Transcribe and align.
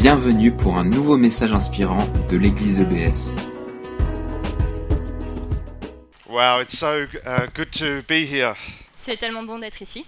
Bienvenue 0.00 0.50
pour 0.52 0.76
un 0.78 0.84
nouveau 0.84 1.16
message 1.16 1.52
inspirant 1.52 1.98
de 2.30 2.36
l'église 2.36 2.78
EBS. 2.80 3.34
Wow, 6.28 6.60
it's 6.60 6.76
so 6.78 7.06
uh, 7.26 7.46
good 7.54 7.70
to 7.72 8.02
be 8.08 8.24
here, 8.24 8.54
C'est 8.94 9.16
tellement 9.18 9.42
bon 9.42 9.58
d'être 9.58 9.82
ici. 9.82 10.06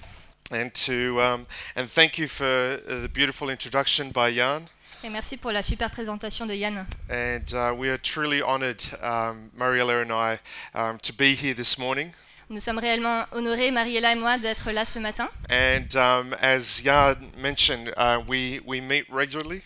and 0.51 0.71
to 0.87 1.21
um, 1.21 1.47
and 1.77 1.87
thank 1.89 2.19
you 2.19 2.27
for 2.29 2.45
uh, 2.47 3.03
the 3.03 3.09
beautiful 3.13 3.51
introduction 3.51 4.11
by 4.13 4.35
Jan. 4.35 4.63
Et 5.05 5.11
merci 5.11 5.37
pour 5.37 5.51
la 5.53 5.63
super 5.63 5.91
présentation 5.91 6.47
de 6.47 6.55
Yann. 6.55 6.87
And 7.11 7.53
uh, 7.53 7.75
we 7.77 7.91
are 7.91 7.99
truly 7.99 8.41
honoured, 8.41 8.83
um, 9.03 9.51
Mariella 9.57 10.01
and 10.01 10.13
I, 10.13 10.39
um, 10.75 10.99
to 11.03 11.13
be 11.13 11.35
here 11.35 11.55
this 11.55 11.77
morning. 11.77 12.13
Nous 12.49 12.61
sommes 12.61 12.79
réellement 12.79 13.25
honorés, 13.33 13.71
Mariella 13.73 14.13
et 14.13 14.15
moi, 14.19 14.39
d'être 14.39 14.71
là 14.71 14.85
ce 14.85 14.99
matin. 15.01 15.29
And 15.51 15.97
um, 15.97 16.35
as 16.41 16.81
Jan 16.85 17.17
mentioned, 17.37 17.93
uh, 17.97 18.23
we 18.29 18.61
we 18.65 18.81
meet 18.81 19.07
regularly, 19.11 19.63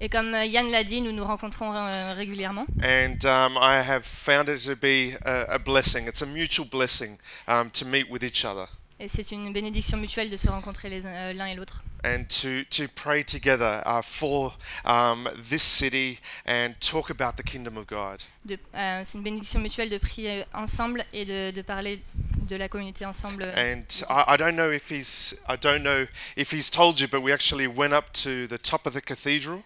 Et 0.00 0.08
comme 0.08 0.32
euh, 0.34 0.44
Yann 0.44 0.70
l'a 0.70 0.84
dit, 0.84 1.00
nous 1.00 1.12
nous 1.12 1.24
rencontrons 1.24 1.74
euh, 1.74 2.14
régulièrement. 2.14 2.66
and 2.82 3.24
um, 3.24 3.56
I 3.60 3.80
have 3.84 4.04
found 4.04 4.48
it 4.48 4.62
to 4.64 4.76
be 4.76 5.16
a, 5.24 5.54
a 5.54 5.58
blessing. 5.58 6.06
It's 6.06 6.22
a 6.22 6.26
mutual 6.26 6.66
blessing 6.68 7.18
um, 7.48 7.70
to 7.70 7.84
meet 7.84 8.08
with 8.08 8.22
each 8.22 8.44
other 8.44 8.68
Et 9.00 9.06
c'est 9.08 9.30
une 9.32 9.52
bénédiction 9.52 9.96
mutuelle 9.96 10.28
de 10.30 10.36
se 10.36 10.48
rencontrer 10.48 10.88
euh, 11.04 11.32
l'un 11.32 11.46
et 11.46 11.54
l'autre. 11.54 11.82
and 12.04 12.24
to 12.28 12.62
to 12.70 12.86
pray 12.94 13.24
together 13.24 13.82
uh, 13.84 14.00
for 14.02 14.52
um, 14.84 15.28
this 15.50 15.64
city 15.64 16.20
and 16.46 16.74
talk 16.80 17.10
about 17.10 17.36
the 17.36 17.42
kingdom 17.42 17.76
of 17.76 17.86
God. 17.88 18.22
De- 18.44 18.56
euh, 18.76 19.02
c'est 19.04 19.18
une 19.18 19.24
bénédiction 19.24 19.58
mutuelle 19.60 19.90
de 19.90 19.98
prier 19.98 20.44
ensemble 20.54 21.04
et 21.12 21.24
de, 21.24 21.50
de 21.50 21.60
parler 21.62 22.00
de 22.48 22.54
la 22.56 22.68
communauté 22.68 23.04
ensemble. 23.04 23.42
And 23.56 23.82
I, 24.08 24.34
I 24.34 24.36
don't 24.36 24.54
know 24.54 24.70
if 24.70 24.90
he's 24.92 25.34
I 25.48 25.56
don't 25.60 25.82
know 25.82 26.06
if 26.36 26.52
he's 26.52 26.70
told 26.70 27.00
you, 27.00 27.08
but 27.08 27.20
we 27.20 27.32
actually 27.32 27.66
went 27.66 27.92
up 27.92 28.12
to 28.22 28.46
the 28.46 28.58
top 28.58 28.86
of 28.86 28.94
the 28.94 29.00
cathedral 29.00 29.62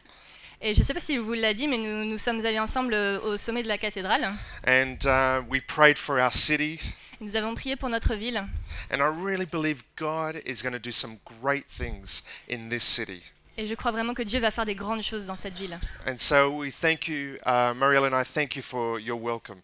Et 0.65 0.75
je 0.75 0.79
ne 0.79 0.84
sais 0.84 0.95
pas 0.95 1.01
s'il 1.01 1.19
vous 1.21 1.33
l'a 1.33 1.55
dit, 1.55 1.67
mais 1.67 1.77
nous, 1.77 2.05
nous 2.05 2.19
sommes 2.19 2.45
allés 2.47 2.61
ensemble 2.61 2.95
euh, 2.95 3.19
au 3.20 3.37
sommet 3.37 3.64
de 3.64 3.69
la 3.69 3.78
cathédrale. 3.78 4.33
and 4.64 4.97
uh, 5.05 5.42
we 5.50 5.61
prayed 5.61 5.98
for 5.98 6.20
our 6.20 6.33
city. 6.33 6.78
Nous 7.20 7.34
avons 7.34 7.55
prié 7.55 7.75
pour 7.77 7.89
notre 7.89 8.14
ville. 8.14 8.42
And 8.91 8.98
I 9.00 9.09
really 9.09 9.45
believe 9.47 9.83
God 9.97 10.41
is 10.47 10.62
going 10.62 10.72
to 10.72 10.78
do 10.78 10.92
some 10.92 11.19
great 11.42 11.67
things 11.69 12.22
in 12.48 12.69
this 12.69 12.84
city. 12.84 13.22
Et 13.59 13.67
je 13.67 13.75
crois 13.75 13.91
vraiment 13.91 14.14
que 14.14 14.22
Dieu 14.22 14.39
va 14.41 14.50
faire 14.50 14.64
des 14.64 14.75
grandes 14.77 15.03
choses 15.03 15.27
dans 15.27 15.37
cette 15.37 15.55
ville. 15.55 15.78
And 16.06 16.17
so 16.19 16.50
we 16.50 16.72
thank 16.72 17.09
you, 17.09 17.37
uh, 17.44 17.75
Mariella 17.75 18.06
and 18.06 18.15
I 18.20 18.25
thank 18.25 18.55
you 18.56 18.62
for 18.62 19.00
your 19.00 19.20
welcome. 19.20 19.61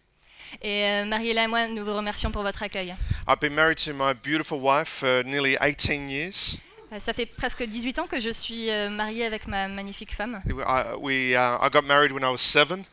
Et 0.61 0.83
euh, 0.83 1.05
Mariella 1.05 1.43
et 1.45 1.47
moi, 1.47 1.67
nous 1.67 1.85
vous 1.85 1.93
remercions 1.95 2.31
pour 2.31 2.43
votre 2.43 2.61
accueil. 2.63 2.95
I've 3.27 3.39
been 3.39 3.53
married 3.55 3.77
to 3.85 3.93
my 3.93 4.13
beautiful 4.13 4.59
wife 4.59 4.87
for 4.89 5.23
nearly 5.23 5.55
18 5.61 6.09
years. 6.09 6.57
Euh, 6.91 6.99
Ça 6.99 7.13
fait 7.13 7.25
presque 7.25 7.63
18 7.63 7.99
ans 7.99 8.07
que 8.07 8.19
je 8.19 8.29
suis 8.29 8.69
euh, 8.69 8.89
mariée 8.89 9.25
avec 9.25 9.47
ma 9.47 9.67
magnifique 9.67 10.13
femme. 10.13 10.41
I, 10.47 10.95
we, 10.97 11.33
uh, 11.33 11.57
I 11.61 11.69
got 11.71 11.83
married 11.83 12.11
when 12.11 12.23
I 12.23 12.31
was 12.31 12.39
seven, 12.41 12.85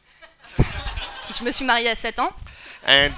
Je 0.58 1.42
me 1.44 1.50
suis 1.50 1.64
mariée 1.64 1.88
à 1.88 1.94
7 1.94 2.19
ans 2.19 2.30
and 2.86 3.11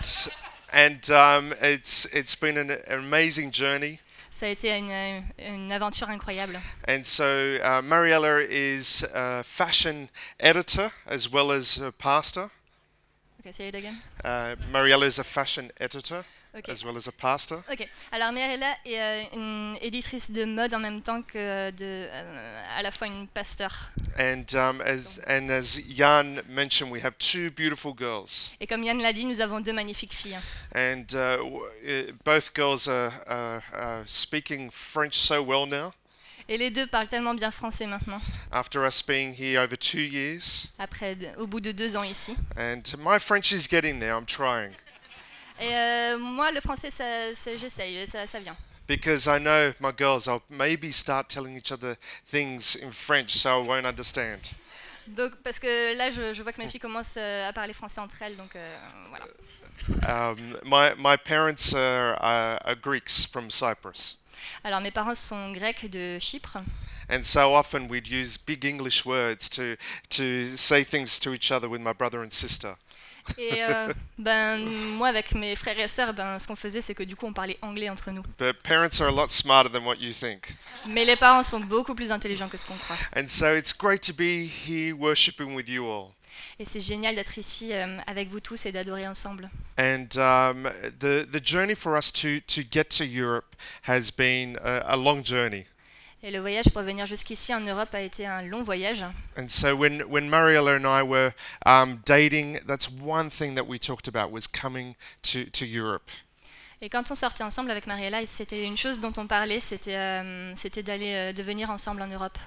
and 0.72 1.10
um, 1.10 1.54
it's 1.62 2.06
it's 2.12 2.34
been 2.34 2.56
an 2.56 2.76
amazing 2.88 3.52
journey. 3.52 3.98
ça 4.30 4.46
a 4.46 4.50
été 4.50 4.70
une, 4.70 4.90
euh, 4.90 5.20
une 5.38 5.72
aventure 5.72 6.08
incroyable. 6.08 6.58
And 6.86 7.02
so 7.04 7.24
uh, 7.24 7.82
Mariella 7.82 8.40
is 8.48 9.04
a 9.12 9.42
fashion 9.42 10.08
editor 10.38 10.90
as 11.06 11.28
well 11.28 11.50
as 11.50 11.78
a 11.78 11.90
pastor. 11.92 12.50
Ok, 13.40 13.52
say 13.52 13.68
it 13.68 13.74
again. 13.74 13.98
Uh, 14.24 14.54
Mariella 14.70 15.06
is 15.06 15.18
a 15.18 15.24
fashion 15.24 15.70
editor 15.80 16.24
As 16.68 16.82
well 16.84 16.96
as 16.96 17.06
a 17.06 17.12
pastor. 17.12 17.62
Ok. 17.70 17.86
Alors 18.10 18.32
Mariella 18.32 18.74
est 18.84 18.98
euh, 18.98 19.22
une 19.34 19.78
éditrice 19.80 20.30
de 20.32 20.44
mode 20.44 20.74
en 20.74 20.80
même 20.80 21.02
temps 21.02 21.22
que 21.22 21.70
de, 21.70 21.76
euh, 22.10 22.62
à 22.76 22.82
la 22.82 22.90
fois 22.90 23.06
une 23.06 23.28
pasteur. 23.28 23.90
And 24.18 24.44
um, 24.54 24.80
as 24.80 25.20
and 25.28 25.50
as 25.50 25.78
Jan 25.88 26.40
mentioned, 26.48 26.90
we 26.90 27.00
have 27.04 27.16
two 27.18 27.50
beautiful 27.52 27.92
girls, 27.96 28.50
Et 28.60 28.66
comme 28.66 28.82
Yann 28.82 29.00
l'a 29.00 29.12
dit, 29.12 29.24
nous 29.24 29.40
avons 29.40 29.60
deux 29.60 29.72
magnifiques 29.72 30.12
filles. 30.14 30.36
and 30.74 31.04
uh, 31.14 31.38
uh, 31.86 32.12
both 32.24 32.52
girls 32.54 32.88
are, 32.88 33.12
are, 33.28 33.62
are 33.72 34.02
speaking 34.08 34.70
French 34.72 35.14
so 35.14 35.40
well 35.42 35.66
now. 35.66 35.92
Et 36.48 36.56
les 36.56 36.70
deux 36.70 36.86
parlent 36.86 37.08
tellement 37.08 37.34
bien 37.34 37.50
français 37.52 37.86
maintenant, 37.86 38.20
After 38.50 38.84
us 38.84 39.02
being 39.02 39.32
here 39.38 39.60
over 39.60 39.76
two 39.76 40.00
years, 40.00 40.66
après, 40.78 41.16
au 41.36 41.46
bout 41.46 41.60
de 41.60 41.70
deux 41.72 41.94
ans 41.94 42.02
ici. 42.04 42.34
and 42.56 42.82
my 42.98 43.18
French 43.20 43.52
is 43.52 43.68
getting 43.70 44.00
there. 44.00 44.14
I'm 44.16 44.24
trying 44.26 44.72
Et 45.60 45.74
euh, 45.74 46.18
moi, 46.18 46.50
le 46.52 46.60
français, 46.60 46.90
ça, 46.90 47.34
ça- 47.34 47.56
j'essaye, 47.56 48.06
ça, 48.06 48.26
ça 48.26 48.38
vient. 48.40 48.56
because 48.86 49.26
I 49.26 49.38
know 49.38 49.72
my 49.80 49.92
girls. 49.92 50.26
I'll 50.28 50.42
maybe 50.48 50.90
start 50.92 51.28
telling 51.28 51.56
each 51.56 51.70
other 51.72 51.96
things 52.30 52.74
in 52.76 52.90
French, 52.90 53.36
so 53.36 53.62
I 53.62 53.66
won't 53.66 53.84
understand. 53.86 54.54
Donc, 55.06 55.32
parce 55.42 55.58
que 55.58 55.94
là, 55.96 56.10
je, 56.10 56.32
je 56.32 56.42
vois 56.42 56.52
que 56.52 56.60
mes 56.62 56.68
filles 56.68 56.80
commencent 56.80 57.16
euh, 57.18 57.48
à 57.48 57.52
parler 57.52 57.72
français 57.74 58.00
entre 58.00 58.22
elles, 58.22 58.36
donc 58.36 58.54
euh, 58.56 58.76
voilà. 59.10 59.24
Um, 60.06 60.58
my 60.64 60.90
my 60.98 61.16
parents 61.16 61.72
are, 61.74 62.16
are, 62.20 62.58
are 62.64 62.74
Greeks 62.76 63.24
from 63.26 63.50
Cyprus, 63.50 64.16
Alors, 64.64 64.80
mes 64.80 64.90
parents 64.90 65.14
sont 65.14 65.52
grecs 65.52 65.86
de 65.88 66.18
Chypre, 66.18 66.58
and 67.08 67.22
so 67.24 67.54
often 67.54 67.88
we'd 67.88 68.06
use 68.08 68.36
big 68.38 68.64
English 68.64 69.04
words 69.06 69.48
to 69.48 69.76
to 70.10 70.56
say 70.56 70.82
things 70.84 71.18
to 71.20 71.32
each 71.32 71.50
other 71.52 71.68
with 71.68 71.80
my 71.80 71.92
brother 71.94 72.20
and 72.22 72.32
sister. 72.32 72.76
Et 73.36 73.62
euh, 73.62 73.92
ben 74.18 74.58
moi, 74.96 75.08
avec 75.08 75.34
mes 75.34 75.54
frères 75.56 75.78
et 75.78 75.88
sœurs, 75.88 76.14
ben 76.14 76.38
ce 76.38 76.46
qu'on 76.46 76.56
faisait, 76.56 76.80
c'est 76.80 76.94
que 76.94 77.02
du 77.02 77.16
coup, 77.16 77.26
on 77.26 77.32
parlait 77.32 77.58
anglais 77.62 77.88
entre 77.90 78.10
nous. 78.10 78.22
But 78.38 78.54
parents 78.62 79.00
are 79.00 79.08
a 79.08 79.12
lot 79.12 79.30
smarter 79.30 79.70
than 79.70 79.84
what 79.84 79.96
you 79.96 80.12
think, 80.12 80.54
Mais 80.86 81.04
les 81.04 81.16
parents 81.16 81.42
sont 81.42 81.60
beaucoup 81.60 81.94
plus 81.94 82.10
intelligents 82.10 82.48
que 82.48 82.56
ce 82.56 82.64
qu'on 82.64 82.76
croit. 82.78 82.96
and 83.16 83.28
so 83.28 83.54
it's 83.54 83.72
great 83.72 84.00
to 84.02 84.12
be 84.12 84.46
here 84.66 84.94
worshiping 84.94 85.54
with 85.54 85.68
you 85.68 85.84
all. 85.86 86.12
Et 86.60 86.64
c'est 86.64 86.80
génial 86.80 87.16
d'être 87.16 87.36
ici 87.38 87.72
euh, 87.72 87.98
avec 88.06 88.28
vous 88.28 88.38
tous 88.40 88.64
et 88.66 88.70
d'adorer 88.72 89.06
ensemble. 89.06 89.50
And 89.78 90.06
um, 90.16 90.70
the 91.00 91.26
the 91.30 91.44
journey 91.44 91.74
for 91.74 91.96
us 91.96 92.12
to 92.12 92.40
to 92.46 92.62
get 92.70 92.84
to 92.98 93.04
Europe 93.04 93.56
has 93.88 94.10
been 94.16 94.56
a, 94.64 94.82
a 94.94 94.96
long 94.96 95.24
journey. 95.24 95.66
Et 96.22 96.32
le 96.32 96.40
voyage 96.40 96.68
pour 96.70 96.82
venir 96.82 97.06
jusqu'ici 97.06 97.54
en 97.54 97.60
Europe 97.60 97.94
a 97.94 98.00
été 98.00 98.26
un 98.26 98.42
long 98.42 98.62
voyage. 98.64 99.04
And 99.36 99.48
so 99.48 99.76
when 99.76 100.02
when 100.08 100.28
Mariella 100.28 100.74
and 100.74 100.84
I 100.84 101.02
were 101.02 101.32
um, 101.64 102.00
dating, 102.06 102.58
that's 102.66 102.88
one 103.00 103.30
thing 103.30 103.54
that 103.54 103.68
we 103.68 103.78
talked 103.78 104.08
about 104.08 104.32
was 104.32 104.48
coming 104.48 104.96
to 105.22 105.44
to 105.52 105.64
Europe. 105.64 106.10
Et 106.80 106.88
quand 106.88 107.10
on 107.10 107.14
sortait 107.14 107.44
ensemble 107.44 107.70
avec 107.70 107.86
Mariella, 107.86 108.24
c'était 108.26 108.64
une 108.64 108.76
chose 108.76 108.98
dont 109.00 109.12
on 109.16 109.26
parlait, 109.26 109.60
c'était 109.60 109.96
euh, 109.96 110.52
c'était 110.56 110.82
d'aller 110.82 111.14
euh, 111.14 111.32
de 111.32 111.42
venir 111.42 111.70
ensemble 111.70 112.02
en 112.02 112.08
Europe. 112.08 112.38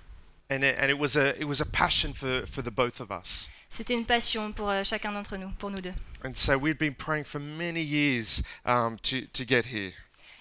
And 0.50 0.64
it, 0.64 0.76
and 0.78 0.90
it 0.90 0.98
was 0.98 1.16
a 1.16 1.34
it 1.40 1.46
was 1.46 1.62
a 1.62 1.66
passion 1.66 2.14
for, 2.14 2.46
for 2.48 2.62
the 2.62 2.72
both 2.72 3.00
of 3.00 3.10
us. 3.10 3.48
C'était 3.70 3.94
une 3.94 4.06
passion 4.06 4.52
pour 4.52 4.70
euh, 4.70 4.84
chacun 4.84 5.14
d'entre 5.14 5.38
nous, 5.38 5.50
pour 5.60 5.70
nous 5.70 5.80
deux. 5.82 5.94
And 6.26 6.36
so 6.36 6.58
we'd 6.58 6.78
been 6.78 6.94
praying 6.94 7.24
for 7.24 7.40
many 7.40 7.82
years 7.82 8.44
um, 8.66 8.98
to 9.04 9.28
to 9.32 9.46
get 9.46 9.66
here. 9.68 9.94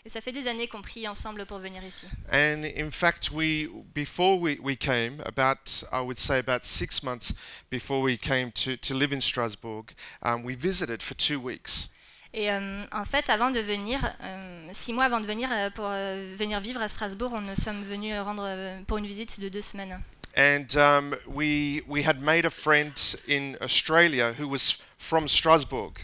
Et 0.05 0.09
ça 0.09 0.21
fait 0.21 0.33
des 0.33 0.47
années 0.47 0.67
qu'on 0.67 0.81
prie 0.81 1.07
ensemble 1.07 1.45
pour 1.45 1.59
venir 1.59 1.85
ici. 1.85 2.07
And 2.33 2.65
in 2.65 2.91
fact, 2.91 3.31
we 3.33 3.69
before 3.95 4.41
we, 4.41 4.59
we 4.63 4.77
came, 4.77 5.21
about 5.27 5.85
I 5.93 6.01
would 6.01 6.19
say 6.19 6.39
about 6.39 6.65
six 6.65 7.03
months 7.03 7.35
before 7.69 8.01
we 8.03 8.17
came 8.17 8.51
to, 8.53 8.77
to 8.77 8.95
live 8.95 9.13
in 9.13 9.21
Strasbourg, 9.21 9.93
um, 10.23 10.43
we 10.43 10.55
visited 10.55 11.03
for 11.03 11.15
two 11.15 11.39
weeks. 11.39 11.91
Et 12.33 12.51
euh, 12.51 12.85
en 12.93 13.05
fait, 13.05 13.29
avant 13.29 13.51
de 13.51 13.61
venir, 13.61 14.01
euh, 14.23 14.69
six 14.73 14.93
mois 14.93 15.05
avant 15.05 15.21
de 15.21 15.27
venir 15.27 15.51
euh, 15.53 15.69
pour 15.71 15.89
venir 15.89 16.61
vivre 16.61 16.81
à 16.81 16.89
Strasbourg, 16.89 17.35
on 17.37 17.41
nous 17.41 17.57
sommes 17.57 17.83
venus 17.85 18.15
rendre 18.21 18.85
pour 18.87 18.99
une 18.99 19.07
visite 19.07 19.41
de 19.41 19.49
deux 19.49 19.63
semaines. 19.63 20.01
And 20.37 20.77
um, 20.77 21.17
we 21.27 21.83
we 21.89 22.07
had 22.07 22.23
made 22.23 22.47
a 22.47 22.51
friend 22.51 22.93
in 23.27 23.57
Australia 23.61 24.33
who 24.39 24.47
was 24.47 24.79
from 24.97 25.29
Strasbourg, 25.29 25.95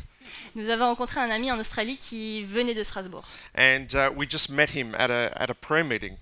Nous 0.55 0.69
avons 0.69 0.87
rencontré 0.87 1.21
un 1.21 1.31
ami 1.31 1.51
en 1.51 1.59
Australie 1.59 1.97
qui 1.99 2.45
venait 2.45 2.75
de 2.75 2.83
Strasbourg. 2.83 3.25
and 3.55 3.87
uh, 3.95 4.11
we 4.17 4.29
just 4.29 4.51
met 4.51 4.69
him 4.75 4.95
at 4.95 5.11
a 5.11 5.31
at 5.37 5.51
a 5.51 5.55
prayer 5.55 5.85
meeting. 5.85 6.17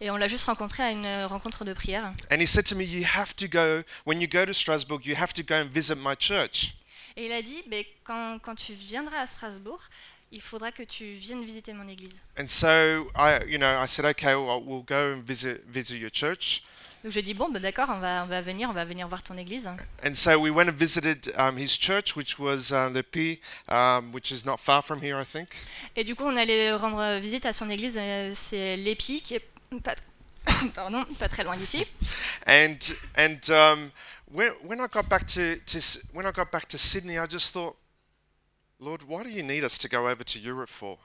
Et 0.00 0.10
on 0.10 0.16
l'a 0.16 0.28
juste 0.28 0.44
rencontré 0.46 0.82
à 0.84 0.90
une 0.92 1.04
euh, 1.04 1.26
rencontre 1.26 1.64
de 1.64 1.72
prière. 1.72 2.12
And 2.30 2.36
he 2.40 2.46
said 2.46 2.64
to 2.66 2.76
me, 2.76 2.84
"You 2.84 3.04
have 3.16 3.34
to 3.36 3.46
go 3.48 3.82
when 4.06 4.20
you 4.20 4.28
go 4.28 4.44
to 4.44 4.52
Strasbourg. 4.52 5.00
You 5.04 5.16
have 5.16 5.32
to 5.34 5.42
go 5.42 5.54
and 5.56 5.68
visit 5.72 5.96
my 5.96 6.14
church." 6.16 6.74
Et 7.16 7.26
il 7.26 7.32
a 7.32 7.42
dit, 7.42 7.64
quand, 8.04 8.38
quand 8.40 8.54
tu 8.54 8.74
viendras 8.74 9.22
à 9.22 9.26
Strasbourg, 9.26 9.80
il 10.30 10.40
faudra 10.40 10.70
que 10.70 10.84
tu 10.84 11.14
viennes 11.14 11.44
visiter 11.44 11.72
mon 11.72 11.88
église. 11.88 12.20
And 12.38 12.46
so 12.46 13.10
I, 13.16 13.40
you 13.48 13.58
know, 13.58 13.66
I 13.82 13.88
said, 13.88 14.04
"Okay, 14.04 14.34
well, 14.36 14.62
we'll 14.64 14.84
go 14.84 15.14
and 15.14 15.22
visit 15.26 15.64
visit 15.66 15.96
your 15.98 16.10
church." 16.12 16.62
Donc 17.04 17.12
j'ai 17.12 17.22
dit, 17.22 17.32
bon, 17.32 17.48
ben, 17.48 17.62
d'accord, 17.62 17.88
on 17.90 18.00
va, 18.00 18.24
on 18.24 18.28
va 18.28 18.40
venir, 18.42 18.68
on 18.68 18.72
va 18.72 18.84
venir 18.84 19.06
voir 19.06 19.22
ton 19.22 19.36
église. 19.36 19.68
And 20.04 20.14
so 20.14 20.38
we 20.38 20.50
went 20.50 20.68
and 20.68 20.74
visited 20.76 21.32
um, 21.36 21.56
his 21.56 21.78
church, 21.78 22.16
which 22.16 22.38
was 22.38 22.72
uh, 22.72 22.90
um, 23.68 24.12
which 24.12 24.32
is 24.32 24.44
not 24.44 24.58
far 24.58 24.82
from 24.82 25.00
here, 25.00 25.16
I 25.16 25.24
think. 25.24 25.48
Et 25.94 26.02
du 26.02 26.16
coup, 26.16 26.24
on 26.24 26.36
allait 26.36 26.72
rendre 26.72 27.20
visite 27.20 27.46
à 27.46 27.52
son 27.52 27.70
église, 27.70 27.96
euh, 27.96 28.32
c'est 28.34 28.76
l'Épi, 28.76 29.22
qui 29.22 29.34
est 29.34 29.48
pas, 29.82 29.94
pardon, 30.74 31.04
pas 31.18 31.28
très 31.28 31.44
loin 31.44 31.56
d'ici. 31.56 31.86
And 32.46 32.78
and 33.16 33.48
um, 33.50 33.90
when 34.26 34.50
when 34.64 34.80
I 34.80 34.88
got 34.92 35.08
back 35.08 35.26
to, 35.28 35.56
to 35.66 35.78
S- 35.78 36.02
when 36.12 36.26
I 36.26 36.32
got 36.32 36.50
back 36.50 36.66
to 36.68 36.78
Sydney, 36.78 37.16
I 37.18 37.26
just 37.30 37.52
thought, 37.52 37.76
Lord, 38.80 39.02
why 39.06 39.22
do 39.22 39.28
you 39.30 39.44
need 39.44 39.62
us 39.62 39.78
to 39.78 39.88
go 39.88 40.08
over 40.08 40.24
to 40.24 40.38
Europe 40.38 40.70
for? 40.70 40.98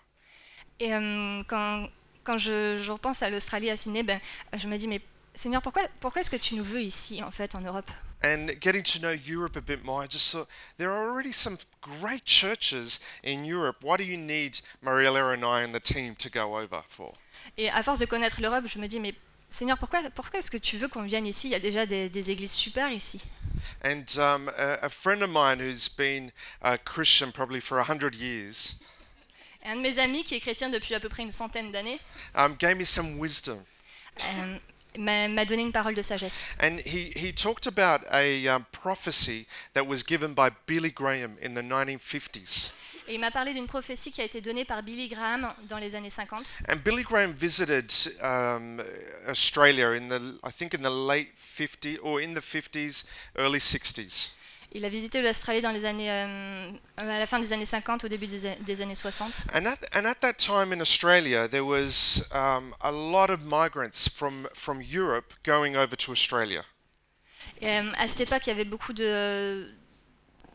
Et 0.79 0.91
euh, 0.91 1.43
quand, 1.47 1.87
quand 2.23 2.37
je, 2.39 2.81
je 2.83 2.91
repense 2.91 3.21
à 3.21 3.29
l'Australie, 3.29 3.69
à 3.69 3.77
Sydney, 3.77 4.01
ben, 4.03 4.19
je 4.53 4.67
me 4.67 4.77
dis, 4.77 4.87
mais 4.87 5.01
Seigneur, 5.35 5.61
pourquoi, 5.61 5.83
pourquoi 5.99 6.21
est-ce 6.21 6.29
que 6.29 6.35
tu 6.37 6.55
nous 6.55 6.63
veux 6.63 6.81
ici, 6.81 7.23
en 7.23 7.31
fait, 7.31 7.55
en 7.55 7.61
Europe? 7.61 7.89
And 8.23 8.47
getting 8.61 8.83
to 8.83 8.99
know 8.99 9.11
Europe 9.13 9.57
a 9.57 9.61
bit 9.61 9.83
more, 9.83 10.01
I 10.03 10.07
just 10.09 10.31
thought 10.31 10.47
there 10.77 10.91
are 10.91 11.09
already 11.09 11.33
some 11.33 11.57
great 11.81 12.23
churches 12.25 12.99
in 13.23 13.43
Europe. 13.43 13.77
Why 13.81 13.97
do 13.97 14.03
you 14.03 14.17
need 14.17 14.59
Mariella 14.81 15.33
and 15.33 15.43
I 15.43 15.63
and 15.63 15.73
the 15.73 15.81
team 15.81 16.15
to 16.15 16.29
go 16.29 16.55
over 16.57 16.83
for? 16.87 17.13
Et 17.57 17.69
à 17.69 17.83
force 17.83 17.99
de 17.99 18.05
connaître 18.05 18.39
l'Europe, 18.39 18.65
je 18.67 18.79
me 18.79 18.87
dis, 18.87 18.99
mais 18.99 19.13
Seigneur, 19.49 19.77
pourquoi, 19.77 20.01
pourquoi 20.15 20.39
est-ce 20.39 20.49
que 20.49 20.57
tu 20.57 20.77
veux 20.77 20.87
qu'on 20.87 21.01
vienne 21.03 21.25
ici? 21.27 21.47
Il 21.47 21.51
y 21.51 21.55
a 21.55 21.59
déjà 21.59 21.85
des, 21.85 22.09
des 22.09 22.31
églises 22.31 22.53
super 22.53 22.89
ici. 22.91 23.19
And 23.83 24.05
um, 24.17 24.49
a, 24.57 24.85
a 24.85 24.89
friend 24.89 25.21
of 25.21 25.29
mine 25.29 25.59
who's 25.59 25.89
been 25.89 26.31
a 26.61 26.77
Christian 26.77 27.31
probably 27.31 27.59
for 27.59 27.79
a 27.79 27.83
hundred 27.83 28.15
years 28.15 28.75
Et 29.63 29.69
un 29.69 29.75
de 29.77 29.81
mes 29.81 29.99
amis, 29.99 30.23
qui 30.23 30.35
est 30.35 30.39
chrétien 30.39 30.69
depuis 30.69 30.93
à 30.95 30.99
peu 30.99 31.09
près 31.09 31.23
une 31.23 31.31
centaine 31.31 31.71
d'années, 31.71 31.99
um, 32.35 32.55
gave 32.57 32.77
me 32.77 32.85
some 32.85 33.17
wisdom. 33.19 33.63
euh, 34.21 34.57
m'a 34.97 35.27
m'a 35.27 35.45
donné 35.45 35.63
une 35.63 35.71
parole 35.71 35.95
de 35.95 36.01
sagesse. 36.01 36.45
And 36.59 36.79
he, 36.85 37.11
he 37.15 37.33
talked 37.33 37.67
about 37.67 38.01
a 38.11 38.47
um, 38.47 38.65
prophecy 38.71 39.47
that 39.73 39.85
was 39.85 40.03
given 40.03 40.33
by 40.33 40.49
Billy 40.67 40.91
Graham 40.91 41.37
in 41.41 41.53
the 41.53 41.61
1950s. 41.61 42.71
Et 43.07 43.15
il 43.15 43.19
m'a 43.19 43.31
parlé 43.31 43.53
d'une 43.53 43.67
prophétie 43.67 44.11
qui 44.11 44.21
a 44.21 44.23
été 44.23 44.39
donnée 44.39 44.63
par 44.63 44.81
Billy 44.81 45.09
Graham 45.09 45.53
dans 45.67 45.77
les 45.77 45.93
années 45.95 46.09
50. 46.09 46.59
And 46.69 46.77
Billy 46.85 47.03
Graham 47.03 47.33
visited 47.33 47.91
um, 48.21 48.81
Australia 49.27 49.89
in 49.91 50.07
the, 50.07 50.39
I 50.43 50.51
think, 50.51 50.73
in 50.73 50.81
the 50.81 50.89
late 50.89 51.31
50s 51.37 51.99
or 52.01 52.21
in 52.21 52.33
the 52.33 52.41
50s, 52.41 53.03
early 53.37 53.59
60s. 53.59 54.31
Il 54.75 54.83
a 54.85 54.89
visité 54.89 55.21
l'Australie 55.21 55.61
dans 55.61 55.71
les 55.71 55.85
années, 55.85 56.09
euh, 56.09 56.71
à 56.97 57.03
la 57.05 57.27
fin 57.27 57.39
des 57.39 57.53
années 57.53 57.65
50, 57.65 58.05
au 58.05 58.07
début 58.07 58.25
des, 58.25 58.55
des 58.55 58.81
années 58.81 58.95
60. 58.95 59.31
And 59.53 59.67
at, 59.67 59.77
and 59.93 60.05
at 60.07 60.15
that 60.21 60.33
time 60.33 60.73
in 60.73 60.81
Australia, 60.81 61.47
there 61.47 61.63
was 61.63 62.25
um, 62.33 62.73
a 62.81 62.91
lot 62.91 63.29
of 63.29 63.43
migrants 63.43 64.09
from, 64.09 64.47
from 64.55 64.81
Europe 64.81 65.33
going 65.45 65.75
over 65.75 65.95
to 65.95 66.11
Australia. 66.11 66.63
Et, 67.61 67.67
euh, 67.69 67.91
à 67.99 68.07
cette 68.07 68.21
époque, 68.21 68.47
il 68.47 68.49
y 68.49 68.51
avait 68.51 68.65
beaucoup 68.65 68.93
de, 68.93 69.71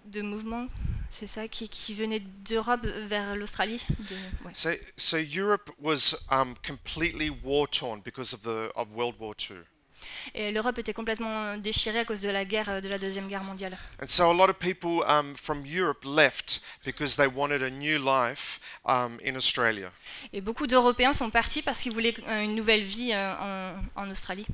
de 0.06 0.20
mouvements, 0.22 0.66
c'est 1.10 1.28
ça, 1.28 1.46
qui, 1.46 1.68
qui 1.68 1.94
venaient 1.94 2.22
d'Europe 2.44 2.84
vers 2.86 3.36
l'Australie. 3.36 3.80
de- 4.00 4.46
ouais. 4.46 4.52
So, 4.52 4.70
so 4.96 5.16
Europe 5.16 5.70
was 5.80 6.16
um, 6.32 6.54
completely 6.66 7.30
war 7.44 7.68
torn 7.68 8.00
because 8.04 8.32
of 8.34 8.42
the 8.42 8.72
of 8.74 8.88
World 8.96 9.14
War 9.20 9.34
II. 9.48 9.58
Et 10.34 10.52
l'Europe 10.52 10.78
était 10.78 10.92
complètement 10.92 11.56
déchirée 11.56 12.00
à 12.00 12.04
cause 12.04 12.20
de 12.20 12.28
la 12.28 12.44
guerre, 12.44 12.68
euh, 12.68 12.80
de 12.80 12.88
la 12.88 12.98
Deuxième 12.98 13.28
Guerre 13.28 13.44
mondiale. 13.44 13.76
And 14.02 14.08
so 14.08 14.30
a 14.30 14.34
lot 14.34 14.48
of 14.48 14.58
people 14.58 15.04
um, 15.08 15.34
from 15.36 15.64
Europe 15.64 16.04
left 16.04 16.60
because 16.84 17.16
they 17.16 17.26
wanted 17.26 17.62
a 17.62 17.70
new 17.70 17.98
life 17.98 18.60
um, 18.84 19.18
in 19.24 19.36
Australia. 19.36 19.90
Et 20.32 20.40
beaucoup 20.40 20.66
d'Européens 20.66 21.12
sont 21.12 21.30
partis 21.30 21.62
parce 21.62 21.80
qu'ils 21.80 21.92
voulaient 21.92 22.14
euh, 22.28 22.42
une 22.42 22.54
nouvelle 22.54 22.84
vie 22.84 23.12
euh, 23.12 23.34
en, 23.96 24.02
en 24.04 24.10
Australie. 24.10 24.46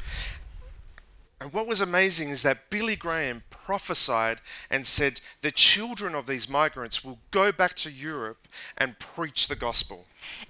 And 1.41 1.53
what 1.53 1.67
was 1.67 1.83
amazing 1.83 2.31
is 2.31 2.43
that 2.43 2.71
Billy 2.71 2.97
Graham 2.97 3.43
prophesied 3.51 4.39
and 4.71 4.87
said 4.87 5.21
the 5.43 5.51
children 5.51 6.15
of 6.15 6.27
these 6.27 6.49
migrants 6.49 7.05
will 7.05 7.19
go 7.33 7.53
back 7.53 7.75
to 7.75 7.91
Europe 7.91 8.49
and 8.79 8.99
preach 8.99 9.49
the 9.49 9.57
gospel. 9.57 10.07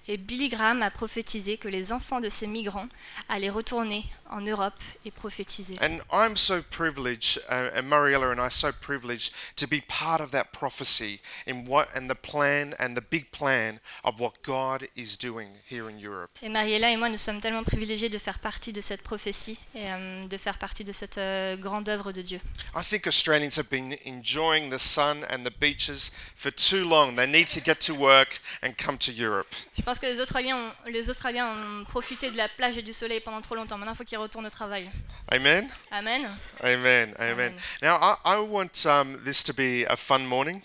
Et 0.06 0.16
Billy 0.16 0.48
Graham 0.48 0.82
a 0.82 0.90
prophétisé 0.90 1.58
que 1.58 1.66
les 1.68 1.90
enfants 1.90 2.20
de 2.20 2.28
ces 2.28 2.46
migrants 2.46 2.88
allaient 3.28 3.50
retourner 3.50 4.04
en 4.34 4.40
Europe 4.40 4.74
et 5.04 5.10
prophétiser. 5.10 5.74
And 5.80 6.00
I'm 6.12 6.36
so 6.36 6.60
privileged, 6.70 7.40
uh, 7.48 7.70
and 7.74 7.84
Mariella 7.84 8.30
and 8.30 8.40
I 8.40 8.50
so 8.50 8.72
privileged 8.72 9.32
to 9.56 9.66
be 9.66 9.80
part 9.80 10.20
of 10.20 10.30
that 10.32 10.46
prophecy 10.52 11.20
in 11.46 11.66
what 11.66 11.88
and 11.94 12.08
the 12.08 12.14
plan 12.14 12.74
and 12.78 12.94
the 12.94 13.02
big 13.10 13.30
plan 13.30 13.78
of 14.02 14.20
what 14.20 14.32
God 14.44 14.88
is 14.96 15.16
doing 15.16 15.48
here 15.70 15.88
in 15.88 15.98
Europe. 15.98 16.30
Et 16.42 16.48
Mariella 16.48 16.90
et 16.90 16.96
moi, 16.96 17.08
nous 17.08 17.18
sommes 17.18 17.40
tellement 17.40 17.62
privilégiés 17.62 18.08
de 18.08 18.18
faire 18.18 18.38
partie 18.38 18.72
de 18.72 18.80
cette 18.80 19.02
prophétie 19.02 19.58
et 19.74 19.90
euh, 19.90 20.26
de 20.26 20.36
faire 20.36 20.58
partie 20.58 20.84
de 20.84 20.92
cette 20.92 21.18
euh, 21.18 21.56
grande 21.56 21.88
œuvre 21.88 22.12
de 22.12 22.22
Dieu. 22.22 22.40
I 22.74 22.82
think 22.82 23.06
Australians 23.06 23.56
have 23.56 23.68
been 23.70 23.96
enjoying 24.04 24.70
the 24.70 24.78
sun 24.78 25.24
and 25.30 25.44
the 25.44 25.52
beaches 25.60 26.10
for 26.34 26.50
too 26.50 26.84
long. 26.88 27.14
They 27.14 27.26
need 27.26 27.48
to 27.48 27.60
get 27.64 27.76
to 27.86 27.94
work 27.94 28.40
and 28.62 28.72
come 28.76 28.98
to 28.98 29.12
Europe. 29.12 29.54
Je 29.76 29.82
pense 29.82 29.98
que 29.98 30.06
les 30.06 30.20
Australiens, 30.20 30.56
ont, 30.56 30.90
les 30.90 31.08
Australiens 31.08 31.52
ont 31.52 31.84
profité 31.84 32.30
de 32.30 32.36
la 32.36 32.48
plage 32.48 32.76
et 32.76 32.82
du 32.82 32.92
soleil 32.92 33.20
pendant 33.20 33.40
trop 33.40 33.54
longtemps. 33.54 33.78
Maintenant, 33.78 33.92
il 33.92 33.96
faut 33.96 34.04
qu'ils 34.04 34.18
retournent 34.24 34.46
au 34.46 34.50
travail. 34.50 34.90
Amen? 35.32 35.68
Amen. 35.90 36.28
Amen. 36.62 37.14
Amen. 37.14 37.14
Amen. 37.18 37.54
Now, 37.82 37.96
I, 38.00 38.16
I 38.24 38.40
want 38.40 38.84
um, 38.86 39.20
this 39.24 39.42
to 39.44 39.54
be 39.54 39.84
a 39.88 39.96
fun 39.96 40.26
morning 40.26 40.62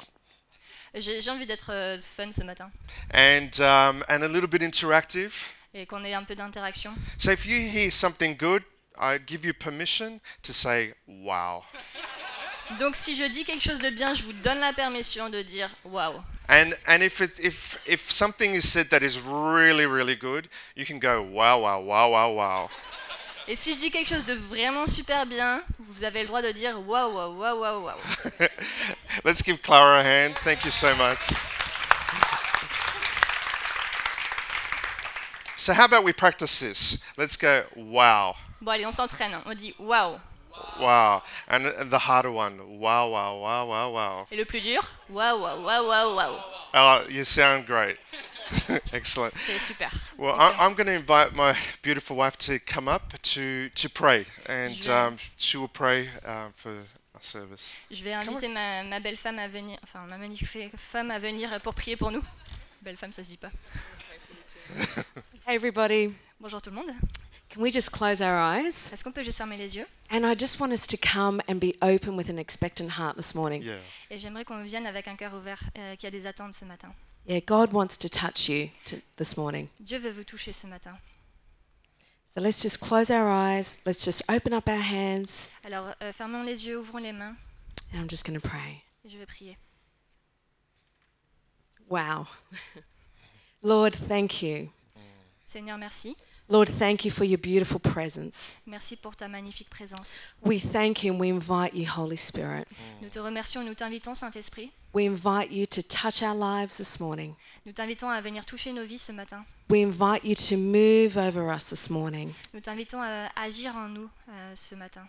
J'ai 0.95 1.21
j'ai 1.21 1.29
envie 1.29 1.45
d'être 1.45 1.71
euh, 1.71 1.99
fun 2.17 2.31
ce 2.31 2.43
matin 2.43 2.71
and 3.13 3.51
um, 3.59 4.03
and 4.09 4.23
a 4.23 4.27
little 4.27 4.47
bit 4.49 4.63
interactive. 4.63 5.45
et 5.73 5.85
qu'on 5.85 6.03
ait 6.03 6.15
un 6.15 6.23
peu 6.23 6.35
d'interaction. 6.35 6.95
So, 7.17 7.31
if 7.31 7.45
you 7.45 7.55
hear 7.69 7.91
something 7.91 8.35
good, 8.35 8.63
I 8.97 9.19
give 9.19 9.45
you 9.45 9.53
permission 9.53 10.19
to 10.41 10.51
say 10.53 10.93
"Wow." 11.07 11.63
Donc, 12.79 12.95
si 12.95 13.15
je 13.15 13.23
dis 13.25 13.45
quelque 13.45 13.61
chose 13.61 13.79
de 13.79 13.89
bien, 13.89 14.13
je 14.13 14.23
vous 14.23 14.33
donne 14.33 14.59
la 14.59 14.73
permission 14.73 15.29
de 15.29 15.41
dire 15.43 15.69
waouh. 15.83 16.23
And 16.47 16.73
and 16.87 17.03
if 17.03 17.21
it 17.21 17.39
if 17.39 17.79
if 17.85 18.11
something 18.11 18.55
is 18.55 18.67
said 18.67 18.89
that 18.89 19.03
is 19.03 19.19
really 19.19 19.85
really 19.85 20.15
good, 20.15 20.49
you 20.75 20.85
can 20.85 20.97
go 20.99 21.21
"Wow, 21.21 21.61
wow, 21.61 21.79
wow, 21.81 22.09
wow, 22.09 22.31
wow." 22.33 22.69
Et 23.51 23.55
si 23.55 23.73
je 23.73 23.79
dis 23.79 23.89
quelque 23.89 24.07
chose 24.07 24.25
de 24.25 24.35
vraiment 24.35 24.85
super 24.85 25.25
bien, 25.25 25.63
vous 25.79 26.03
avez 26.03 26.21
le 26.21 26.27
droit 26.27 26.43
de 26.43 26.51
dire 26.51 26.79
waouh, 26.87 27.11
waouh, 27.15 27.35
waouh, 27.35 27.59
waouh, 27.59 27.83
waouh. 27.83 27.97
Let's 29.25 29.41
give 29.41 29.59
Clara 29.63 30.01
a 30.01 30.03
hand. 30.03 30.35
Thank 30.43 30.65
you 30.65 30.69
so 30.69 30.95
much. 30.95 31.17
So, 35.57 35.73
how 35.73 35.85
about 35.85 36.03
we 36.03 36.13
practice 36.13 36.59
this? 36.59 36.99
Let's 37.17 37.35
go, 37.35 37.63
wow, 37.75 38.35
Bon, 38.61 38.71
allez, 38.71 38.85
on 38.85 38.91
s'entraîne. 38.91 39.41
On 39.43 39.55
dit 39.55 39.73
waouh. 39.79 40.19
wow. 40.79 41.23
And, 41.47 41.89
the 41.89 41.97
harder 41.97 42.31
one, 42.31 42.79
wow, 42.79 43.09
wow, 43.09 43.39
wow, 43.41 43.67
wow, 43.67 43.91
wow. 43.91 44.27
Et 44.31 44.37
le 44.37 44.45
plus 44.45 44.61
dur? 44.61 44.83
Waouh, 45.09 45.39
waouh, 45.39 45.63
waouh, 45.63 45.87
waouh, 45.87 46.15
waouh. 46.15 46.43
Oh, 46.75 47.03
you 47.09 47.23
sound 47.23 47.65
great. 47.65 47.97
Excellent. 48.93 49.29
C'est 49.31 49.59
super. 49.59 49.89
Well, 50.17 50.33
I, 50.37 50.53
I'm 50.59 50.73
going 50.75 50.87
to 50.87 50.93
invite 50.93 51.35
my 51.35 51.53
beautiful 51.81 52.15
wife 52.17 52.37
to 52.39 52.59
come 52.59 52.87
up 52.87 53.13
to, 53.33 53.69
to 53.75 53.89
pray, 53.89 54.25
and 54.47 54.75
Je- 54.81 54.91
um, 54.91 55.17
she 55.37 55.57
will 55.57 55.67
pray 55.69 56.09
uh, 56.25 56.49
for 56.55 56.71
our 57.13 57.21
service. 57.21 57.73
Je 57.91 58.03
vais 58.03 58.13
inviter 58.13 58.47
ma, 58.47 58.83
ma 58.83 58.99
belle 58.99 59.17
femme 59.17 59.39
à 59.39 59.47
venir, 59.47 59.77
enfin 59.83 60.05
ma 60.07 60.17
magnifique 60.17 60.71
femme 60.77 61.11
à 61.11 61.19
venir 61.19 61.59
pour 61.61 61.73
prier 61.73 61.95
pour 61.95 62.11
nous. 62.11 62.23
Belle 62.81 62.97
femme, 62.97 63.13
ça 63.13 63.23
se 63.23 63.29
dit 63.29 63.37
pas. 63.37 63.51
Hey, 65.47 65.55
everybody. 65.55 66.13
Bonjour 66.39 66.61
tout 66.61 66.69
le 66.69 66.75
monde. 66.75 66.91
Can 67.49 67.61
we 67.61 67.71
just 67.73 67.89
close 67.91 68.21
our 68.21 68.37
eyes? 68.37 68.91
Est-ce 68.93 69.03
qu'on 69.03 69.11
peut 69.11 69.23
juste 69.23 69.39
fermer 69.39 69.57
les 69.57 69.75
yeux? 69.75 69.87
And 70.11 70.23
I 70.23 70.35
just 70.37 70.59
want 70.59 70.71
us 70.71 70.85
to 70.85 70.97
come 70.97 71.41
and 71.47 71.55
be 71.55 71.73
open 71.81 72.15
with 72.15 72.29
an 72.29 72.37
expectant 72.37 72.91
heart 72.99 73.17
this 73.17 73.33
morning. 73.33 73.63
Yeah. 73.63 73.79
Et 74.11 74.19
j'aimerais 74.19 74.45
qu'on 74.45 74.61
vienne 74.63 74.85
avec 74.85 75.07
un 75.07 75.15
cœur 75.15 75.33
ouvert 75.33 75.59
euh, 75.77 75.95
qui 75.95 76.05
a 76.05 76.11
des 76.11 76.27
attentes 76.27 76.53
ce 76.53 76.65
matin. 76.65 76.93
Yeah, 77.29 77.41
God 77.41 77.71
wants 77.73 77.95
to 77.97 78.09
touch 78.09 78.49
you 78.49 78.71
to, 78.85 79.03
this 79.17 79.37
morning. 79.37 79.69
Dieu 79.79 79.99
veut 79.99 80.09
vous 80.09 80.23
toucher 80.23 80.51
ce 80.51 80.65
matin. 80.65 80.97
So 82.33 82.41
let's 82.41 82.59
just 82.63 82.79
close 82.79 83.11
our 83.11 83.29
eyes. 83.29 83.77
Let's 83.85 84.03
just 84.03 84.23
open 84.27 84.51
up 84.51 84.67
our 84.67 84.81
hands. 84.81 85.47
Alors 85.63 85.93
euh, 86.01 86.11
fermons 86.11 86.41
les 86.43 86.65
yeux, 86.65 86.79
ouvrons 86.79 86.97
les 86.97 87.11
mains 87.11 87.35
And 87.93 87.99
I'm 87.99 88.07
just 88.09 88.25
going 88.25 88.39
to 88.39 88.41
pray. 88.41 88.81
et 89.05 89.09
je 89.09 89.17
vais 89.19 89.27
prier. 89.27 89.57
Wow. 91.87 92.25
Lord, 93.61 93.95
thank 94.07 94.41
you. 94.41 94.71
Seigneur, 95.45 95.77
merci. 95.77 96.15
Lord, 96.47 96.67
thank 96.67 97.05
you 97.05 97.11
for 97.11 97.25
your 97.25 97.37
beautiful 97.37 97.79
presence. 97.79 98.55
Merci 98.65 98.95
pour 98.95 99.15
ta 99.15 99.27
magnifique 99.27 99.69
présence. 99.69 100.19
We 100.43 100.59
thank 100.59 101.03
you 101.03 101.13
and 101.13 101.19
we 101.19 101.29
invite 101.29 101.75
you, 101.75 101.85
Holy 101.85 102.17
Spirit. 102.17 102.67
Nous 103.03 103.09
te 103.09 103.19
remercions, 103.19 103.63
nous 103.63 103.75
t'invitons, 103.75 104.15
Saint-Esprit. 104.15 104.71
We 104.91 105.05
invite 105.05 105.51
you 105.51 105.67
to 105.67 105.83
touch 105.83 106.23
our 106.23 106.33
lives 106.35 106.77
this 106.77 106.99
morning. 106.99 107.35
Nous 107.65 107.73
t'invitons 107.73 108.09
à 108.09 108.21
venir 108.21 108.43
toucher 108.45 108.73
nos 108.73 108.85
vies 108.85 108.97
ce 108.99 109.11
matin. 109.11 109.45
We 109.69 109.83
invite 109.83 110.23
you 110.25 110.33
to 110.35 110.57
move 110.57 111.15
over 111.15 111.51
us 111.53 111.65
this 111.69 111.89
morning. 111.91 112.33
Nous 112.55 112.59
t'invitons 112.61 112.99
à 113.01 113.29
agir 113.35 113.75
en 113.75 113.87
nous 113.87 114.09
euh, 114.29 114.53
ce 114.55 114.73
matin. 114.75 115.07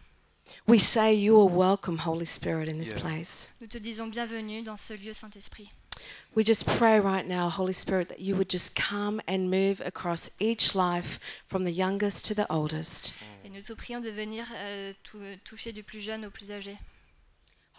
We 0.67 0.79
say 0.83 1.15
you 1.15 1.41
are 1.41 1.47
welcome, 1.49 1.99
Holy 2.05 2.27
Spirit, 2.27 2.69
in 2.69 2.79
this 2.79 2.91
Yeah. 2.91 3.01
place. 3.01 3.49
Nous 3.61 3.69
te 3.69 3.79
disons 3.79 4.09
bienvenue 4.09 4.63
dans 4.63 4.77
ce 4.79 4.93
lieu, 4.95 5.15
Saint-Esprit. 5.15 5.71
We 6.35 6.45
just 6.45 6.67
pray 6.67 6.99
right 7.01 7.27
now, 7.27 7.49
Holy 7.49 7.73
Spirit, 7.73 8.09
that 8.09 8.21
you 8.21 8.35
would 8.37 8.51
just 8.51 8.75
come 8.75 9.21
and 9.27 9.49
move 9.51 9.81
across 9.81 10.31
each 10.41 10.75
life 10.75 11.19
from 11.49 11.65
the 11.65 11.73
youngest 11.73 12.27
to 12.27 12.35
the 12.35 12.47
oldest. 12.51 13.15
Et 13.45 13.49
nous 13.49 13.63
te 13.63 13.73
prions 13.73 14.01
de 14.01 14.11
venir 14.11 14.45
euh, 14.57 14.93
tou- 15.05 15.19
toucher 15.45 15.73
du 15.73 15.83
plus 15.83 16.01
jeune 16.01 16.27
au 16.27 16.31
plus 16.31 16.51
âgé. 16.51 16.77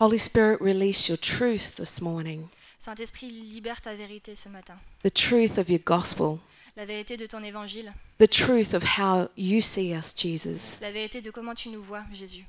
Holy 0.01 0.17
Spirit, 0.17 0.59
release 0.59 1.07
your 1.09 1.17
truth 1.17 1.75
this 1.75 2.01
morning, 2.01 2.49
Saint-Esprit, 2.79 3.29
libère 3.29 3.81
ta 3.81 3.93
vérité 3.93 4.35
ce 4.35 4.49
matin. 4.49 4.73
the 5.03 5.11
truth 5.11 5.59
of 5.59 5.69
your 5.69 5.77
gospel, 5.85 6.39
La 6.75 6.85
vérité 6.85 7.17
de 7.17 7.27
ton 7.27 7.43
évangile. 7.43 7.93
the 8.17 8.27
truth 8.27 8.73
of 8.73 8.97
how 8.97 9.29
you 9.37 9.61
see 9.61 9.93
us, 9.93 10.15
Jesus. 10.15 10.79
La 10.81 10.91
vérité 10.91 11.21
de 11.21 11.29
comment 11.29 11.53
tu 11.53 11.69
nous 11.69 11.83
vois, 11.83 12.03
Jésus. 12.11 12.45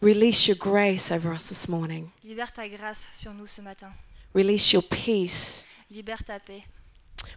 Release 0.00 0.48
your 0.48 0.56
grace 0.56 1.10
over 1.10 1.34
us 1.34 1.48
this 1.48 1.68
morning. 1.68 2.08
Libère 2.24 2.50
ta 2.50 2.66
grâce 2.66 3.06
sur 3.14 3.34
nous 3.34 3.46
ce 3.46 3.60
matin. 3.60 3.92
Release 4.34 4.72
your 4.72 4.82
peace. 4.82 5.66
Libère 5.90 6.24
ta 6.24 6.38
paix. 6.38 6.64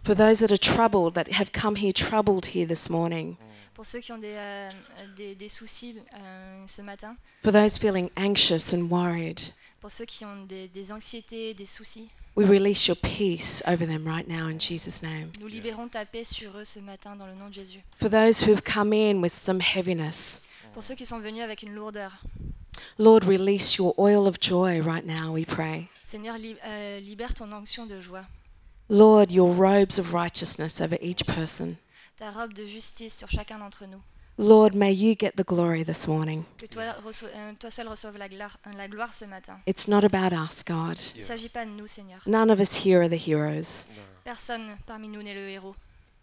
For 0.04 0.14
those 0.16 0.38
that 0.38 0.50
are 0.50 0.56
troubled, 0.58 1.12
that 1.16 1.30
have 1.32 1.52
come 1.52 1.76
here 1.76 1.92
troubled 1.92 2.54
here 2.54 2.66
this 2.66 2.88
morning. 2.88 3.36
Pour 3.80 3.86
ceux 3.86 4.00
qui 4.00 4.12
ont 4.12 4.18
des, 4.18 4.34
euh, 4.36 4.70
des, 5.16 5.34
des 5.34 5.48
soucis 5.48 5.96
euh, 6.12 6.64
ce 6.66 6.82
matin, 6.82 7.16
For 7.42 7.50
those 7.50 7.78
feeling 7.78 8.10
anxious 8.14 8.74
and 8.74 8.90
worried, 8.90 9.40
pour 9.80 9.90
ceux 9.90 10.04
qui 10.04 10.22
ont 10.22 10.44
des, 10.46 10.68
des 10.68 10.92
anxiétés, 10.92 11.54
des 11.54 11.64
soucis, 11.64 12.10
we 12.36 12.46
release 12.46 12.86
your 12.88 12.96
peace 12.98 13.62
over 13.66 13.86
them 13.86 14.06
right 14.06 14.28
now 14.28 14.48
in 14.50 14.58
Jesus' 14.60 15.00
name. 15.02 15.30
nous 15.40 15.46
libérons 15.46 15.88
ta 15.88 16.04
paix 16.04 16.24
sur 16.24 16.58
eux 16.58 16.66
ce 16.66 16.78
matin 16.78 17.16
dans 17.16 17.24
le 17.24 17.32
nom 17.34 17.48
de 17.48 17.54
Jésus. 17.54 17.80
For 17.98 18.10
those 18.10 18.42
who 18.46 18.52
have 18.52 18.60
come 18.60 18.92
in 18.92 19.22
with 19.22 19.32
some 19.32 19.60
heaviness, 19.62 20.42
Pour 20.74 20.82
ceux 20.82 20.94
qui 20.94 21.06
sont 21.06 21.18
venus 21.20 21.42
avec 21.42 21.62
une 21.62 21.72
lourdeur, 21.72 22.12
Lord, 22.98 23.20
release 23.26 23.76
your 23.76 23.94
oil 23.98 24.26
of 24.28 24.36
joy 24.42 24.82
right 24.82 25.06
now, 25.06 25.32
we 25.32 25.46
pray. 25.46 25.88
Seigneur, 26.04 26.36
li- 26.36 26.54
euh, 26.66 27.00
libère 27.00 27.32
ton 27.32 27.50
onction 27.50 27.86
de 27.86 27.98
joie, 27.98 28.26
Lord, 28.90 29.30
your 29.32 29.50
robes 29.50 29.98
of 29.98 30.12
righteousness 30.12 30.82
over 30.82 30.98
each 31.00 31.24
person. 31.24 31.76
Ta 32.20 32.30
robe 32.30 32.52
de 32.52 32.66
justice 32.66 33.16
sur 33.16 33.30
chacun 33.30 33.58
d'entre 33.58 33.86
nous. 33.86 34.00
Lord, 34.38 34.74
may 34.74 34.92
you 34.94 35.14
get 35.18 35.32
the 35.36 35.44
glory 35.44 35.84
this 35.84 36.06
morning. 36.06 36.44
Que 36.58 36.66
toi, 36.66 36.94
reço- 37.04 37.26
euh, 37.34 37.52
toi 37.58 37.70
seul 37.70 37.88
reçoive 37.88 38.16
la, 38.18 38.28
gla- 38.28 38.50
euh, 38.66 38.72
la 38.76 38.88
gloire 38.88 39.12
ce 39.12 39.24
matin. 39.24 39.58
It's 39.66 39.88
not 39.88 40.04
about 40.04 40.34
us, 40.34 40.62
God. 40.64 40.98
Il 41.14 41.20
ne 41.20 41.24
s'agit 41.24 41.48
pas 41.48 41.64
de 41.64 41.70
nous, 41.70 41.86
Seigneur. 41.86 42.20
None 42.26 42.50
of 42.50 42.60
us 42.60 42.84
here 42.86 43.00
are 43.02 43.08
the 43.08 43.18
heroes. 43.28 43.86
Personne 44.24 44.76
parmi 44.86 45.08
nous 45.08 45.22
n'est 45.22 45.34
le 45.34 45.48
héros. 45.48 45.74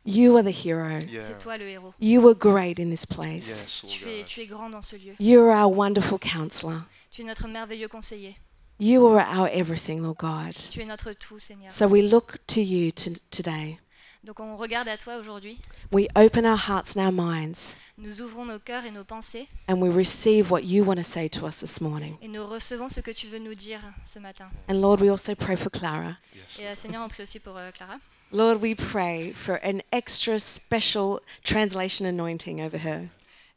You 0.05 0.37
are 0.37 0.43
the 0.43 0.53
hero. 0.65 0.99
Yeah. 1.09 1.21
C'est 1.27 1.39
toi 1.39 1.57
le 1.57 1.67
héros. 1.67 1.93
You 1.99 2.21
were 2.21 2.35
great 2.35 2.79
in 2.79 2.89
this 2.91 3.05
place. 3.05 3.47
Yes, 3.47 3.85
Tu 3.87 4.07
es, 4.07 4.19
God. 4.19 4.25
tu 4.27 4.41
es 4.41 4.45
grand 4.45 4.69
dans 4.69 4.81
ce 4.83 4.95
lieu. 4.95 5.15
You 5.19 5.41
are 5.41 5.65
our 5.65 5.75
wonderful 5.75 6.17
counselor. 6.19 6.83
Tu 7.11 7.23
es 7.23 7.25
notre 7.25 7.47
merveilleux 7.47 7.89
conseiller. 7.89 8.37
You 8.79 9.05
are 9.07 9.25
our 9.37 9.49
everything, 9.51 9.99
Lord 10.01 10.17
God. 10.19 10.53
Tu 10.71 10.81
es 10.81 10.85
notre 10.85 11.11
tout, 11.13 11.39
Seigneur. 11.39 11.71
So 11.71 11.87
we 11.87 12.01
look 12.03 12.37
to 12.47 12.61
you 12.61 12.91
to, 12.91 13.11
today. 13.31 13.79
Donc 14.23 14.39
on 14.39 14.57
regarde 14.57 14.87
à 14.87 14.97
toi 14.97 15.17
aujourd'hui. 15.17 15.57
We 15.91 16.07
open 16.15 16.45
our 16.45 16.57
hearts 16.57 16.95
and 16.95 17.01
our 17.05 17.11
minds 17.11 17.77
Nous 17.97 18.21
ouvrons 18.21 18.45
nos 18.45 18.59
cœurs 18.59 18.85
et 18.85 18.91
nos 18.91 19.03
pensées 19.03 19.47
and 19.67 19.75
we 19.81 19.89
receive 19.93 20.51
what 20.51 20.61
you 20.63 20.83
want 20.83 20.97
to 20.97 21.03
say 21.03 21.29
to 21.29 21.45
us 21.47 21.57
this 21.59 21.79
morning. 21.81 22.15
et 22.21 22.27
nous 22.27 22.45
recevons 22.45 22.89
ce 22.89 22.99
que 23.01 23.11
tu 23.11 23.27
veux 23.27 23.39
nous 23.39 23.55
dire 23.55 23.79
ce 24.05 24.19
matin. 24.19 24.49
And 24.69 24.81
Lord, 24.81 25.01
we 25.01 25.09
also 25.09 25.35
pray 25.35 25.55
for 25.55 25.69
Clara. 25.69 26.17
Yes. 26.35 26.59
Et 26.59 26.67
euh, 26.67 26.75
Seigneur, 26.75 27.03
on 27.03 27.09
prie 27.09 27.23
aussi 27.23 27.39
pour 27.39 27.57
euh, 27.57 27.71
Clara. 27.71 27.95
Lord, 28.31 28.61
we 28.61 28.75
pray 28.75 29.31
for 29.31 29.57
an 29.63 29.79
extra 29.93 30.37
special 30.39 31.19
translation 31.43 32.05
anointing 32.05 32.59
over 32.61 32.77
her. 32.77 33.07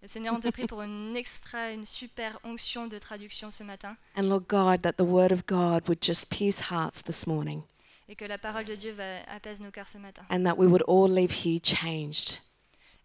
Et 0.03 0.09
Seigneur, 0.09 0.35
on 0.35 0.41
te 0.41 0.49
prie 0.49 0.67
pour 0.67 0.81
une 0.81 1.15
extra, 1.17 1.73
une 1.73 1.85
super 1.85 2.39
onction 2.45 2.87
de 2.87 2.99
traduction 2.99 3.51
ce 3.51 3.63
matin 3.65 3.97
And 4.17 4.23
Lord 4.31 4.45
God, 4.49 4.81
that 4.83 4.93
the 4.93 5.05
word 5.05 5.31
of 5.33 5.45
God 5.47 5.89
would 5.89 6.01
just 6.01 6.31
pierce 6.31 6.71
hearts 6.71 7.03
this 7.03 7.27
morning 7.27 7.65
et 8.11 8.17
que 8.17 8.25
la 8.27 8.37
parole 8.39 8.65
de 8.67 8.75
Dieu 8.75 8.93
va, 8.93 9.23
apaise 9.29 9.61
nos 9.61 9.71
cœurs 9.71 9.89
ce 9.89 9.97
matin 9.99 10.23
and 10.31 10.43
that 10.45 10.57
we 10.59 10.67
would 10.67 10.83
all 10.89 11.09
leave 11.09 11.31
here 11.33 11.61
changed 11.63 12.39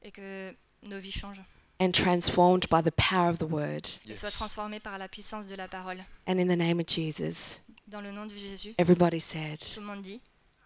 et 0.01 0.11
que 0.11 0.53
nos 0.83 0.97
vies 0.99 1.11
changent 1.11 1.45
and 1.79 1.91
transformed 1.93 2.65
by 2.69 2.81
the 2.81 2.91
power 2.91 3.29
of 3.29 3.37
the 3.37 3.43
word. 3.49 3.85
et 4.09 4.15
soient 4.17 4.29
Yes. 4.29 4.33
transformées 4.37 4.79
par 4.79 4.97
la 4.97 5.07
puissance 5.07 5.45
de 5.45 5.55
la 5.55 5.67
parole. 5.67 6.03
And 6.27 6.39
in 6.39 6.47
the 6.47 6.57
name 6.57 6.79
of 6.79 6.87
Jesus, 6.87 7.59
Dans 7.87 8.01
le 8.01 8.11
nom 8.11 8.25
de 8.25 8.35
Jésus, 8.35 8.73
everybody 8.79 9.19
said, 9.19 9.59
tout 9.59 9.79
le 9.81 9.85
monde 9.85 10.01
dit 10.01 10.19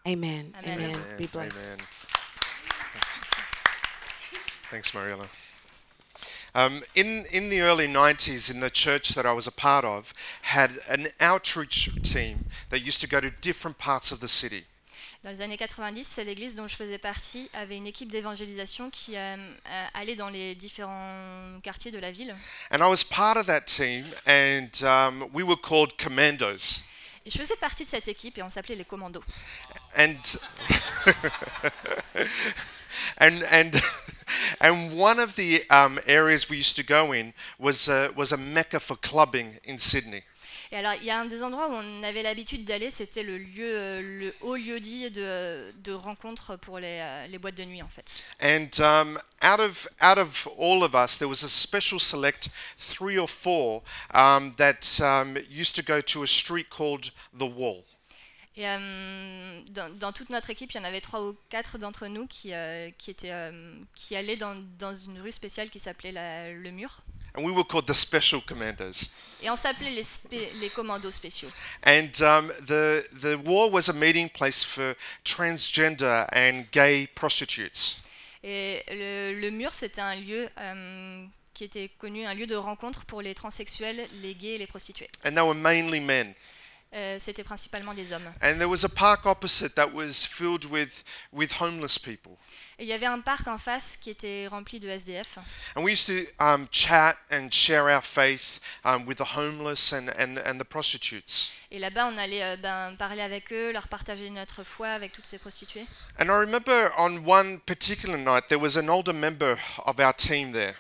Amen. 0.06 0.54
Amen. 0.56 0.72
Amen. 0.74 0.96
Amen. 0.96 1.18
Be 1.18 1.28
blessed. 1.28 1.52
Amen. 1.58 1.78
Thanks. 2.94 3.20
Thanks, 4.72 4.94
Mariella. 4.94 5.28
Um, 6.56 6.82
in 6.96 7.26
in 7.32 7.50
the 7.50 7.62
early 7.62 7.88
90s, 7.88 8.50
in 8.50 8.60
the 8.60 8.70
church 8.70 9.10
that 9.10 9.26
I 9.26 9.34
was 9.34 9.48
a 9.48 9.52
part 9.52 9.86
of, 9.86 10.14
had 10.42 10.72
an 10.88 11.10
outreach 11.20 11.90
team 12.02 12.46
that 12.70 12.82
used 12.82 13.02
to 13.02 13.08
go 13.08 13.20
to 13.20 13.30
different 13.42 13.78
parts 13.78 14.12
of 14.12 14.20
the 14.20 14.28
city. 14.28 14.66
Dans 15.22 15.32
les 15.32 15.42
années 15.42 15.58
90, 15.58 16.18
l'église 16.24 16.56
dont 16.56 16.68
je 16.68 16.76
faisais 16.76 16.98
partie 16.98 17.50
avait 17.54 17.76
une 17.76 17.88
équipe 17.88 18.10
d'évangélisation 18.10 18.90
qui 18.90 19.18
euh, 19.18 19.36
euh, 19.36 19.86
allait 19.94 20.16
dans 20.16 20.30
les 20.30 20.56
différents 20.56 21.60
quartiers 21.62 21.92
de 21.92 22.00
la 22.00 22.12
ville. 22.12 22.34
And 22.72 22.78
I 22.78 22.88
was 22.88 23.04
part 23.04 23.36
of 23.36 23.46
that 23.48 23.66
team, 23.66 24.06
and 24.26 24.70
um, 24.82 25.30
we 25.34 25.44
were 25.44 25.58
called 25.58 25.98
commandos. 25.98 26.84
Et 27.26 27.32
je 27.32 27.38
faisais 27.38 27.58
partie 27.58 27.84
de 27.84 27.90
cette 27.90 28.08
équipe 28.08 28.38
et 28.38 28.44
on 28.44 28.50
s'appelait 28.50 28.76
les 28.76 28.86
commandos. 28.86 29.22
and 29.98 30.16
and 33.20 33.44
and 33.52 33.72
and 34.60 34.98
one 34.98 35.20
of 35.20 35.36
the 35.36 35.64
um, 35.70 36.00
areas 36.06 36.50
we 36.50 36.58
used 36.58 36.76
to 36.78 36.84
go 36.84 37.12
in 37.12 37.34
was 37.58 37.88
a, 37.88 38.12
was 38.16 38.32
a 38.32 38.38
mecca 38.38 38.80
for 38.80 38.96
clubbing 38.96 39.60
in 39.64 39.78
Sydney. 39.78 40.24
Et 40.72 40.78
alors, 40.78 40.94
il 40.94 41.06
y 41.06 41.10
a 41.10 41.20
un 41.20 41.26
des 41.26 41.42
endroits 41.42 41.68
où 41.68 41.74
on 41.74 42.04
avait 42.04 42.22
l'habitude 42.22 42.64
d'aller, 42.64 42.92
c'était 42.92 43.24
le 43.24 43.40
lieu, 43.40 44.02
le 44.02 44.36
haut 44.42 44.56
lieu 44.56 44.80
dit 44.80 45.10
de, 45.10 45.74
de 45.84 45.94
rencontre 45.94 46.58
pour 46.58 46.78
les, 46.78 47.02
euh, 47.04 47.26
les 47.26 47.40
boîtes 47.40 47.56
de 47.56 47.64
nuit, 47.64 47.82
en 47.82 47.88
fait. 47.88 48.06
And 48.40 48.70
um, 48.80 49.20
out 49.42 49.60
of 49.60 49.88
out 50.00 50.20
of 50.20 50.48
all 50.60 50.84
of 50.84 50.94
us, 50.94 51.18
there 51.18 51.28
was 51.28 51.44
a 51.44 51.50
special 51.50 52.00
select 52.00 52.50
three 52.78 53.18
or 53.18 53.28
four 53.28 53.82
um, 54.14 54.54
that 54.58 55.02
um, 55.02 55.38
used 55.50 55.76
to 55.76 55.82
go 55.82 56.02
to 56.02 56.22
a 56.22 56.28
street 56.28 56.70
called 56.70 57.10
the 57.34 57.48
Wall. 57.48 57.84
Et 58.60 58.68
euh, 58.68 59.62
dans, 59.70 59.90
dans 59.98 60.12
toute 60.12 60.30
notre 60.30 60.50
équipe, 60.50 60.72
il 60.74 60.78
y 60.78 60.80
en 60.82 60.84
avait 60.84 61.00
trois 61.00 61.22
ou 61.22 61.34
quatre 61.50 61.78
d'entre 61.78 62.08
nous 62.08 62.28
qui, 62.28 62.54
euh, 62.54 62.90
qui, 62.98 63.10
étaient, 63.10 63.32
euh, 63.32 63.74
qui 63.96 64.18
allaient 64.18 64.36
dans, 64.36 64.54
dans 64.78 64.94
une 64.94 65.22
rue 65.22 65.32
spéciale 65.32 65.70
qui 65.70 65.80
s'appelait 65.80 66.12
la- 66.12 66.52
le 66.52 66.70
Mur. 66.72 67.00
And 67.38 67.44
we 67.46 67.56
were 67.56 67.66
called 67.66 67.86
the 67.86 67.94
Special 67.94 68.42
Commandos. 68.42 69.12
Et 69.42 69.50
on 69.50 69.56
s'appelait 69.56 69.92
les, 69.92 70.52
les 70.60 70.70
commandos 70.70 71.12
spéciaux. 71.12 71.48
And 71.86 72.10
um, 72.20 72.52
the 72.68 73.06
the 73.22 73.38
Wall 73.46 73.72
was 73.72 73.88
a 73.90 73.94
meeting 73.94 74.30
place 74.30 74.62
for 74.62 74.94
transgender 75.24 76.26
and 76.34 76.66
gay 76.74 77.08
prostitutes. 77.16 78.02
Et 78.44 78.84
le, 78.90 79.40
le 79.40 79.52
Mur, 79.52 79.74
c'était 79.74 80.02
un 80.02 80.16
lieu 80.16 80.50
qui 81.54 81.64
était 81.64 81.90
connu, 81.98 82.26
un 82.26 82.34
lieu 82.34 82.48
de 82.48 82.56
rencontre 82.56 83.06
pour 83.06 83.22
les 83.22 83.34
transsexuels, 83.36 84.06
les 84.22 84.34
gays 84.36 84.56
et 84.56 84.58
les 84.58 84.68
prostituées. 84.68 85.10
And 85.24 85.32
they 85.36 85.42
were 85.44 85.56
mainly 85.56 86.02
men. 86.02 86.34
Euh, 86.92 87.18
c'était 87.20 87.44
principalement 87.44 87.94
des 87.94 88.12
hommes. 88.12 88.34
And 88.42 88.58
there 88.58 88.68
was 88.68 88.84
a 88.84 88.90
park 88.90 89.28
opposite 89.28 89.76
that 89.76 89.94
was 89.94 90.26
filled 90.26 90.66
with, 90.66 91.04
with 91.32 91.62
homeless 91.62 92.00
people. 92.00 92.32
Et 92.80 92.84
il 92.84 92.88
y 92.88 92.94
avait 92.94 93.06
un 93.06 93.20
parc 93.20 93.48
en 93.48 93.60
face 93.60 93.96
qui 93.96 94.10
était 94.10 94.48
rempli 94.48 94.80
de 94.80 94.90
SDF. 94.90 95.38
And 95.76 95.84
we 95.84 95.92
used 95.92 96.08
to 96.08 96.44
um, 96.44 96.68
chat 96.72 97.16
and 97.32 97.50
share 97.52 97.84
our 97.84 98.02
faith 98.02 98.60
um, 98.84 99.06
with 99.06 99.18
the 99.18 99.38
homeless 99.38 99.94
and, 99.94 100.10
and, 100.18 100.40
and 100.44 100.58
the 100.58 100.64
prostitutes. 100.64 101.52
Et 101.70 101.78
là-bas, 101.78 102.08
on 102.08 102.18
allait 102.18 102.42
euh, 102.42 102.58
ben, 102.58 102.96
parler 102.98 103.22
avec 103.22 103.54
eux, 103.54 103.72
leur 103.72 103.88
partager 103.88 104.28
notre 104.32 104.64
foi 104.64 104.88
avec 104.88 105.12
toutes 105.12 105.28
ces 105.28 105.38
prostituées. 105.38 105.86
And 106.20 106.26
I 106.26 106.40
remember 106.40 106.92
on 106.98 107.24
one 107.24 107.60
particular 107.60 108.18
night, 108.18 108.48
there 108.48 108.60
was 108.60 108.78
an 108.78 108.90
older 108.90 109.14
member 109.14 109.60
of 109.86 110.00
our 110.00 110.16
team 110.16 110.54
there. 110.54 110.74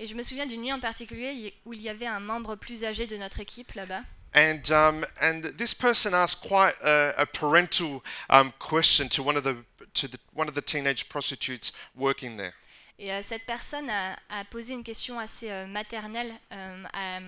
Et 0.00 0.08
je 0.08 0.14
me 0.14 0.24
souviens 0.24 0.46
d'une 0.46 0.62
nuit 0.62 0.72
en 0.72 0.80
particulier 0.80 1.54
où 1.64 1.72
il 1.72 1.80
y 1.80 1.88
avait 1.88 2.08
un 2.08 2.18
membre 2.18 2.56
plus 2.56 2.82
âgé 2.82 3.06
de 3.06 3.16
notre 3.16 3.38
équipe 3.38 3.72
là-bas. 3.74 4.02
And, 4.34 4.68
um, 4.72 5.04
and 5.20 5.44
this 5.56 5.72
person 5.72 6.12
asked 6.12 6.42
quite 6.42 6.74
a, 6.82 7.14
a 7.18 7.26
parental 7.26 8.02
um, 8.28 8.52
question 8.58 9.08
to 9.10 9.22
one 9.22 9.36
of 9.36 9.44
the 9.44 9.64
to 9.94 10.08
the, 10.08 10.18
one 10.32 10.48
of 10.48 10.54
the 10.54 10.60
teenage 10.60 11.08
prostitutes 11.08 11.72
working 11.94 12.36
there. 12.36 12.52
Et 12.98 13.12
euh, 13.12 13.22
cette 13.22 13.46
personne 13.46 13.88
a, 13.90 14.16
a 14.28 14.44
posé 14.44 14.72
une 14.72 14.84
question 14.84 15.18
assez 15.18 15.50
euh, 15.50 15.66
maternelle 15.66 16.32
euh, 16.52 16.84
à, 16.92 17.20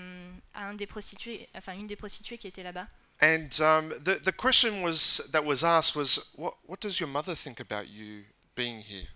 à 0.55 0.69
un 0.69 0.75
des 0.75 0.87
prostituées, 0.87 1.49
enfin 1.57 1.75
une 1.75 1.87
des 1.87 1.97
prostituées 1.97 2.39
qui 2.39 2.49
était 2.49 2.63
là-bas. 2.63 2.87
And 3.21 3.49
um, 3.61 3.91
the, 4.05 4.21
the 4.23 4.33
question 4.33 4.83
was 4.83 5.23
that 5.33 5.45
was 5.45 5.65
asked 5.65 5.97
was, 5.97 6.21
what, 6.37 6.55
what 6.67 6.81
does 6.81 7.01
your 7.01 7.09
mother 7.09 7.35
think 7.35 7.61
about 7.61 7.89
you 7.89 8.25
being 8.55 8.81
here? 8.81 9.07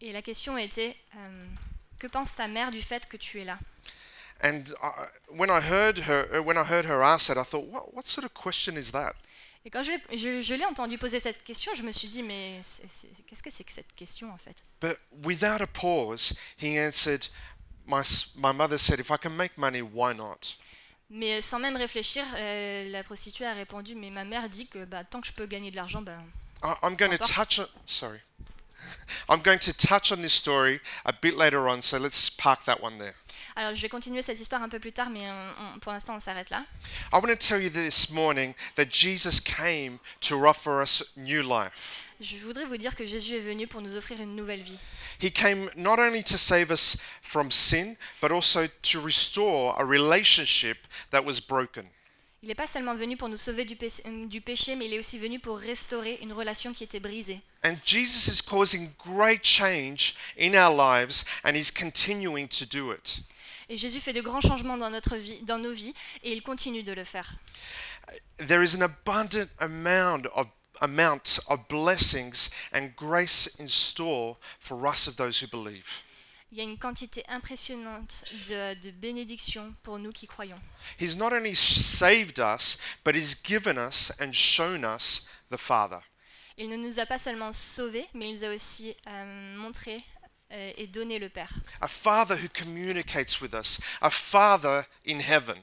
Et 0.00 0.12
la 0.12 0.20
question 0.20 0.58
était 0.58 0.96
que 1.98 2.06
pense 2.06 2.34
ta 2.34 2.48
mère 2.48 2.70
du 2.70 2.82
fait 2.82 3.08
que 3.08 3.16
tu 3.16 3.40
es 3.40 3.44
là? 3.44 3.58
And 4.42 4.74
I, 4.82 5.06
when 5.28 5.50
I 5.50 5.60
heard 5.60 5.98
her, 6.00 6.28
uh, 6.32 6.42
when 6.42 6.58
I 6.58 6.64
heard 6.64 6.84
her 6.84 7.02
ask 7.02 7.28
that, 7.28 7.38
I 7.38 7.42
thought, 7.44 7.66
what, 7.66 7.94
what 7.94 8.06
sort 8.06 8.24
of 8.24 8.34
question 8.34 8.76
is 8.76 8.90
that? 8.92 9.14
Et 9.64 9.70
quand 9.70 9.82
je, 9.82 9.90
l'ai- 9.92 10.16
je, 10.16 10.42
je 10.42 10.54
l'ai 10.54 10.64
entendu 10.64 10.96
poser 10.96 11.18
cette 11.18 11.42
question, 11.42 11.74
je 11.74 11.82
me 11.82 11.90
suis 11.90 12.06
dit 12.08 12.22
mais 12.22 12.60
qu'est-ce 13.26 13.42
que 13.42 13.50
c'est 13.50 13.64
que 13.64 13.72
cette 13.72 13.92
question 13.96 14.30
en 14.32 14.38
fait? 14.38 14.54
But 14.80 14.98
without 15.24 15.60
a 15.60 15.66
pause, 15.66 16.34
he 16.56 16.78
answered, 16.78 17.26
my, 17.86 18.02
my 18.36 18.52
mother 18.52 18.78
said, 18.78 19.00
if 19.00 19.10
I 19.10 19.16
can 19.16 19.36
make 19.36 19.58
money, 19.58 19.82
why 19.82 20.12
not? 20.14 20.56
Mais 21.10 21.40
sans 21.40 21.58
même 21.58 21.76
réfléchir, 21.76 22.24
euh, 22.36 22.90
la 22.90 23.02
prostituée 23.02 23.46
a 23.46 23.54
répondu 23.54 23.94
mais 23.94 24.10
ma 24.10 24.24
mère 24.24 24.48
dit 24.48 24.66
que 24.68 24.84
bah, 24.84 25.02
tant 25.04 25.20
que 25.20 25.26
je 25.26 25.32
peux 25.32 25.46
gagner 25.46 25.70
de 25.70 25.76
l'argent, 25.76 26.02
ben 26.02 26.18
I, 26.62 26.74
I'm 26.82 26.96
going 26.96 27.10
to 27.10 27.18
touch 27.18 27.58
on, 27.58 27.66
sorry. 27.86 28.20
I'm 29.28 29.40
going 29.40 29.58
to 29.60 29.72
touch 29.72 30.12
on 30.12 30.16
this 30.22 30.32
story 30.32 30.80
a 31.04 31.12
bit 31.12 31.36
later 31.36 31.68
on, 31.68 31.82
so 31.82 31.98
let's 31.98 32.30
park 32.30 32.64
that 32.66 32.80
one 32.80 32.98
there. 32.98 33.14
Alors 33.58 33.74
je 33.74 33.80
vais 33.80 33.88
continuer 33.88 34.20
cette 34.20 34.38
histoire 34.38 34.62
un 34.62 34.68
peu 34.68 34.78
plus 34.78 34.92
tard, 34.92 35.08
mais 35.08 35.30
on- 35.30 35.64
on- 35.76 35.78
pour 35.78 35.90
l'instant 35.92 36.14
on 36.14 36.20
s'arrête 36.20 36.50
là. 36.50 36.64
I 37.12 37.14
want 37.16 37.22
to 37.28 37.36
tell 37.36 37.62
you 37.62 37.70
this 37.70 38.10
morning 38.10 38.52
that 38.76 38.86
Jesus 38.90 39.40
came 39.40 39.98
to 40.28 40.46
offer 40.46 40.82
us 40.82 41.02
new 41.16 41.40
life. 41.42 42.02
Je 42.20 42.36
voudrais 42.38 42.66
vous 42.66 42.76
dire 42.76 42.94
que 42.94 43.06
Jésus 43.06 43.34
est 43.34 43.40
venu 43.40 43.66
pour 43.66 43.80
nous 43.80 43.94
offrir 43.96 44.20
une 44.20 44.36
nouvelle 44.36 44.62
vie. 44.62 44.78
He 45.22 45.30
came 45.32 45.70
not 45.76 45.98
only 45.98 46.22
to 46.24 46.36
save 46.36 46.70
us 46.70 46.98
from 47.22 47.50
sin, 47.50 47.96
but 48.20 48.30
also 48.30 48.66
to 48.92 49.00
restore 49.02 49.74
a 49.80 49.84
relationship 49.84 50.76
that 51.10 51.22
was 51.24 51.40
broken. 51.40 51.86
Il 52.42 52.48
n'est 52.48 52.54
pas 52.54 52.66
seulement 52.66 52.94
venu 52.94 53.16
pour 53.16 53.28
nous 53.30 53.36
sauver 53.38 53.64
du, 53.64 53.74
péché- 53.76 54.02
euh, 54.06 54.26
du 54.26 54.40
péché, 54.42 54.76
mais 54.76 54.86
il 54.86 54.92
est 54.94 54.98
aussi 54.98 55.18
venu 55.18 55.38
pour 55.40 55.58
restaurer 55.58 56.18
une 56.22 56.32
relation 56.32 56.72
qui 56.74 56.84
était 56.84 57.00
brisée. 57.00 57.40
And 57.64 57.76
Jesus 57.84 58.30
is 58.30 58.40
causing 58.42 58.90
great 59.04 59.42
change 59.44 60.14
in 60.38 60.52
our 60.54 60.70
lives, 60.76 61.24
and 61.44 61.54
He's 61.54 61.70
continuing 61.70 62.46
to 62.48 62.64
do 62.66 62.92
it. 62.92 63.20
Et 63.68 63.76
Jésus 63.78 64.00
fait 64.00 64.12
de 64.12 64.20
grands 64.20 64.40
changements 64.40 64.76
dans, 64.76 64.90
notre 64.90 65.16
vie, 65.16 65.42
dans 65.42 65.58
nos 65.58 65.72
vies, 65.72 65.94
et 66.22 66.32
il 66.32 66.42
continue 66.42 66.82
de 66.82 66.92
le 66.92 67.04
faire. 67.04 67.34
There 68.38 68.62
is 68.62 68.76
an 68.76 68.82
abundant 68.82 69.48
amount 69.58 70.26
of 70.34 70.46
amount 70.80 71.40
of 71.48 71.66
blessings 71.68 72.50
and 72.72 72.90
grace 72.96 73.48
in 73.58 73.66
store 73.66 74.36
for 74.60 74.86
us 74.86 75.08
of 75.08 75.16
those 75.16 75.42
who 75.42 75.48
believe. 75.48 76.02
Il 76.52 76.58
y 76.58 76.60
a 76.60 76.64
une 76.64 76.78
quantité 76.78 77.24
impressionnante 77.28 78.24
de, 78.48 78.74
de 78.80 78.90
bénédictions 78.92 79.74
pour 79.82 79.98
nous 79.98 80.12
qui 80.12 80.26
croyons. 80.28 80.60
He's 81.00 81.16
not 81.16 81.32
only 81.32 81.54
saved 81.54 82.38
us, 82.38 82.78
but 83.04 83.16
He's 83.16 83.34
given 83.34 83.76
us 83.76 84.12
and 84.20 84.32
shown 84.32 84.84
us 84.84 85.28
the 85.50 85.58
Father. 85.58 86.00
Il 86.58 86.70
ne 86.70 86.76
nous 86.76 86.98
a 86.98 87.04
pas 87.04 87.18
seulement 87.18 87.52
sauvés, 87.52 88.06
mais 88.14 88.30
il 88.30 88.36
nous 88.36 88.44
a 88.44 88.54
aussi 88.54 88.94
euh, 89.08 89.56
montré 89.56 90.02
et 90.50 90.86
donné 90.86 91.18
le 91.18 91.28
Père. 91.28 91.52
A 91.80 91.88
Father 91.88 92.34
who 92.34 92.48
communicates 92.48 93.40
with 93.40 93.52
us, 93.54 93.80
a 94.00 94.10
Father 94.10 94.82
in 95.06 95.18
heaven. 95.18 95.56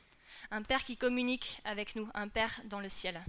Un 0.51 0.61
Père 0.61 0.83
qui 0.83 0.97
communique 0.97 1.59
avec 1.65 1.95
nous, 1.95 2.07
un 2.13 2.27
Père 2.27 2.61
dans 2.65 2.79
le 2.79 2.89
ciel. 2.89 3.19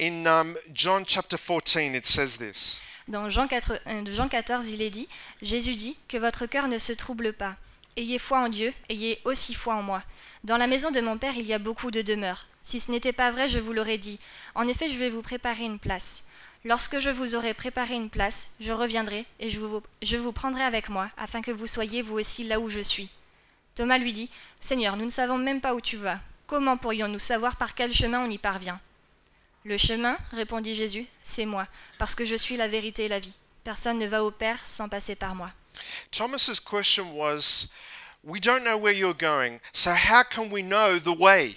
In 0.00 0.26
um, 0.26 0.56
John 0.74 1.04
chapter 1.06 1.36
14, 1.38 1.94
it 1.94 2.04
says 2.04 2.36
this 2.36 2.80
Dans 3.06 3.30
Jean 3.30 3.46
4 3.46 3.80
euh, 3.86 4.04
Jean 4.12 4.28
14, 4.28 4.68
il 4.68 4.82
est 4.82 4.90
dit, 4.90 5.08
Jésus 5.40 5.76
dit, 5.76 5.96
que 6.08 6.16
votre 6.16 6.46
cœur 6.46 6.66
ne 6.66 6.78
se 6.78 6.92
trouble 6.92 7.32
pas. 7.32 7.54
Ayez 7.96 8.18
foi 8.18 8.40
en 8.40 8.48
Dieu, 8.48 8.74
ayez 8.88 9.20
aussi 9.24 9.54
foi 9.54 9.76
en 9.76 9.82
moi. 9.82 10.02
Dans 10.42 10.56
la 10.56 10.66
maison 10.66 10.90
de 10.90 11.00
mon 11.00 11.16
Père, 11.16 11.36
il 11.36 11.46
y 11.46 11.54
a 11.54 11.58
beaucoup 11.58 11.90
de 11.90 12.02
demeures. 12.02 12.46
Si 12.62 12.80
ce 12.80 12.90
n'était 12.90 13.12
pas 13.12 13.30
vrai, 13.30 13.48
je 13.48 13.58
vous 13.58 13.72
l'aurais 13.72 13.98
dit. 13.98 14.18
En 14.54 14.66
effet, 14.66 14.88
je 14.88 14.98
vais 14.98 15.10
vous 15.10 15.22
préparer 15.22 15.64
une 15.64 15.78
place. 15.78 16.22
Lorsque 16.64 16.98
je 16.98 17.10
vous 17.10 17.34
aurai 17.34 17.54
préparé 17.54 17.94
une 17.94 18.10
place, 18.10 18.48
je 18.60 18.72
reviendrai 18.72 19.26
et 19.38 19.48
je 19.48 20.16
vous, 20.16 20.32
prendrai 20.32 20.62
avec 20.62 20.88
moi, 20.88 21.10
afin 21.16 21.40
que 21.40 21.52
vous 21.52 21.66
soyez 21.66 22.02
vous 22.02 22.18
aussi 22.18 22.44
là 22.44 22.58
où 22.58 22.68
je 22.68 22.80
suis. 22.80 23.08
Thomas 23.74 23.98
lui 23.98 24.12
dit, 24.12 24.30
Seigneur, 24.60 24.96
nous 24.96 25.04
ne 25.04 25.10
savons 25.10 25.38
même 25.38 25.60
pas 25.60 25.74
où 25.74 25.80
tu 25.80 25.96
vas. 25.96 26.18
Comment 26.48 26.76
pourrions-nous 26.76 27.20
savoir 27.20 27.56
par 27.56 27.74
quel 27.74 27.92
chemin 27.92 28.20
on 28.20 28.30
y 28.30 28.38
parvient? 28.38 28.80
Le 29.64 29.76
chemin, 29.76 30.18
répondit 30.32 30.74
Jésus, 30.74 31.06
c'est 31.22 31.46
moi, 31.46 31.66
parce 31.98 32.14
que 32.14 32.24
je 32.24 32.34
suis 32.34 32.56
la 32.56 32.68
vérité 32.68 33.04
et 33.04 33.08
la 33.08 33.20
vie. 33.20 33.34
Personne 33.62 33.98
ne 33.98 34.06
va 34.06 34.24
au 34.24 34.30
Père 34.30 34.58
sans 34.66 34.88
passer 34.88 35.14
par 35.14 35.34
moi. 35.34 35.50
Thomas's 36.10 36.58
question 36.58 37.12
was, 37.12 37.68
We 38.24 38.40
don't 38.40 38.64
know 38.64 38.76
where 38.76 38.92
you're 38.92 39.14
going, 39.14 39.60
so 39.72 39.90
how 39.90 40.22
can 40.24 40.50
we 40.50 40.62
know 40.62 40.98
the 40.98 41.16
way? 41.16 41.54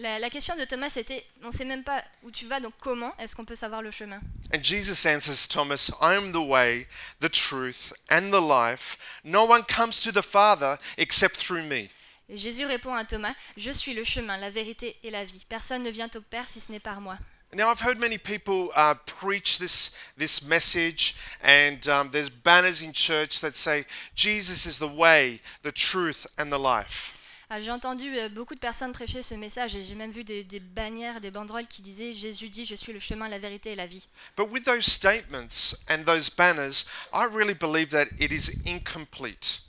La, 0.00 0.20
la 0.20 0.30
question 0.30 0.54
de 0.54 0.64
Thomas 0.64 0.92
était, 0.94 1.26
on 1.42 1.48
ne 1.48 1.52
sait 1.52 1.64
même 1.64 1.82
pas 1.82 2.04
où 2.22 2.30
tu 2.30 2.46
vas, 2.46 2.60
donc 2.60 2.72
comment 2.78 3.12
est-ce 3.18 3.34
qu'on 3.34 3.44
peut 3.44 3.56
savoir 3.56 3.82
le 3.82 3.90
chemin? 3.90 4.20
And 4.54 4.62
Jesus 4.62 5.04
answers 5.04 5.48
Thomas, 5.48 5.90
I 6.00 6.14
am 6.14 6.30
the 6.30 6.36
way, 6.36 6.86
the 7.20 7.28
truth, 7.28 7.92
and 8.08 8.30
the 8.30 8.40
life. 8.40 8.96
No 9.24 9.44
one 9.44 9.64
comes 9.64 10.00
to 10.02 10.12
the 10.12 10.22
Father 10.22 10.78
except 10.98 11.36
through 11.36 11.64
me. 11.64 11.90
Et 12.28 12.36
Jésus 12.36 12.64
répond 12.64 12.94
à 12.94 13.04
Thomas, 13.04 13.34
Je 13.56 13.72
suis 13.72 13.92
le 13.92 14.04
chemin, 14.04 14.36
la 14.36 14.50
vérité 14.50 14.96
et 15.02 15.10
la 15.10 15.24
vie. 15.24 15.44
Personne 15.48 15.82
ne 15.82 15.90
vient 15.90 16.10
au 16.14 16.20
Père 16.20 16.48
si 16.48 16.60
ce 16.60 16.70
n'est 16.70 16.78
par 16.78 17.00
moi. 17.00 17.18
Now, 17.52 17.68
I've 17.68 17.80
heard 17.80 17.98
many 17.98 18.18
people 18.18 18.70
uh, 18.76 18.94
preach 19.04 19.58
this, 19.58 19.92
this 20.16 20.46
message, 20.46 21.16
and 21.42 21.88
um, 21.88 22.10
there's 22.12 22.28
banners 22.28 22.82
in 22.82 22.92
church 22.92 23.40
that 23.40 23.56
say, 23.56 23.84
Jesus 24.14 24.64
is 24.64 24.78
the 24.78 24.86
way, 24.86 25.40
the 25.64 25.72
truth, 25.72 26.26
and 26.38 26.52
the 26.52 26.58
life. 26.58 27.17
Ah, 27.50 27.62
J'ai 27.62 27.70
entendu 27.70 28.14
euh, 28.14 28.28
beaucoup 28.28 28.54
de 28.54 28.60
personnes 28.60 28.92
prêcher 28.92 29.22
ce 29.22 29.34
message 29.34 29.74
et 29.74 29.82
j'ai 29.82 29.94
même 29.94 30.10
vu 30.10 30.22
des, 30.22 30.44
des 30.44 30.60
bannières, 30.60 31.20
des 31.20 31.30
banderoles 31.30 31.66
qui 31.66 31.80
disaient 31.80 32.12
Jésus 32.12 32.50
dit, 32.50 32.66
je 32.66 32.74
suis 32.74 32.92
le 32.92 32.98
chemin, 33.00 33.26
la 33.28 33.38
vérité 33.38 33.72
et 33.72 33.74
la 33.74 33.86
vie. 33.86 34.06
But 34.36 34.48
with 34.50 34.64
those 34.64 34.84
statements 34.84 35.74
and 35.88 36.04
those 36.04 36.28
banners, 36.28 36.84
I 37.12 37.26
really 37.32 37.54
believe 37.54 37.90
that 37.90 38.08
it 38.20 38.30
is 38.32 38.50
incomplete. 38.66 39.62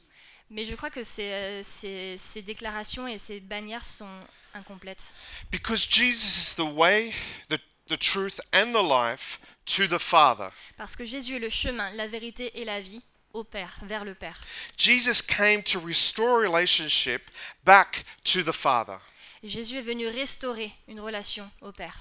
Mais 0.52 0.66
je 0.66 0.76
crois 0.76 0.90
que 0.90 1.04
ces, 1.04 1.32
euh, 1.32 1.62
ces- 1.64 2.18
ces 2.18 2.42
déclarations 2.42 3.08
et 3.08 3.18
ces 3.18 3.40
bannières 3.40 3.86
sont 3.86 4.10
incomplètes. 4.54 5.14
Because 5.52 5.88
Jesus 5.90 6.38
is 6.52 6.56
the 6.56 6.66
way, 6.76 7.14
the, 7.50 7.60
the 7.88 7.98
truth, 7.98 8.42
and 8.52 8.74
the 8.74 8.84
life 8.84 9.40
to 9.66 9.88
the 9.88 10.00
Father. 10.00 10.50
Parce 10.76 10.96
que 10.96 11.06
Jésus 11.06 11.36
est 11.36 11.40
le 11.40 11.50
chemin, 11.50 11.92
la 11.94 12.08
vérité 12.08 12.60
et 12.60 12.66
la 12.66 12.82
vie 12.82 13.02
au 13.34 13.44
Père, 13.44 13.78
vers 13.84 14.06
le 14.06 14.14
Père. 14.14 14.40
Jesus 14.78 15.22
came 15.22 15.62
to 15.64 15.80
restore 15.80 16.40
relationship 16.40 17.30
back 17.64 18.06
to 18.24 18.44
the 18.44 18.54
Father. 18.54 19.00
Jésus 19.44 19.78
est 19.78 19.82
venu 19.82 20.08
restaurer 20.08 20.72
une 20.88 21.00
relation 21.00 21.50
au 21.62 21.72
Père. 21.72 21.98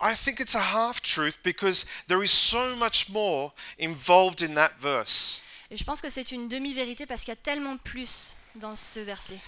I 0.00 0.14
think 0.14 0.40
it's 0.40 0.54
a 0.54 0.74
half 0.74 1.00
truth 1.00 1.38
because 1.42 1.86
there 2.08 2.22
is 2.22 2.30
so 2.30 2.76
much 2.76 3.08
more 3.08 3.52
involved 3.78 4.42
in 4.42 4.54
that 4.54 4.72
verse. 4.80 5.40
Et 5.70 5.76
je 5.76 5.84
pense 5.84 6.02
que 6.02 6.10
c'est 6.10 6.32
une 6.32 6.48
demi-vérité 6.48 7.06
parce 7.06 7.22
qu'il 7.22 7.30
y 7.30 7.32
a 7.32 7.36
tellement 7.36 7.78
plus 7.78 8.36
dans 8.56 8.76
ce 8.76 9.00
verset. 9.00 9.40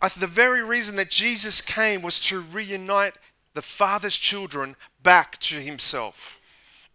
The 0.00 0.28
very 0.28 0.62
reason 0.62 0.96
that 0.96 1.10
Jesus 1.10 1.60
came 1.60 2.02
was 2.02 2.20
to 2.28 2.40
reunite 2.52 3.14
the 3.54 3.62
Father's 3.62 4.16
children 4.16 4.76
back 5.02 5.38
to 5.40 5.56
Himself. 5.56 6.38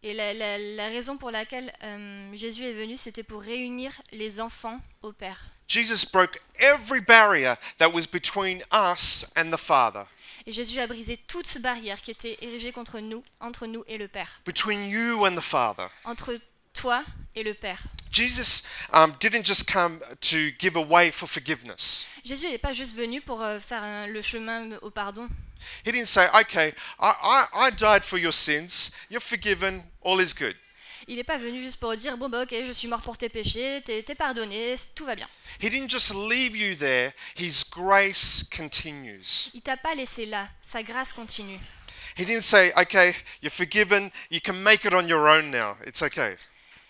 Et 0.02 0.14
la, 0.14 0.34
la- 0.34 0.58
la 0.58 0.88
raison 0.88 1.18
pour 1.18 1.30
laquelle 1.30 1.74
euh, 1.84 2.32
Jésus 2.34 2.64
est 2.66 2.74
venu, 2.74 2.96
c'était 2.96 3.24
pour 3.24 3.42
réunir 3.42 3.92
les 4.14 4.40
enfants 4.40 4.80
au 5.02 5.12
Père. 5.12 5.40
Jesus 5.68 6.06
broke 6.12 6.40
every 6.58 7.02
barrier 7.02 7.54
that 7.78 7.90
was 7.90 8.06
between 8.12 8.64
us 8.74 9.26
and 9.36 9.52
the 9.52 9.58
Father, 9.60 10.04
Et 10.48 10.54
Jésus 10.54 10.80
a 10.80 10.88
brisé 10.88 11.18
toute 11.18 11.58
barrière 11.60 12.02
qui 12.02 12.12
était 12.12 12.38
érigée 12.42 12.72
contre 12.72 13.00
nous, 13.00 13.24
entre 13.42 13.68
nous 13.68 13.84
et 13.88 13.98
le 13.98 14.08
Père, 14.08 14.42
between 14.46 14.88
you 14.88 15.26
and 15.28 15.36
the 15.36 15.42
Father. 15.42 15.88
entre 16.06 16.40
toi 16.74 17.04
et 17.36 17.44
le 17.44 17.54
Père. 17.54 17.82
Jesus 18.12 18.64
um, 18.94 19.14
didn't 19.20 19.44
just 19.46 19.70
come 19.72 20.00
to 20.22 20.38
give 20.60 20.76
a 20.78 20.82
way 20.82 21.12
for 21.12 21.30
forgiveness. 21.30 22.08
Jésus 22.26 22.48
n'est 22.48 22.58
pas 22.58 22.74
juste 22.74 22.96
venu 22.96 23.22
pour 23.22 23.42
euh, 23.42 23.60
faire 23.60 23.84
un- 23.84 24.08
le 24.08 24.22
chemin 24.22 24.78
au 24.82 24.90
pardon. 24.90 25.28
He 25.86 25.92
didn't 25.92 26.08
say, 26.08 26.28
okay, 26.42 26.74
I, 27.00 27.14
I, 27.54 27.68
I 27.68 27.70
died 27.72 28.04
for 28.04 28.18
your 28.18 28.34
sins, 28.34 28.92
you're 29.10 29.22
forgiven, 29.22 29.84
all 30.02 30.20
is 30.20 30.34
good. 30.34 30.56
Il 31.08 31.16
n'est 31.16 31.24
pas 31.24 31.38
venu 31.38 31.60
juste 31.60 31.80
pour 31.80 31.96
dire 31.96 32.18
bon 32.18 32.30
bah 32.30 32.44
ok, 32.44 32.54
je 32.64 32.72
suis 32.72 32.88
mort 32.88 33.02
pour 33.02 33.18
tes 33.18 33.30
péchés, 33.30 33.82
t'es 33.84 34.04
t'es 34.04 34.14
pardonné, 34.14 34.76
tout 34.94 35.06
va 35.06 35.16
bien. 35.16 35.28
He 35.60 35.68
didn't 35.68 35.90
just 35.90 36.14
leave 36.14 36.56
you 36.56 36.76
there, 36.76 37.14
His 37.36 37.64
grace 37.72 38.46
continues. 38.56 39.50
Il 39.56 39.62
t'a 39.62 39.76
pas 39.76 39.96
laissé 39.96 40.28
là, 40.28 40.48
sa 40.62 40.84
grâce 40.84 41.12
continue. 41.12 41.60
He 42.16 42.26
didn't 42.26 42.44
say, 42.44 42.72
okay, 42.78 43.16
you're 43.42 43.52
forgiven, 43.52 44.12
you 44.30 44.40
can 44.40 44.54
make 44.62 44.86
it 44.86 44.94
on 44.94 45.08
your 45.08 45.28
own 45.28 45.50
now, 45.50 45.78
it's 45.88 46.04
okay. 46.04 46.36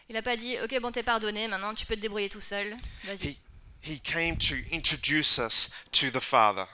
Il 0.10 0.16
n'a 0.16 0.22
pas 0.22 0.36
dit 0.36 0.58
ok 0.60 0.82
bon 0.82 0.92
t'es 0.92 1.04
pardonné, 1.04 1.48
maintenant 1.48 1.74
tu 1.74 1.86
peux 1.86 1.96
te 1.96 2.02
débrouiller 2.02 2.30
tout 2.30 2.42
seul, 2.42 2.76
vas-y. 3.06 3.38
He, 3.84 3.94
he 3.94 4.00
came 4.02 4.36
to 4.36 4.56
introduce 4.74 5.40
us 5.40 5.70
to 5.94 6.12
the 6.12 6.20
Father, 6.20 6.66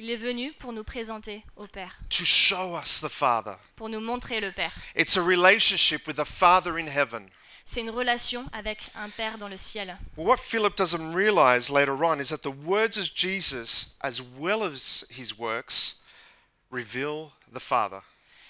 Il 0.00 0.10
est 0.10 0.16
venu 0.16 0.52
pour 0.60 0.72
nous 0.72 0.84
présenter 0.84 1.42
au 1.56 1.66
Père, 1.66 1.98
to 2.08 2.24
show 2.24 2.78
us 2.78 3.00
the 3.00 3.08
Father. 3.08 3.56
pour 3.74 3.88
nous 3.88 3.98
montrer 4.00 4.40
le 4.40 4.52
Père. 4.52 4.72
It's 4.94 5.16
a 5.16 5.20
relationship 5.20 6.06
with 6.06 6.16
the 6.16 6.24
Father 6.24 6.78
in 6.78 6.86
heaven. 6.86 7.28
C'est 7.66 7.80
une 7.80 7.90
relation 7.90 8.46
avec 8.52 8.78
un 8.94 9.10
Père 9.10 9.38
dans 9.38 9.48
le 9.48 9.56
ciel. 9.56 9.98
What 10.16 10.36
Philip 10.36 10.76
doesn't 10.76 11.12
realize 11.12 11.68
later 11.68 12.00
on 12.00 12.20
is 12.20 12.28
that 12.28 12.42
the 12.42 12.54
words 12.64 12.96
of 12.96 13.12
Jesus, 13.12 13.96
as 14.00 14.22
well 14.38 14.62
as 14.62 15.04
his 15.10 15.36
works, 15.36 15.96
reveal 16.70 17.32
the 17.52 17.60
Father. 17.60 18.00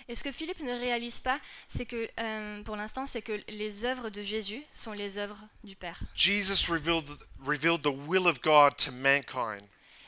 Et 0.06 0.16
ce 0.16 0.22
que 0.22 0.32
Philippe 0.32 0.60
ne 0.60 0.78
réalise 0.78 1.18
pas, 1.18 1.40
c'est 1.66 1.86
que 1.86 2.10
euh, 2.20 2.62
pour 2.62 2.76
l'instant, 2.76 3.06
c'est 3.06 3.22
que 3.22 3.40
les 3.48 3.86
œuvres 3.86 4.10
de 4.10 4.20
Jésus 4.20 4.62
sont 4.70 4.92
les 4.92 5.16
œuvres 5.16 5.40
du 5.64 5.76
Père. 5.76 5.98
Jesus 6.14 6.70
revealed, 6.70 7.08
revealed 7.42 7.80
the 7.82 7.94
will 8.06 8.26
of 8.26 8.42
God 8.42 8.76
to 8.76 8.92
mankind. 8.92 9.62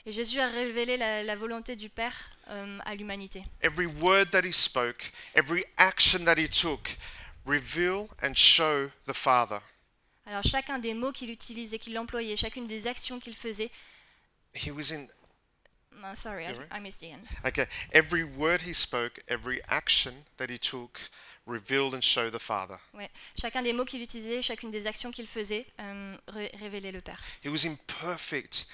Et 0.06 0.12
Jésus 0.12 0.40
a 0.40 0.48
révélé 0.48 0.96
la, 0.96 1.22
la 1.22 1.36
volonté 1.36 1.76
du 1.76 1.88
Père 1.90 2.14
euh, 2.48 2.78
à 2.84 2.94
l'humanité. 2.94 3.42
Every 3.62 3.86
word 3.86 4.30
that 4.30 4.42
he 4.44 4.52
spoke, 4.52 5.12
every 5.34 5.64
action 5.76 6.24
that 6.24 6.36
he 6.38 6.48
took, 6.48 6.96
reveal 7.46 8.08
and 8.22 8.34
show 8.34 8.88
the 9.06 9.12
Father. 9.14 9.60
Alors 10.26 10.42
chacun 10.44 10.78
des 10.78 10.94
mots 10.94 11.12
qu'il 11.12 11.30
utilisait, 11.30 11.78
qu'il 11.78 11.98
employait, 11.98 12.36
chacune 12.36 12.66
des 12.66 12.86
actions 12.86 13.18
qu'il 13.20 13.34
faisait, 13.34 13.70
He 14.54 14.70
was 14.70 14.90
in, 14.92 15.06
Oh, 16.02 16.14
sorry, 16.14 16.46
I. 16.46 16.52
I 16.70 16.80
missed 16.80 17.00
the 17.00 17.12
end. 17.12 17.24
okay, 17.44 17.66
every 17.92 18.22
word 18.24 18.62
he 18.62 18.72
spoke, 18.72 19.20
every 19.28 19.60
action 19.68 20.14
that 20.38 20.48
he 20.48 20.58
took, 20.58 20.98
revealed 21.46 21.94
and 21.94 22.00
showed 22.02 22.32
the 22.32 22.38
Father. 22.40 22.78
Ouais. 22.94 23.10
Chacun 23.38 23.62
des 23.62 23.72
mots 23.72 23.84
qu'il 23.84 24.00
utilisait, 24.00 24.40
chacune 24.40 24.70
des 24.70 24.86
actions 24.86 25.10
qu'il 25.12 25.26
faisait, 25.26 25.66
euh, 25.80 26.16
ré- 26.28 26.50
révélait 26.58 26.92
le 26.92 27.00
Père. 27.00 27.20
He 27.44 27.48
was 27.48 27.66
in 27.66 27.76
perfect 28.00 28.66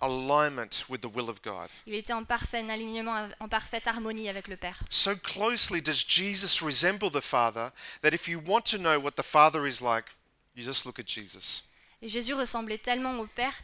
alignment 0.00 0.84
with 0.88 1.00
the 1.00 1.08
will 1.14 1.28
of 1.28 1.42
God. 1.42 1.68
Il 1.86 1.94
était 1.94 2.12
en 2.12 2.24
parfait 2.24 2.64
alignement, 2.68 3.28
en 3.40 3.48
parfaite 3.48 3.86
harmonie 3.86 4.28
avec 4.28 4.48
le 4.48 4.56
Père. 4.56 4.78
So 4.90 5.16
closely 5.16 5.80
does 5.80 6.04
Jesus 6.06 6.64
resemble 6.64 7.10
the 7.10 7.20
Father 7.20 7.70
that 8.02 8.12
if 8.12 8.28
you 8.28 8.40
want 8.44 8.62
to 8.70 8.78
know 8.78 8.98
what 8.98 9.12
the 9.12 9.24
Father 9.24 9.66
is 9.66 9.80
like, 9.80 10.06
you 10.54 10.64
just 10.64 10.84
look 10.84 10.98
at 10.98 11.06
Jesus. 11.06 11.64
Et 12.02 12.08
Jésus 12.08 12.34
ressemblait 12.34 12.78
tellement 12.78 13.18
au 13.18 13.26
Père 13.26 13.54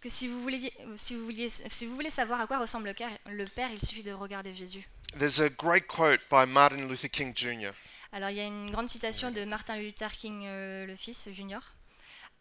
que 0.00 0.08
si 0.08 0.28
vous, 0.28 0.40
voulez, 0.40 0.72
si, 0.96 1.14
vous 1.16 1.24
vouliez, 1.24 1.50
si 1.50 1.86
vous 1.86 1.94
voulez 1.94 2.10
savoir 2.10 2.40
à 2.40 2.46
quoi 2.46 2.58
ressemble 2.58 2.94
le, 3.26 3.44
Père, 3.46 3.70
il 3.72 3.84
suffit 3.84 4.04
de 4.04 4.12
regarder 4.12 4.54
Jésus. 4.54 4.88
There's 5.18 5.40
a 5.40 5.48
great 5.48 5.86
quote 5.86 6.20
by 6.30 6.46
Martin 6.46 6.86
Luther 6.86 7.08
King 7.08 7.34
Jr. 7.34 7.72
Alors 8.12 8.30
il 8.30 8.36
y 8.36 8.40
a 8.40 8.46
une 8.46 8.70
grande 8.70 8.88
citation 8.88 9.30
de 9.30 9.44
Martin 9.44 9.76
Luther 9.76 10.12
King 10.12 10.44
euh, 10.46 10.86
le 10.86 10.96
fils 10.96 11.28
junior. 11.32 11.62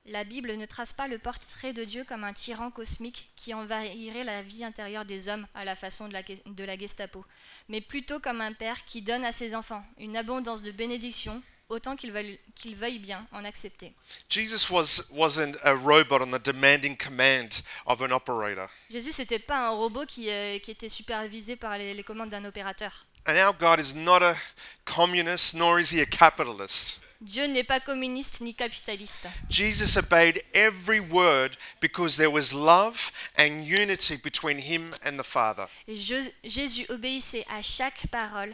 La 0.10 0.24
Bible 0.24 0.56
ne 0.56 0.66
trace 0.66 0.94
pas 0.94 1.10
le 1.10 1.18
portrait 1.18 1.74
de 1.74 1.84
Dieu 1.84 2.06
comme 2.06 2.24
un 2.24 2.32
tyran 2.32 2.72
cosmique 2.72 3.30
qui 3.36 3.54
envahirait 3.54 4.24
la 4.24 4.42
vie 4.42 4.64
intérieure 4.64 5.04
des 5.04 5.28
hommes 5.28 5.46
à 5.54 5.66
la 5.66 5.76
façon 5.76 6.08
de 6.08 6.14
la, 6.14 6.22
de 6.24 6.64
la 6.64 6.78
Gestapo, 6.78 7.26
mais 7.68 7.82
plutôt 7.82 8.22
comme 8.22 8.40
un 8.40 8.54
père 8.54 8.86
qui 8.86 9.02
donne 9.02 9.26
à 9.26 9.34
ses 9.34 9.54
enfants 9.54 9.84
une 9.98 10.16
abondance 10.16 10.62
de 10.62 10.72
bénédictions 10.72 11.44
autant 11.68 11.98
qu'ils 11.98 12.12
veuillent 12.12 13.00
bien 13.00 13.28
en 13.34 13.44
accepter. 13.44 13.92
Jesus 14.30 14.70
was, 14.72 15.06
wasn't 15.12 15.58
a 15.64 15.74
robot 15.74 16.22
on 16.22 16.32
the 16.32 16.42
demanding 16.42 16.96
command 16.96 17.62
of 17.86 18.02
an 18.02 18.12
operator. 18.12 18.70
Jésus, 18.90 19.12
c'était 19.12 19.40
pas 19.40 19.68
un 19.68 19.72
robot 19.72 20.06
qui, 20.06 20.30
euh, 20.30 20.58
qui 20.60 20.72
était 20.72 20.88
supervisé 20.88 21.58
par 21.58 21.78
les, 21.78 21.94
les 21.94 22.04
commandes 22.04 22.30
d'un 22.30 22.46
opérateur. 22.46 23.06
And 23.28 23.36
our 23.36 23.54
God 23.54 23.82
is 23.82 23.94
not 23.94 24.24
a 24.24 24.38
communist, 24.86 25.54
nor 25.54 25.80
is 25.82 25.92
he 25.92 26.00
a 26.00 26.06
capitalist. 26.06 27.02
Dieu 27.22 27.46
n'est 27.48 27.64
pas 27.64 27.80
communiste 27.80 28.42
ni 28.42 28.54
capitaliste. 28.54 29.28
Jesus 29.50 29.98
obeyed 29.98 30.44
every 30.54 31.00
word 31.00 31.58
because 31.82 32.16
there 32.18 32.30
was 32.32 32.54
love 32.54 33.12
and 33.38 33.64
unity 33.64 34.18
between 34.18 34.60
him 34.60 34.92
and 35.04 35.18
the 35.18 35.24
Father. 35.26 35.66
Et 35.88 35.96
Je- 35.96 36.30
Jésus 36.44 36.86
obéissait 36.90 37.46
à 37.50 37.62
chaque 37.64 38.06
parole 38.12 38.54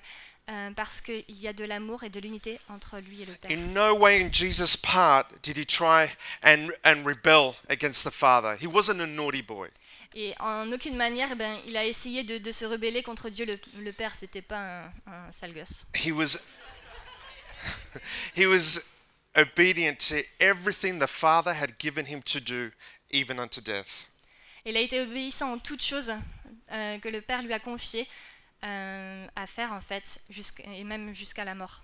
euh, 0.49 0.71
parce 0.75 1.01
qu'il 1.01 1.23
y 1.27 1.47
a 1.47 1.53
de 1.53 1.63
l'amour 1.65 2.03
et 2.03 2.09
de 2.09 2.19
l'unité 2.19 2.59
entre 2.69 2.99
lui 2.99 3.21
et 3.21 3.25
le 3.25 3.33
Père. 3.33 3.51
In 3.51 3.73
no 3.73 3.95
way 3.97 4.21
in 4.23 4.29
Jesus' 4.31 4.77
part 4.77 5.25
did 5.41 5.57
he 5.57 5.65
try 5.65 6.07
and, 6.43 6.67
and 6.85 7.05
rebel 7.05 7.55
against 7.69 8.03
the 8.05 8.11
Father. 8.11 8.55
He 8.61 8.67
wasn't 8.67 9.01
a 9.01 9.07
naughty 9.07 9.41
boy. 9.41 9.69
Et 10.15 10.33
en 10.39 10.71
aucune 10.71 10.95
manière, 10.95 11.29
eh 11.31 11.35
ben, 11.35 11.57
il 11.67 11.75
a 11.75 11.85
essayé 11.85 12.23
de, 12.23 12.37
de 12.37 12.51
se 12.51 12.65
rebeller 12.65 13.01
contre 13.03 13.29
Dieu 13.29 13.45
le, 13.45 13.55
le 13.81 13.91
Père. 13.91 14.13
C'était 14.15 14.41
pas 14.43 14.57
un, 14.59 14.83
un 15.07 15.31
sale 15.31 15.53
gosse. 15.53 15.85
He 15.95 16.11
was 16.11 16.37
he 18.35 18.45
was 18.45 18.81
obedient 19.35 19.99
to 19.99 20.23
everything 20.39 20.99
the 20.99 21.07
Father 21.07 21.53
had 21.53 21.77
given 21.79 22.05
him 22.05 22.21
to 22.23 22.39
do, 22.39 22.71
even 23.11 23.39
unto 23.39 23.61
death. 23.61 24.05
Il 24.65 24.77
a 24.77 24.79
été 24.79 25.01
obéissant 25.01 25.53
en 25.53 25.59
toutes 25.59 25.83
choses 25.83 26.13
euh, 26.71 26.99
que 26.99 27.09
le 27.09 27.21
Père 27.21 27.41
lui 27.41 27.53
a 27.53 27.59
confiées 27.59 28.07
euh, 28.63 29.27
à 29.35 29.47
faire 29.47 29.73
en 29.73 29.81
fait, 29.81 30.21
et 30.63 30.83
même 30.83 31.13
jusqu'à 31.13 31.43
la 31.43 31.53
mort. 31.53 31.81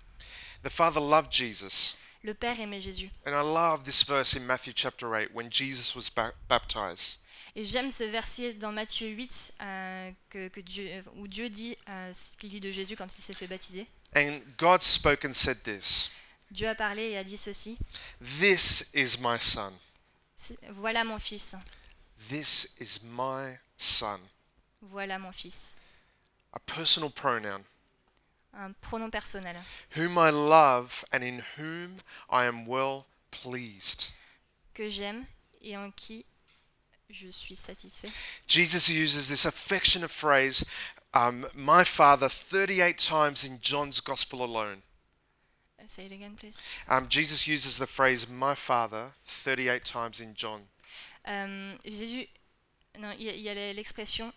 The 0.62 0.70
Father 0.70 1.00
loved 1.00 1.32
Jesus. 1.32 1.96
Le 2.22 2.34
Père 2.34 2.58
aimait 2.60 2.80
Jésus. 2.80 3.10
And 3.26 3.32
I 3.32 3.42
love 3.42 3.84
this 3.84 4.02
verse 4.04 4.36
in 4.36 4.40
Matthew 4.40 4.72
chapter 4.74 5.08
8 5.08 5.30
when 5.34 5.50
Jesus 5.50 5.94
was 5.94 6.10
ba- 6.14 6.32
baptized. 6.48 7.18
Et 7.56 7.64
j'aime 7.64 7.90
ce 7.90 8.04
verset 8.04 8.54
dans 8.54 8.70
Matthieu 8.72 9.08
8 9.08 9.52
euh, 9.60 10.10
que, 10.30 10.48
que 10.48 10.60
Dieu, 10.60 11.02
où 11.16 11.26
Dieu 11.26 11.48
dit 11.48 11.76
ce 11.86 12.36
qu'il 12.38 12.50
dit 12.50 12.60
de 12.60 12.70
Jésus 12.70 12.94
quand 12.96 13.12
il 13.18 13.22
s'est 13.22 13.32
fait 13.32 13.48
baptiser. 13.48 13.86
And 14.14 14.42
God 14.56 14.82
spoke 14.82 15.24
and 15.24 15.34
said 15.34 15.62
this 15.64 16.10
Dieu 16.50 16.68
a 16.68 16.74
parlé 16.74 17.12
et 17.12 17.18
a 17.18 17.24
dit 17.24 17.36
ceci 17.38 17.78
This 18.20 18.90
is 18.94 19.18
my 19.20 19.38
son. 19.38 19.72
Voilà 20.72 21.04
mon 21.04 21.18
fils, 21.18 21.54
This 22.28 22.74
is 22.80 23.00
my 23.02 23.58
son. 23.76 24.18
voilà 24.82 25.18
mon 25.18 25.32
fils. 25.32 25.74
A 26.52 26.58
personal 26.58 27.10
pronoun. 27.10 27.64
Un 28.52 28.74
pronom 28.82 29.10
personnel. 29.12 29.56
Whom 29.96 30.18
I 30.18 30.30
love 30.30 31.04
and 31.12 31.22
in 31.22 31.42
whom 31.56 31.98
I 32.28 32.46
am 32.46 32.66
well 32.66 33.06
pleased. 33.30 34.12
que 34.74 34.88
j'aime 34.90 35.26
et 35.62 35.76
en 35.76 35.92
qui 35.92 36.24
je 37.10 37.28
suis 37.30 37.54
satisfait. 37.56 38.10
Jesus 38.48 38.88
uses 38.88 39.28
this 39.28 39.44
affectionate 39.44 40.10
phrase, 40.10 40.64
um, 41.14 41.46
my 41.54 41.84
father, 41.84 42.28
38 42.28 42.98
times 42.98 43.44
in 43.44 43.58
John's 43.60 44.00
gospel 44.00 44.42
alone. 44.44 44.82
Uh, 45.78 45.86
Say 45.86 46.06
it 46.06 46.12
again, 46.12 46.36
please. 46.38 46.56
Um, 46.88 47.08
Jesus 47.08 47.46
uses 47.46 47.78
the 47.78 47.86
phrase 47.86 48.28
my 48.28 48.54
father 48.54 49.12
38 49.26 49.84
times 49.84 50.20
in 50.20 50.34
John. 50.34 50.60
Euh, 51.26 51.74
Jésus, 51.84 52.28
non, 52.98 53.12
il 53.18 53.26
y 53.26 53.48
a- 53.48 53.52
il 53.70 53.74
l'expression 53.76 54.32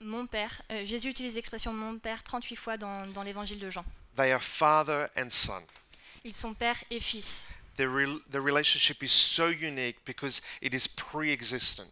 mon 0.00 0.26
père. 0.26 0.62
euh, 0.70 0.84
Jésus 0.84 1.08
utilise 1.08 1.34
l'expression 1.34 1.72
mon 1.72 1.98
père 1.98 2.22
38 2.22 2.56
fois 2.56 2.76
dans, 2.76 3.06
dans 3.12 3.22
l'évangile 3.22 3.58
de 3.58 3.70
Jean. 3.70 3.84
They 4.16 4.32
are 4.32 4.42
father 4.42 5.08
and 5.16 5.30
son. 5.30 5.62
Ils 6.24 6.34
sont 6.34 6.54
père 6.54 6.82
et 6.90 7.00
fils. 7.00 7.46
Their, 7.76 7.90
rel 7.92 8.18
the 8.30 8.40
relationship 8.40 9.02
is 9.02 9.08
so 9.12 9.48
unique 9.48 9.98
because 10.06 10.40
it 10.62 10.72
is 10.74 10.88
pre 10.88 11.30
existent. 11.30 11.86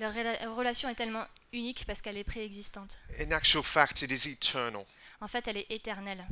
Leur 0.00 0.14
rela- 0.14 0.48
relation 0.56 0.88
est 0.88 0.94
tellement 0.94 1.26
unique 1.52 1.84
parce 1.86 2.00
qu'elle 2.00 2.16
est 2.16 2.24
préexistante. 2.24 2.98
In 3.20 3.30
actual 3.32 3.62
fact, 3.62 4.00
it 4.02 4.10
is 4.10 4.30
eternal. 4.30 4.84
En 5.20 5.28
fait, 5.28 5.46
elle 5.46 5.58
est 5.58 5.70
éternelle. 5.70 6.24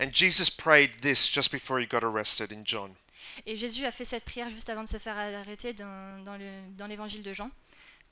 And 0.00 0.08
Jesus 0.12 0.50
prayed 0.50 1.00
this 1.02 1.30
just 1.30 1.52
before 1.52 1.78
he 1.78 1.86
got 1.86 2.02
arrested 2.02 2.52
in 2.52 2.62
John. 2.64 2.94
Et 3.46 3.56
Jésus 3.58 3.84
a 3.84 3.92
fait 3.92 4.06
cette 4.06 4.24
prière 4.24 4.48
juste 4.48 4.70
avant 4.70 4.82
de 4.84 4.88
se 4.88 4.98
faire 4.98 5.16
arrêter 5.18 5.74
dans, 5.74 6.24
dans 6.24 6.86
l'évangile 6.86 7.22
de 7.22 7.34
Jean. 7.34 7.50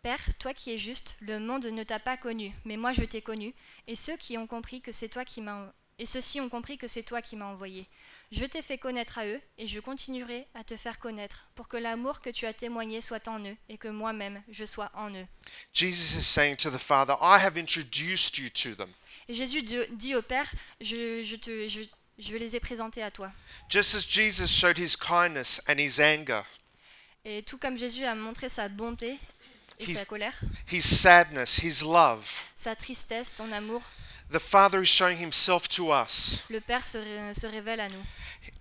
Père, 0.03 0.21
toi 0.39 0.55
qui 0.55 0.73
es 0.73 0.79
juste, 0.79 1.17
le 1.21 1.39
monde 1.39 1.65
ne 1.67 1.83
t'a 1.83 1.99
pas 1.99 2.17
connu, 2.17 2.53
mais 2.65 2.77
moi 2.77 2.93
je 2.93 3.03
t'ai 3.03 3.21
connu, 3.21 3.55
et 3.87 3.97
ceux 3.97 4.17
qui 4.17 4.39
ont 4.39 4.47
compris 4.47 4.81
que 4.81 4.93
c'est 4.93 5.09
toi 5.11 5.25
qui 5.27 5.43
m'as 5.43 5.73
et 6.01 6.07
ceux-ci 6.07 6.41
ont 6.41 6.49
compris 6.49 6.79
que 6.79 6.89
c'est 6.89 7.03
toi 7.03 7.21
qui 7.21 7.37
m'as 7.37 7.45
envoyé. 7.45 7.87
Je 8.33 8.47
t'ai 8.47 8.63
fait 8.63 8.79
connaître 8.79 9.19
à 9.19 9.27
eux, 9.27 9.41
et 9.59 9.67
je 9.67 9.81
continuerai 9.81 10.47
à 10.55 10.65
te 10.65 10.75
faire 10.75 10.99
connaître, 10.99 11.47
pour 11.55 11.69
que 11.69 11.77
l'amour 11.77 12.23
que 12.23 12.31
tu 12.31 12.47
as 12.47 12.55
témoigné 12.55 13.03
soit 13.03 13.29
en 13.29 13.39
eux, 13.45 13.57
et 13.69 13.77
que 13.77 13.89
moi-même 13.89 14.43
je 14.51 14.65
sois 14.65 14.91
en 14.95 15.11
eux. 15.11 15.27
Jesus 15.75 16.19
is 16.19 16.23
saying 16.23 16.57
to 16.57 16.71
the 16.71 16.81
Father, 16.81 17.15
I 17.21 17.39
have 17.39 17.59
introduced 17.59 18.39
you 18.39 18.49
to 18.49 18.75
them. 18.75 18.89
Et 19.29 19.35
Jésus 19.35 19.63
dit 19.63 20.15
au 20.15 20.23
Père, 20.23 20.51
je, 20.81 21.23
je 21.23 21.37
te, 21.37 21.69
je, 21.69 21.83
je 22.19 22.37
les 22.37 22.57
ai 22.57 22.61
présentés 22.61 23.03
à 23.03 23.11
toi. 23.11 23.31
Just 23.69 23.95
as 23.95 24.09
Jesus 24.09 24.49
showed 24.49 24.79
his 24.79 24.97
kindness 24.97 25.63
and 25.69 25.77
his 25.77 26.01
anger, 26.01 26.45
Et 27.27 27.43
tout 27.43 27.59
comme 27.59 27.77
Jésus 27.77 28.05
a 28.05 28.15
montré 28.15 28.49
sa 28.49 28.71
bonté 28.71 29.19
et 29.79 29.95
sa 29.95 30.07
colère, 30.07 30.41
his 30.73 30.81
sadness, 30.81 31.59
his 31.63 31.83
love, 31.83 32.27
sa 32.57 32.75
tristesse, 32.75 33.29
son 33.37 33.53
amour, 33.53 33.83
the 34.31 34.39
Father 34.41 34.81
is 34.83 34.89
showing 34.89 35.19
himself 35.19 35.69
to 35.69 35.91
us. 35.93 36.39
le 36.49 36.61
Père 36.61 36.85
se, 36.85 36.99
ré- 36.99 37.35
se 37.35 37.47
révèle 37.47 37.81
à 37.81 37.89
nous. 37.89 38.03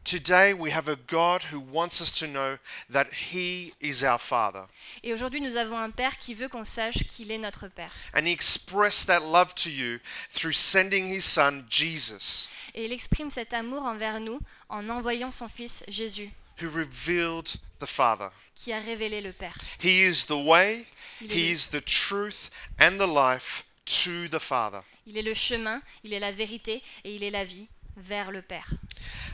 Today 0.03 0.53
we 0.53 0.71
have 0.71 0.87
a 0.87 0.95
God 0.95 1.43
who 1.51 1.59
wants 1.59 2.01
us 2.01 2.11
to 2.11 2.25
know 2.27 2.57
that 2.89 3.07
he 3.31 3.73
is 3.79 4.03
our 4.03 4.17
Father. 4.19 4.67
Et 5.03 5.13
aujourd'hui, 5.13 5.39
nous 5.41 5.55
avons 5.55 5.77
un 5.77 5.91
Père 5.91 6.17
qui 6.17 6.33
veut 6.33 6.47
qu'on 6.49 6.63
sache 6.65 7.03
qu'il 7.09 7.31
est 7.31 7.37
notre 7.37 7.67
Père. 7.67 7.91
And 8.15 8.25
he 8.25 8.31
expressed 8.31 9.05
that 9.07 9.19
love 9.21 9.53
to 9.55 9.69
you 9.69 9.99
through 10.33 10.53
sending 10.55 11.07
his 11.07 11.21
son 11.23 11.63
Jesus, 11.69 12.47
Et 12.73 12.85
il 12.85 12.91
exprime 12.91 13.29
cet 13.29 13.53
amour 13.53 13.83
envers 13.83 14.19
nous 14.19 14.39
en 14.69 14.89
envoyant 14.89 15.31
son 15.31 15.47
Fils 15.47 15.83
Jésus, 15.87 16.31
who 16.61 16.69
revealed 16.69 17.47
the 17.79 17.85
Father. 17.87 18.29
qui 18.55 18.73
a 18.73 18.79
révélé 18.79 19.21
le 19.21 19.31
Père. 19.31 19.53
He 19.81 20.01
is 20.07 20.25
the 20.27 20.31
way, 20.35 20.85
Il 21.21 21.31
he 21.31 21.51
is 21.51 21.67
the 21.71 21.83
truth 21.85 22.49
and 22.79 22.97
the 22.97 23.07
life 23.07 23.63
to 24.03 24.27
the 24.29 24.39
Father. 24.39 24.81
Il 25.07 25.17
est 25.17 25.21
le 25.23 25.33
chemin, 25.33 25.81
il 26.03 26.13
est 26.13 26.19
la 26.19 26.31
vérité 26.31 26.81
et 27.03 27.15
il 27.15 27.23
est 27.23 27.31
la 27.31 27.43
vie 27.45 27.67
vers 27.97 28.31
le 28.31 28.41
Père. 28.41 28.67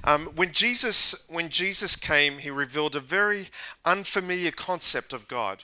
Um, 0.06 0.30
when 0.36 0.54
Jesus 0.54 1.26
when 1.30 1.50
Jesus 1.52 1.96
came, 1.96 2.39
he 2.39 2.50
revealed 2.50 2.96
a 2.96 3.00
very 3.02 3.50
unfamiliar 3.86 4.52
concept 4.52 5.13
of 5.13 5.28
God. 5.28 5.63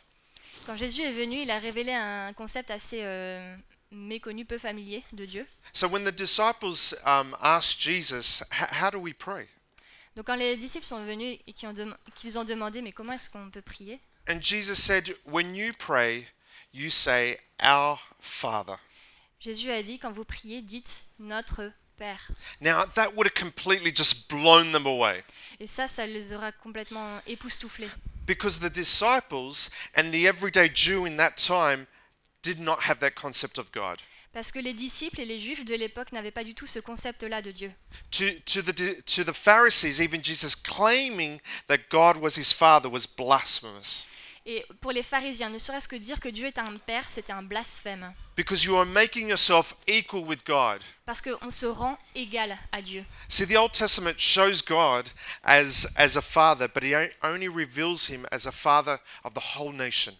Quand 0.66 0.76
Jésus 0.76 1.02
est 1.04 1.12
venu, 1.14 1.42
il 1.42 1.50
a 1.52 1.60
révélé 1.60 1.94
un 1.94 2.34
concept 2.34 2.70
assez 2.72 3.00
euh, 3.02 3.56
méconnu, 3.92 4.46
peu 4.46 4.58
familier 4.58 5.04
de 5.14 5.26
Dieu. 5.26 5.48
So 5.74 5.88
when 5.88 6.04
the 6.04 6.12
disciples 6.16 6.94
um, 7.06 7.36
asked 7.42 7.80
Jesus, 7.80 8.44
"H- 8.52 8.82
"How 8.82 8.92
do 8.92 9.00
we 9.00 9.14
pray?" 9.14 9.48
Donc 10.16 10.26
quand 10.28 10.36
les 10.36 10.58
disciples 10.58 10.86
sont 10.86 11.04
venus 11.06 11.40
et 11.48 11.54
qu'ils 11.54 11.70
ont, 11.70 11.74
dem- 11.74 11.96
qu'ils 12.16 12.38
ont 12.38 12.44
demandé 12.44 12.82
mais 12.82 12.92
comment 12.92 13.14
est-ce 13.14 13.30
qu'on 13.30 13.50
peut 13.50 13.62
prier? 13.62 14.00
And 14.30 14.42
Jesus 14.42 14.76
said, 14.76 15.16
"When 15.26 15.56
you 15.56 15.72
pray, 15.80 16.28
you 16.74 16.90
say, 16.90 17.40
Our 17.62 18.00
Father." 18.20 18.78
Jésus 19.40 19.72
a 19.72 19.82
dit 19.82 19.98
quand 19.98 20.12
vous 20.12 20.24
priez, 20.24 20.62
dites 20.62 21.06
notre 21.20 21.72
Père. 21.98 22.32
Now 22.62 22.86
that 22.96 23.14
would 23.16 23.28
have 23.28 23.34
completely 23.34 23.92
just 23.96 24.30
blown 24.30 24.72
them 24.72 24.86
away. 24.86 25.24
Et 25.60 25.68
ça, 25.68 25.88
ça 25.88 26.06
les 26.06 26.34
aura 26.34 26.52
complètement 26.52 27.22
époustouflés. 27.28 27.90
Because 28.26 28.60
the 28.60 28.72
disciples 28.72 29.70
and 29.96 30.12
the 30.12 30.26
everyday 30.26 30.70
Jew 30.74 31.06
in 31.06 31.18
that 31.18 31.38
time 31.38 31.88
did 32.44 32.60
not 32.60 32.80
have 32.88 33.00
that 33.00 33.12
concept 33.12 33.58
of 33.58 33.72
God. 33.72 34.00
Parce 34.34 34.52
que 34.52 34.60
les 34.60 34.74
disciples 34.74 35.20
et 35.20 35.26
les 35.26 35.40
juifs 35.40 35.66
de 35.66 35.76
l'époque 35.76 36.14
n'avaient 36.14 36.32
pas 36.32 36.46
du 36.46 36.56
tout 36.56 36.66
ce 36.66 36.80
concept-là 36.80 37.42
de 37.42 37.52
Dieu. 37.52 37.72
To, 38.12 38.26
to, 38.46 38.62
the, 38.62 39.04
to 39.04 39.24
the 39.26 39.34
Pharisees, 39.34 40.00
even 40.02 40.24
Jesus 40.24 40.56
claiming 40.56 41.42
that 41.68 41.90
God 41.90 42.18
was 42.18 42.38
his 42.38 42.54
father 42.54 42.90
was 42.90 43.06
blasphemous. 43.06 44.08
Et 44.46 44.66
pour 44.82 44.92
les 44.92 45.04
pharisiens, 45.04 45.50
ne 45.50 45.60
serait-ce 45.60 45.88
que 45.88 45.96
dire 45.96 46.20
que 46.20 46.30
Dieu 46.30 46.48
est 46.48 46.58
un 46.58 46.78
Père, 46.78 47.08
c'était 47.08 47.32
un 47.32 47.44
blasphème. 47.44 48.14
Because 48.36 48.64
you 48.64 48.76
are 48.76 48.86
making 48.86 49.30
yourself 49.30 49.76
equal 49.88 50.24
with 50.24 50.44
God. 50.46 50.82
Parce 51.06 51.22
qu'on 51.22 51.52
se 51.52 51.68
rend 51.68 51.98
égal 52.16 52.58
à 52.72 52.82
Dieu. 52.82 53.06
See, 53.28 53.46
the 53.46 53.56
Old 53.56 53.72
Testament 53.72 54.16
shows 54.18 54.62
God 54.68 55.10
as, 55.44 55.88
as 55.96 56.18
a 56.18 56.22
father, 56.22 56.68
but 56.68 56.84
he 56.84 56.96
only 57.22 57.48
reveals 57.48 58.10
him 58.10 58.26
as 58.32 58.48
a 58.48 58.52
father 58.52 58.98
of 59.24 59.34
the 59.34 59.58
whole 59.58 59.74
nation. 59.74 60.14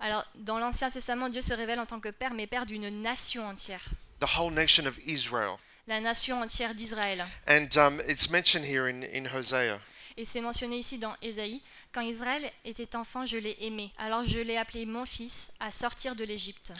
Alors, 0.00 0.24
dans 0.34 0.58
l'Ancien 0.58 0.90
Testament, 0.90 1.28
Dieu 1.28 1.42
se 1.42 1.52
révèle 1.52 1.80
en 1.80 1.86
tant 1.86 2.00
que 2.00 2.10
Père, 2.10 2.32
mais 2.32 2.46
Père 2.46 2.64
d'une 2.66 3.02
nation 3.02 3.46
entière, 3.46 3.84
the 4.20 4.38
whole 4.38 4.52
nation 4.52 4.86
of 4.86 4.98
Israel. 5.06 5.58
la 5.86 6.00
nation 6.00 6.40
entière 6.40 6.74
d'Israël. 6.74 7.24
And 7.46 7.68
um, 7.76 8.00
it's 8.08 8.30
mentioned 8.30 8.64
here 8.64 8.88
in, 8.88 9.02
in 9.02 9.26
Hosea. 9.26 9.80
Et 10.16 10.24
c'est 10.24 10.40
mentionné 10.40 10.78
ici 10.78 10.98
dans 10.98 11.14
Ésaïe, 11.22 11.60
Quand 11.92 12.00
Israël 12.00 12.50
était 12.64 12.94
enfant, 12.96 13.26
je 13.26 13.36
l'ai 13.36 13.56
aimé, 13.60 13.90
alors 13.98 14.24
je 14.24 14.38
l'ai 14.38 14.56
appelé 14.56 14.86
mon 14.86 15.04
fils 15.04 15.50
à 15.58 15.70
sortir 15.72 16.14
de 16.14 16.22
l'Égypte. 16.24 16.72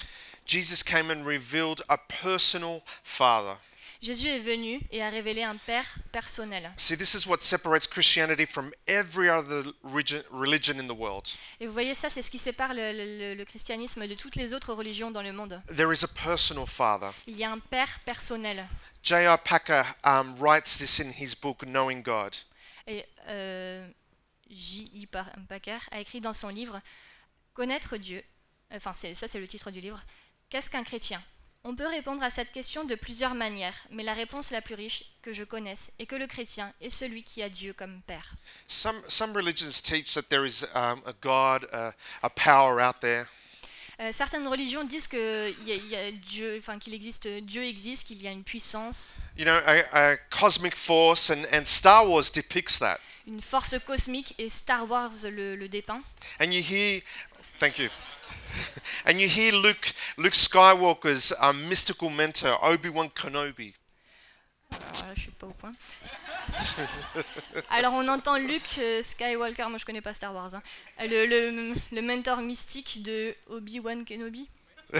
Jesus 0.46 0.84
came 0.84 1.10
and 1.10 1.24
revealed 1.24 1.82
a 1.88 1.98
personal 2.22 2.80
father. 3.02 3.56
Jésus 4.02 4.28
est 4.28 4.38
venu 4.40 4.80
et 4.92 5.02
a 5.02 5.08
révélé 5.08 5.42
un 5.44 5.56
Père 5.56 5.86
personnel. 6.12 6.70
See, 6.76 6.96
this 6.96 7.14
is 7.14 7.26
what 7.26 7.38
separates 7.40 7.86
Christianity 7.88 8.44
from 8.44 8.70
every 8.86 9.30
other 9.30 9.64
regi- 9.82 10.20
religion 10.30 10.78
in 10.78 10.86
the 10.86 10.96
world. 10.96 11.26
Et 11.58 11.66
vous 11.66 11.72
voyez 11.72 11.94
ça, 11.94 12.10
c'est 12.10 12.20
ce 12.20 12.30
qui 12.30 12.38
sépare 12.38 12.74
le, 12.74 12.92
le- 12.92 13.34
le 13.34 13.44
christianisme 13.46 14.06
de 14.06 14.14
toutes 14.14 14.36
les 14.36 14.52
autres 14.52 14.74
religions 14.74 15.10
dans 15.10 15.22
le 15.22 15.32
monde. 15.32 15.60
There 15.74 15.90
is 15.92 16.04
a 16.04 16.08
personal 16.08 16.66
father. 16.66 17.12
Il 17.26 17.36
y 17.36 17.44
a 17.44 17.50
un 17.50 17.58
Père 17.60 17.98
personnel. 18.04 18.66
J.R. 19.02 19.38
Packer 19.38 19.82
um, 20.04 20.36
writes 20.38 20.76
this 20.76 21.00
in 21.00 21.10
his 21.10 21.34
book, 21.34 21.62
Knowing 21.64 22.02
God. 22.02 22.36
Et 22.86 23.04
euh, 23.28 23.88
J.I. 24.50 25.06
Packer 25.48 25.78
a 25.90 26.00
écrit 26.00 26.20
dans 26.20 26.32
son 26.32 26.48
livre 26.48 26.80
Connaître 27.54 27.96
Dieu, 27.96 28.22
enfin 28.72 28.92
ça 28.92 29.14
c'est 29.14 29.40
le 29.40 29.46
titre 29.46 29.70
du 29.70 29.80
livre, 29.80 30.02
Qu'est-ce 30.50 30.70
qu'un 30.70 30.84
chrétien? 30.84 31.20
On 31.64 31.74
peut 31.74 31.88
répondre 31.88 32.22
à 32.22 32.30
cette 32.30 32.52
question 32.52 32.84
de 32.84 32.94
plusieurs 32.94 33.34
manières, 33.34 33.74
mais 33.90 34.04
la 34.04 34.12
réponse 34.12 34.50
la 34.50 34.60
plus 34.60 34.74
riche 34.74 35.04
que 35.22 35.32
je 35.32 35.42
connaisse 35.42 35.90
est 35.98 36.06
que 36.06 36.14
le 36.14 36.26
chrétien 36.26 36.72
est 36.80 36.90
celui 36.90 37.24
qui 37.24 37.42
a 37.42 37.48
Dieu 37.48 37.72
comme 37.72 38.02
Père. 38.02 38.34
Some, 38.68 39.02
religions 39.34 39.80
teach 39.82 40.12
that 40.12 40.28
there 40.28 40.46
is 40.46 40.64
um, 40.74 41.00
a 41.06 41.14
God, 41.22 41.66
a, 41.72 41.92
a 42.22 42.28
power 42.28 42.80
out 42.80 43.00
there. 43.00 43.26
Euh, 44.00 44.10
certaines 44.12 44.48
religions 44.48 44.84
disent 44.84 45.06
que 45.06 45.50
y 45.64 45.72
a- 45.72 45.76
y 45.76 45.94
a 45.96 46.10
Dieu, 46.10 46.56
enfin 46.58 46.78
qu'il 46.78 46.94
existe, 46.94 47.28
Dieu 47.28 47.64
existe, 47.64 48.06
qu'il 48.06 48.20
y 48.20 48.26
a 48.26 48.32
une 48.32 48.42
puissance, 48.44 49.14
You 49.36 49.44
know, 49.44 49.54
a, 49.66 50.12
a 50.12 50.16
cosmic 50.30 50.74
force, 50.76 51.30
and, 51.30 51.44
and 51.52 51.64
Star 51.64 52.08
Wars 52.08 52.30
depicts 52.32 52.78
that. 52.80 52.98
une 53.26 53.40
force 53.40 53.74
cosmique, 53.86 54.34
et 54.38 54.48
Star 54.50 54.88
Wars 54.88 55.12
le, 55.24 55.54
le 55.56 55.68
dépeint. 55.68 56.02
And 56.40 56.46
you 56.52 56.60
hear, 56.62 57.00
thank 57.60 57.78
you. 57.78 57.88
and 59.06 59.18
you 59.20 59.28
hear 59.28 59.52
Luke, 59.52 59.92
Luke 60.16 60.34
Skywalker's 60.34 61.32
um, 61.40 61.68
mystical 61.68 62.10
mentor, 62.10 62.58
Obi 62.62 62.88
Wan 62.88 63.08
Kenobi. 63.10 63.74
Alors 64.92 65.06
là, 65.08 65.12
je 65.14 65.20
suis 65.22 65.30
pas 65.30 65.46
au 65.46 65.52
point. 65.52 65.72
Alors 67.70 67.92
on 67.94 68.06
entend 68.08 68.36
Luke 68.36 68.62
euh, 68.78 69.02
Skywalker, 69.02 69.66
moi 69.68 69.78
je 69.78 69.84
connais 69.84 70.00
pas 70.00 70.14
Star 70.14 70.34
Wars, 70.34 70.54
hein. 70.54 70.62
Euh, 71.00 71.06
le, 71.06 71.26
le- 71.26 71.74
le 71.92 72.02
mentor 72.02 72.38
mystique 72.38 73.02
de 73.02 73.34
Obi-Wan 73.48 74.04
Kenobi. 74.04 74.48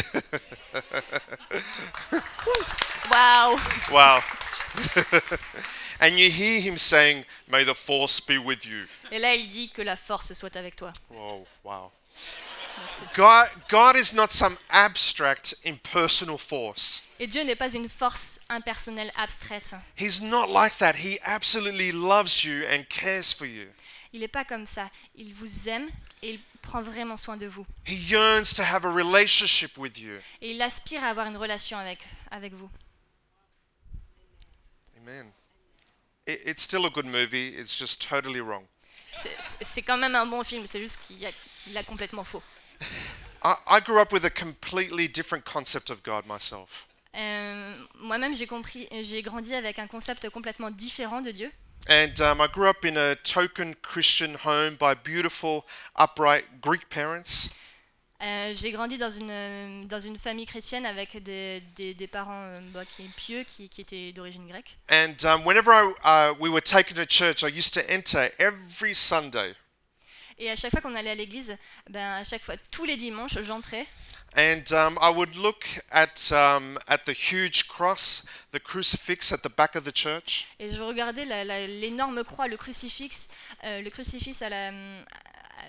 Waouh 3.10 3.58
Wow. 3.90 4.20
and 6.00 6.18
you 6.18 6.30
hear 6.30 6.60
him 6.60 6.76
saying, 6.76 7.24
May 7.48 7.64
the 7.64 7.74
force 7.74 8.18
be 8.20 8.38
with 8.38 8.64
you. 8.66 8.86
Et 9.12 9.18
là 9.18 9.34
il 9.34 9.48
dit 9.48 9.70
que 9.70 9.82
la 9.82 9.96
force 9.96 10.32
soit 10.32 10.56
avec 10.56 10.74
toi. 10.76 10.92
Wow. 11.10 11.92
God, 13.14 13.48
God 13.68 13.94
is 13.96 14.12
not 14.14 14.32
some 14.32 14.56
abstract, 14.70 15.54
impersonal 15.64 16.38
force. 16.38 17.02
Et 17.20 17.26
Dieu 17.28 17.42
n'est 17.44 17.54
pas 17.56 17.72
une 17.72 17.88
force 17.88 18.40
impersonnelle 18.48 19.12
abstraite. 19.16 19.74
He's 19.96 20.20
not 20.20 20.46
like 20.48 20.76
that. 20.78 20.94
He 20.96 21.18
absolutely 21.22 21.92
loves 21.92 22.42
you 22.44 22.64
and 22.68 22.84
cares 22.88 23.32
for 23.32 23.46
you. 23.46 23.66
Il 24.12 24.20
n'est 24.20 24.28
pas 24.28 24.44
comme 24.44 24.66
ça. 24.66 24.90
Il 25.14 25.32
vous 25.32 25.68
aime 25.68 25.88
et 26.22 26.34
il 26.34 26.40
prend 26.62 26.82
vraiment 26.82 27.16
soin 27.16 27.36
de 27.36 27.46
vous. 27.46 27.64
He 27.86 27.94
yearns 28.10 28.54
to 28.56 28.62
have 28.62 28.84
a 28.84 28.90
relationship 28.92 29.76
with 29.78 29.98
you. 29.98 30.14
Et 30.40 30.52
il 30.52 30.62
aspire 30.62 31.04
à 31.04 31.08
avoir 31.08 31.26
une 31.26 31.36
relation 31.36 31.78
avec, 31.78 32.00
avec 32.30 32.52
vous. 32.54 32.70
Amen. 35.00 35.32
It, 36.26 36.40
it's 36.46 36.62
still 36.62 36.86
a 36.86 36.90
good 36.90 37.06
movie, 37.06 37.54
it's 37.56 37.76
just 37.76 38.00
totally 38.06 38.40
wrong. 38.40 38.66
C'est- 39.12 39.36
C'est 39.62 39.82
quand 39.82 39.98
même 39.98 40.14
un 40.16 40.26
bon 40.26 40.42
film, 40.42 40.66
c'est 40.66 40.80
juste 40.80 40.98
qu'il 41.06 41.24
a, 41.24 41.30
il 41.68 41.76
a 41.76 41.82
complètement 41.84 42.24
faux. 42.24 42.42
I, 43.44 43.54
I 43.68 43.80
grew 43.80 43.98
up 44.00 44.10
with 44.12 44.24
a 44.24 44.30
completely 44.30 45.06
different 45.08 45.44
concept 45.44 45.90
of 45.90 46.02
God 46.02 46.24
myself. 46.26 46.86
Euh, 47.16 47.76
Moi-même, 48.00 48.34
j'ai 48.34 48.46
compris, 48.46 48.88
j'ai 49.02 49.22
grandi 49.22 49.54
avec 49.54 49.78
un 49.78 49.86
concept 49.86 50.28
complètement 50.30 50.70
différent 50.70 51.20
de 51.20 51.30
Dieu. 51.30 51.52
And 51.88 52.18
um, 52.20 52.40
I 52.40 52.48
grew 52.48 52.66
up 52.66 52.84
in 52.84 52.96
a 52.96 53.14
token 53.16 53.74
Christian 53.82 54.36
home 54.42 54.76
by 54.80 54.94
beautiful, 54.94 55.64
upright 55.96 56.44
Greek 56.62 56.88
parents. 56.88 57.50
Euh, 58.22 58.54
j'ai 58.56 58.70
grandi 58.70 58.96
dans 58.96 59.10
une, 59.10 59.86
dans 59.86 60.00
une 60.00 60.18
famille 60.18 60.46
chrétienne 60.46 60.86
avec 60.86 61.22
des, 61.22 61.62
des, 61.76 61.92
des 61.92 62.06
parents 62.06 62.40
euh, 62.42 62.60
bah, 62.72 62.84
qui, 62.86 63.02
pieux 63.16 63.44
qui, 63.44 63.68
qui 63.68 63.82
étaient 63.82 64.12
d'origine 64.12 64.48
grecque. 64.48 64.78
And 64.90 65.16
um, 65.24 65.44
whenever 65.44 65.72
I, 65.72 66.30
uh, 66.30 66.34
we 66.40 66.48
were 66.50 66.62
taken 66.62 66.96
to 66.96 67.04
church, 67.04 67.42
I 67.44 67.48
used 67.48 67.74
to 67.74 67.80
enter 67.92 68.30
every 68.38 68.94
Sunday. 68.94 69.54
Et 70.38 70.50
à 70.50 70.56
chaque 70.56 70.70
fois 70.70 70.80
qu'on 70.80 70.94
allait 70.94 71.10
à 71.10 71.14
l'église, 71.14 71.54
ben, 71.90 72.20
à 72.20 72.24
chaque 72.24 72.42
fois, 72.42 72.56
tous 72.70 72.84
les 72.84 72.96
dimanches, 72.96 73.40
j'entrais 73.42 73.86
And 74.36 74.72
um, 74.72 74.98
I 75.00 75.10
would 75.10 75.36
look 75.36 75.64
at, 75.92 76.32
um, 76.32 76.76
at 76.88 77.06
the 77.06 77.12
huge 77.12 77.68
cross, 77.68 78.26
the 78.50 78.58
crucifix 78.58 79.30
at 79.32 79.42
the 79.44 79.48
back 79.48 79.76
of 79.76 79.84
the 79.84 79.92
church. 79.92 80.46
et 80.58 80.72
je 80.72 80.82
regardais 80.82 81.24
l'énorme 81.68 82.24
croix, 82.24 82.48
le 82.48 82.56
crucifix, 82.56 83.28
euh, 83.62 83.80
le 83.80 83.90
crucifix 83.90 84.42
à 84.42 84.48
la, 84.48 84.68
à- 84.70 84.72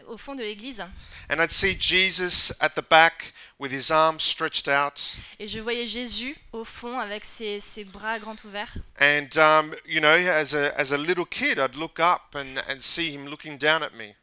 au 0.07 0.17
fond 0.17 0.33
de 0.33 0.41
l'église. 0.41 0.83
And 1.29 1.39
I'd 1.39 1.51
see 1.51 1.75
Jesus 1.79 2.51
at 2.59 2.69
the 2.75 2.81
back 2.89 3.33
with 3.59 3.71
his 3.71 3.91
arms 3.91 4.23
stretched 4.23 4.67
out. 4.67 5.15
Et 5.39 5.47
je 5.47 5.59
voyais 5.59 5.85
Jésus 5.85 6.35
au 6.51 6.63
fond 6.65 6.97
avec 6.99 7.23
ses, 7.23 7.59
ses 7.59 7.83
bras 7.83 8.17
grands 8.17 8.43
ouverts. 8.45 8.77
And, 8.99 9.37
um, 9.37 9.75
you 9.85 9.99
know, 10.01 10.09
as 10.09 10.55
a, 10.55 10.73
as 10.75 10.91
a 10.91 10.97
little 10.97 11.25
kid, 11.25 11.59
I'd 11.59 11.75
look 11.75 11.99
up 11.99 12.33
and, 12.33 12.57
and 12.67 12.79
see 12.81 13.11
him 13.11 13.27
looking 13.27 13.57
down 13.59 13.83
at 13.83 13.93
me. 13.93 14.15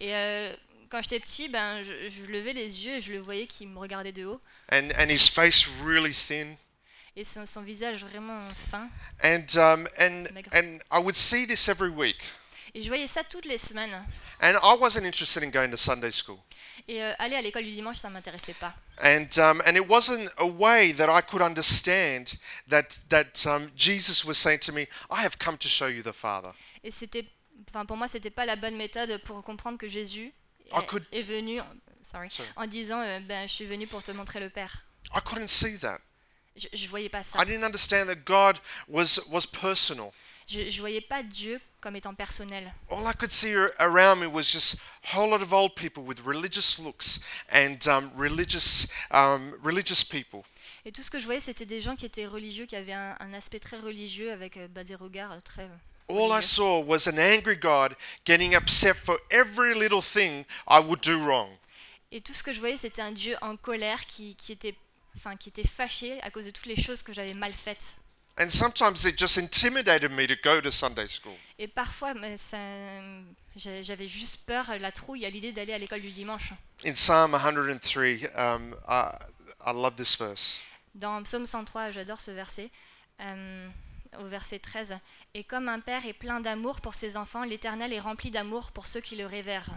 Et 0.00 0.12
euh, 0.14 0.52
quand 0.94 1.02
j'étais 1.02 1.18
petit, 1.18 1.48
ben, 1.48 1.82
je, 1.82 2.08
je 2.08 2.22
levais 2.26 2.52
les 2.52 2.86
yeux 2.86 2.94
et 2.94 3.00
je 3.00 3.12
le 3.12 3.18
voyais 3.18 3.48
qui 3.48 3.66
me 3.66 3.80
regardait 3.80 4.12
de 4.12 4.26
haut. 4.26 4.40
And, 4.70 4.90
and 4.96 5.10
his 5.10 5.28
face 5.28 5.66
really 5.84 6.14
thin. 6.14 6.54
Et 7.16 7.24
son, 7.24 7.46
son 7.46 7.62
visage 7.62 8.04
vraiment 8.04 8.44
fin. 8.70 8.88
And, 9.24 9.44
um, 9.56 9.88
and, 9.98 10.28
Maigre. 10.32 10.50
and 10.52 10.78
I 10.92 11.00
would 11.02 11.16
see 11.16 11.48
this 11.48 11.68
every 11.68 11.90
week. 11.90 12.22
Et 12.76 12.82
je 12.84 12.86
voyais 12.86 13.08
ça 13.08 13.24
toutes 13.24 13.44
les 13.44 13.58
semaines. 13.58 14.06
And 14.40 14.56
I 14.62 14.76
wasn't 14.78 15.04
interested 15.04 15.42
in 15.42 15.50
going 15.50 15.72
to 15.72 15.76
Sunday 15.76 16.12
school. 16.12 16.38
Et 16.86 17.02
euh, 17.02 17.12
aller 17.18 17.34
à 17.34 17.42
l'école 17.42 17.64
du 17.64 17.72
dimanche, 17.72 17.96
ça 17.96 18.08
m'intéressait 18.08 18.54
pas. 18.54 18.72
And, 19.02 19.26
um, 19.38 19.60
and 19.66 19.74
it 19.74 19.88
wasn't 19.88 20.30
a 20.36 20.46
way 20.46 20.92
that 20.92 21.08
I 21.08 21.22
could 21.22 21.42
understand 21.42 22.38
that, 22.68 23.00
that 23.08 23.44
um, 23.46 23.68
Jesus 23.74 24.24
was 24.24 24.34
saying 24.34 24.60
to 24.60 24.72
me, 24.72 24.82
I 25.10 25.24
have 25.24 25.38
come 25.40 25.58
to 25.58 25.68
show 25.68 25.88
you 25.88 26.04
the 26.04 26.14
Father. 26.14 26.52
Et 26.84 26.92
c'était, 26.92 27.24
enfin 27.68 27.84
pour 27.84 27.96
moi, 27.96 28.06
c'était 28.06 28.30
pas 28.30 28.46
la 28.46 28.54
bonne 28.54 28.76
méthode 28.76 29.20
pour 29.24 29.42
comprendre 29.42 29.76
que 29.76 29.88
Jésus 29.88 30.32
I 30.72 30.78
est, 30.82 30.86
could- 30.86 31.06
est 31.12 31.22
venu, 31.22 31.60
sorry, 32.02 32.30
Sorry. 32.30 32.48
en 32.56 32.66
disant, 32.66 33.00
euh, 33.02 33.20
ben, 33.20 33.46
je 33.48 33.52
suis 33.52 33.66
venu 33.66 33.86
pour 33.86 34.02
te 34.02 34.10
montrer 34.12 34.40
le 34.40 34.50
Père. 34.50 34.84
I 35.14 35.20
couldn't 35.24 35.48
see 35.48 35.78
that. 35.80 35.98
Je, 36.56 36.68
je 36.72 36.86
voyais 36.88 37.08
pas 37.08 37.22
ça. 37.22 37.38
I 37.42 37.46
didn't 37.46 37.64
understand 37.64 38.06
that 38.06 38.24
God 38.24 38.58
was, 38.88 39.20
was 39.28 39.46
personal. 39.46 40.10
Je, 40.46 40.70
je 40.70 40.80
voyais 40.80 41.00
pas 41.00 41.22
Dieu 41.22 41.60
comme 41.80 41.96
étant 41.96 42.14
personnel. 42.14 42.72
All 42.90 43.02
I 43.06 43.12
could 43.18 43.32
see 43.32 43.54
ar- 43.56 43.72
around 43.78 44.20
me 44.20 44.26
was 44.26 44.44
just 44.44 44.76
a 45.04 45.16
whole 45.16 45.28
lot 45.30 45.42
of 45.42 45.52
old 45.52 45.74
people 45.74 46.02
with 46.04 46.20
religious 46.24 46.78
looks 46.78 47.20
and 47.50 47.78
um, 47.88 48.10
religious, 48.16 48.86
um, 49.10 49.54
religious 49.62 50.04
people. 50.04 50.42
Et 50.86 50.92
tout 50.92 51.02
ce 51.02 51.10
que 51.10 51.18
je 51.18 51.24
voyais, 51.24 51.40
c'était 51.40 51.64
des 51.66 51.80
gens 51.80 51.96
qui 51.96 52.04
étaient 52.06 52.26
religieux, 52.26 52.66
qui 52.66 52.76
avaient 52.76 52.92
un, 52.92 53.16
un 53.18 53.32
aspect 53.32 53.58
très 53.58 53.78
religieux, 53.78 54.32
avec 54.32 54.56
euh, 54.58 54.68
bah, 54.68 54.84
des 54.84 54.94
regards 54.94 55.32
euh, 55.32 55.40
très. 55.40 55.66
All 56.08 56.32
I 56.32 56.42
saw 56.42 56.80
was 56.84 57.06
an 57.06 57.18
angry 57.18 57.56
God 57.56 57.94
getting 58.26 58.54
upset 58.54 58.94
for 58.96 59.18
every 59.30 59.74
little 59.74 60.02
thing 60.02 60.44
I 60.68 60.80
would 60.80 61.00
do 61.00 61.18
wrong. 61.18 61.48
Et 62.12 62.20
tout 62.20 62.34
ce 62.34 62.42
que 62.42 62.52
je 62.52 62.60
voyais, 62.60 62.76
c'était 62.76 63.02
un 63.02 63.12
Dieu 63.12 63.36
en 63.40 63.56
colère 63.56 64.04
qui, 64.06 64.36
qui 64.36 64.52
était, 64.52 64.74
enfin, 65.16 65.36
qui 65.36 65.48
était 65.48 65.66
fâché 65.66 66.20
à 66.22 66.30
cause 66.30 66.44
de 66.44 66.50
toutes 66.50 66.66
les 66.66 66.80
choses 66.80 67.02
que 67.02 67.12
j'avais 67.12 67.34
mal 67.34 67.52
faites. 67.52 67.94
And 68.38 68.50
sometimes 68.50 69.04
it 69.04 69.16
just 69.18 69.38
intimidated 69.38 70.10
me 70.10 70.26
to 70.26 70.34
go 70.42 70.60
to 70.60 70.70
Sunday 70.70 71.06
school. 71.08 71.34
Et 71.58 71.68
parfois, 71.68 72.14
mais 72.14 72.36
ça, 72.36 72.58
j'a- 73.56 73.82
j'avais 73.82 74.08
juste 74.08 74.38
peur, 74.44 74.66
la 74.80 74.92
trouille 74.92 75.24
à 75.24 75.30
l'idée 75.30 75.52
d'aller 75.52 75.72
à 75.72 75.78
l'école 75.78 76.00
du 76.00 76.10
dimanche. 76.10 76.52
In 76.84 76.92
Psalm 76.94 77.32
103, 77.32 78.28
um, 78.36 78.76
I, 78.88 79.10
I 79.66 79.72
love 79.72 79.94
this 79.96 80.16
verse. 80.18 80.60
Dans 80.94 81.22
Psaume 81.22 81.46
103, 81.46 81.92
j'adore 81.92 82.20
ce 82.20 82.30
verset, 82.32 82.70
euh, 83.20 83.68
au 84.20 84.26
verset 84.26 84.58
13. 84.58 84.96
Et 85.34 85.42
comme 85.42 85.68
un 85.68 85.80
père 85.80 86.06
est 86.06 86.12
plein 86.12 86.40
d'amour 86.40 86.80
pour 86.80 86.94
ses 86.94 87.16
enfants, 87.16 87.42
l'Éternel 87.42 87.92
est 87.92 88.00
rempli 88.00 88.30
d'amour 88.30 88.70
pour 88.70 88.86
ceux 88.86 89.00
qui 89.00 89.16
le 89.16 89.26
révèrent. 89.26 89.68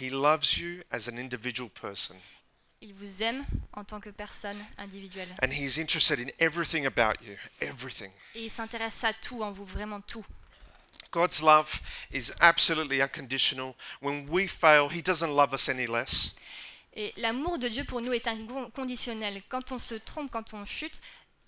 He 0.00 0.08
loves 0.10 0.56
you 0.58 0.80
as 0.90 1.08
an 1.08 1.16
individual 1.18 1.68
person, 1.68 2.14
Il 2.80 2.94
vous 2.94 3.22
aime 3.22 3.44
en 3.74 3.84
tant 3.84 4.00
que 4.00 4.10
personne 4.10 4.64
individuelle. 4.78 5.28
and 5.42 5.48
He's 5.50 5.76
interested 5.76 6.20
in 6.20 6.30
everything 6.38 6.86
about 6.86 7.14
you, 7.24 7.34
everything. 7.60 8.10
Et 8.34 8.44
il 8.44 8.50
s'intéresse 8.50 9.02
à 9.04 9.12
tout 9.12 9.42
en 9.42 9.50
vous, 9.50 9.64
vraiment 9.64 10.00
tout. 10.00 10.24
God's 11.10 11.42
love 11.42 11.80
is 12.12 12.30
absolutely 12.40 13.02
unconditional. 13.02 13.74
When 14.00 14.26
we 14.30 14.48
fail, 14.48 14.88
He 14.90 15.02
doesn't 15.02 15.34
love 15.34 15.52
us 15.52 15.68
any 15.68 15.86
less. 15.86 16.34
Et 16.94 17.12
l'amour 17.16 17.58
de 17.58 17.68
Dieu 17.68 17.84
pour 17.84 18.00
nous 18.00 18.12
est 18.12 18.26
inconditionnel. 18.28 19.42
Quand 19.48 19.72
on 19.72 19.78
se 19.78 19.94
trompe, 19.96 20.30
quand 20.30 20.54
on 20.54 20.64
chute, 20.64 21.00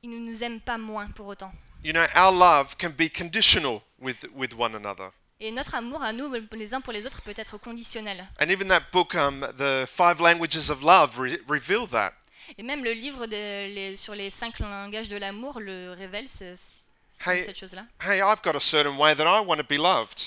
il 0.02 0.10
ne 0.10 0.18
nous 0.18 0.42
aime 0.42 0.60
pas 0.60 0.76
moins 0.76 1.06
pour 1.12 1.28
autant. 1.28 1.52
You 1.84 1.92
know, 1.92 2.06
our 2.14 2.32
love 2.32 2.78
can 2.78 2.92
be 2.92 3.10
conditional 3.10 3.82
with, 4.00 4.24
with 4.34 4.54
one 4.54 4.74
another. 4.74 5.10
Et 5.38 5.50
notre 5.50 5.74
amour 5.74 6.02
à 6.02 6.12
nous, 6.14 6.32
les 6.52 6.72
uns 6.72 6.80
pour 6.80 6.94
les 6.94 7.04
autres, 7.04 7.20
peut 7.20 7.34
être 7.36 7.58
conditionnel. 7.58 8.26
And 8.40 8.48
even 8.50 8.68
that 8.68 8.84
book, 8.90 9.14
um, 9.14 9.40
The 9.58 9.84
Five 9.86 10.18
Languages 10.18 10.70
of 10.70 10.82
Love, 10.82 11.18
re- 11.18 11.38
revealed 11.46 11.90
that. 11.90 12.14
Et 12.56 12.62
même 12.62 12.82
le 12.82 12.92
livre 12.92 13.26
de- 13.26 13.66
les- 13.74 13.96
sur 13.96 14.14
les 14.14 14.30
cinq 14.30 14.58
langages 14.60 15.08
de 15.10 15.16
l'amour 15.18 15.60
le 15.60 15.92
révèle 15.92 16.26
ce- 16.28 16.56
ce- 16.56 17.28
Hey. 17.30 17.44
cette 17.44 17.58
chose-là. 17.58 17.84
Hey, 18.00 18.22
I've 18.22 18.40
got 18.42 18.56
a 18.56 18.60
certain 18.60 18.96
way 18.96 19.14
that 19.14 19.26
I 19.26 19.44
want 19.44 19.58
to 19.58 19.64
be 19.64 19.76
loved. 19.78 20.20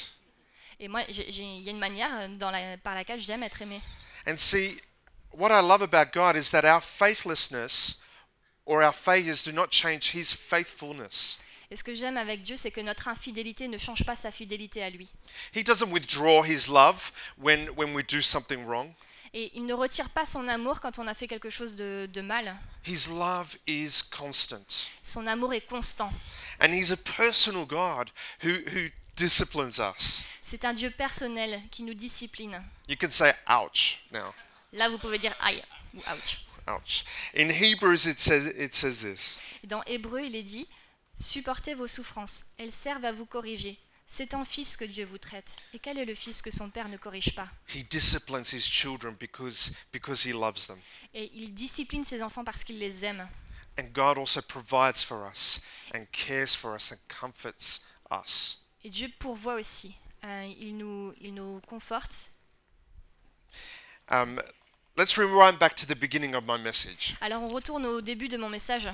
Et 0.79 0.87
moi, 0.87 1.01
j'ai- 1.09 1.31
j'ai- 1.31 1.43
il 1.57 1.63
y 1.63 1.69
a 1.69 1.71
une 1.71 1.79
manière 1.79 2.29
dans 2.37 2.51
la- 2.51 2.77
par 2.77 2.93
laquelle 2.93 3.19
j'aime 3.19 3.41
être 3.41 3.59
aimé. 3.63 3.81
And 4.27 4.37
see, 4.37 4.79
what 5.31 5.49
I 5.49 5.63
love 5.65 5.81
about 5.81 6.11
God 6.13 6.35
is 6.35 6.51
that 6.51 6.63
our 6.65 6.81
faithlessness 6.83 7.99
or 8.65 8.83
our 8.83 8.93
failures 8.93 9.43
do 9.43 9.51
not 9.51 9.69
change 9.71 10.11
His 10.13 10.31
faithfulness. 10.33 11.39
Et 11.69 11.75
ce 11.75 11.83
que 11.83 11.93
j'aime 11.93 12.15
avec 12.15 12.43
Dieu, 12.43 12.55
c'est 12.55 12.71
que 12.71 12.79
notre 12.79 13.09
infidélité 13.09 13.67
ne 13.67 13.77
change 13.77 14.05
pas 14.05 14.15
sa 14.15 14.31
fidélité 14.31 14.81
à 14.81 14.89
lui. 14.89 15.09
He 15.53 15.63
doesn't 15.63 15.91
withdraw 15.91 16.43
His 16.43 16.67
love 16.69 17.11
when, 17.37 17.69
when 17.75 17.93
we 17.93 18.05
do 18.05 18.21
something 18.21 18.65
wrong. 18.65 18.93
Et 19.33 19.51
il 19.55 19.65
ne 19.65 19.73
retire 19.73 20.09
pas 20.09 20.25
son 20.25 20.47
amour 20.47 20.79
quand 20.79 20.97
on 20.99 21.07
a 21.07 21.13
fait 21.13 21.27
quelque 21.27 21.49
chose 21.49 21.75
de, 21.75 22.07
de 22.11 22.21
mal. 22.21 22.55
His 22.85 23.09
love 23.09 23.57
is 23.67 24.01
constant. 24.09 24.65
Son 25.03 25.27
amour 25.27 25.53
est 25.53 25.67
constant. 25.67 26.11
And 26.61 26.71
He's 26.71 26.91
a 26.91 26.97
personal 26.97 27.65
God 27.65 28.11
who, 28.43 28.49
who 28.49 28.89
disciplines 29.17 29.79
us. 29.79 30.23
C'est 30.41 30.63
un 30.63 30.73
Dieu 30.73 30.89
personnel 30.91 31.61
qui 31.69 31.83
nous 31.83 31.93
discipline. 31.93 32.63
You 32.87 32.95
can 32.95 33.11
say, 33.11 33.33
ouch, 33.49 33.99
now. 34.11 34.33
Là, 34.71 34.87
vous 34.87 34.97
pouvez 34.97 35.17
dire 35.17 35.35
aïe 35.41 35.61
ou 35.93 35.99
ouch. 35.99 36.39
Ouch. 36.69 37.03
In 37.35 37.49
Hebrews, 37.49 38.07
it 38.07 38.19
says, 38.19 38.47
it 38.57 38.73
says 38.73 39.01
this 39.01 39.37
Dans 39.63 39.83
Hébreu, 39.85 40.21
il 40.23 40.35
est 40.35 40.43
dit 40.43 40.67
Supportez 41.19 41.73
vos 41.73 41.87
souffrances, 41.87 42.45
elles 42.57 42.71
servent 42.71 43.05
à 43.05 43.11
vous 43.11 43.25
corriger. 43.25 43.79
C'est 44.05 44.33
en 44.35 44.45
fils 44.45 44.77
que 44.77 44.85
Dieu 44.85 45.03
vous 45.03 45.17
traite. 45.17 45.55
Et 45.73 45.79
quel 45.79 45.97
est 45.97 46.05
le 46.05 46.15
fils 46.15 46.41
que 46.41 46.51
son 46.51 46.69
père 46.69 46.87
ne 46.87 46.95
corrige 46.95 47.35
pas 47.35 47.49
He 47.67 47.83
disciplines 47.83 48.45
His 48.53 48.61
children 48.61 49.15
because, 49.19 49.73
because 49.91 50.25
He 50.25 50.31
loves 50.31 50.67
them. 50.67 50.79
Et 51.13 51.29
il 51.33 51.53
discipline 51.53 52.05
ses 52.05 52.21
enfants 52.21 52.45
parce 52.45 52.63
qu'il 52.63 52.79
les 52.79 53.03
aime. 53.03 53.27
And 53.79 53.89
God 53.93 54.17
also 54.17 54.41
provides 54.41 55.03
for 55.03 55.29
us 55.29 55.61
and 55.93 56.05
cares 56.11 56.55
for 56.55 56.75
us 56.75 56.91
and 56.91 56.97
comforts 57.09 57.81
us. 58.11 58.59
Et 58.83 58.89
Dieu 58.89 59.11
pourvoit 59.19 59.55
aussi. 59.55 59.93
Euh, 60.23 60.53
il, 60.59 60.77
nous, 60.77 61.13
il 61.19 61.33
nous 61.33 61.59
conforte. 61.67 62.29
Um, 64.09 64.41
let's 64.97 65.17
rewind 65.17 65.59
back 65.59 65.75
to 65.75 65.85
the 65.87 65.95
beginning 65.95 66.35
of 66.35 66.45
my 66.45 66.57
message. 66.57 67.15
Alors 67.21 67.43
on 67.43 67.47
retourne 67.49 67.85
au 67.85 68.01
début 68.01 68.27
de 68.27 68.37
mon 68.37 68.49
message. 68.49 68.89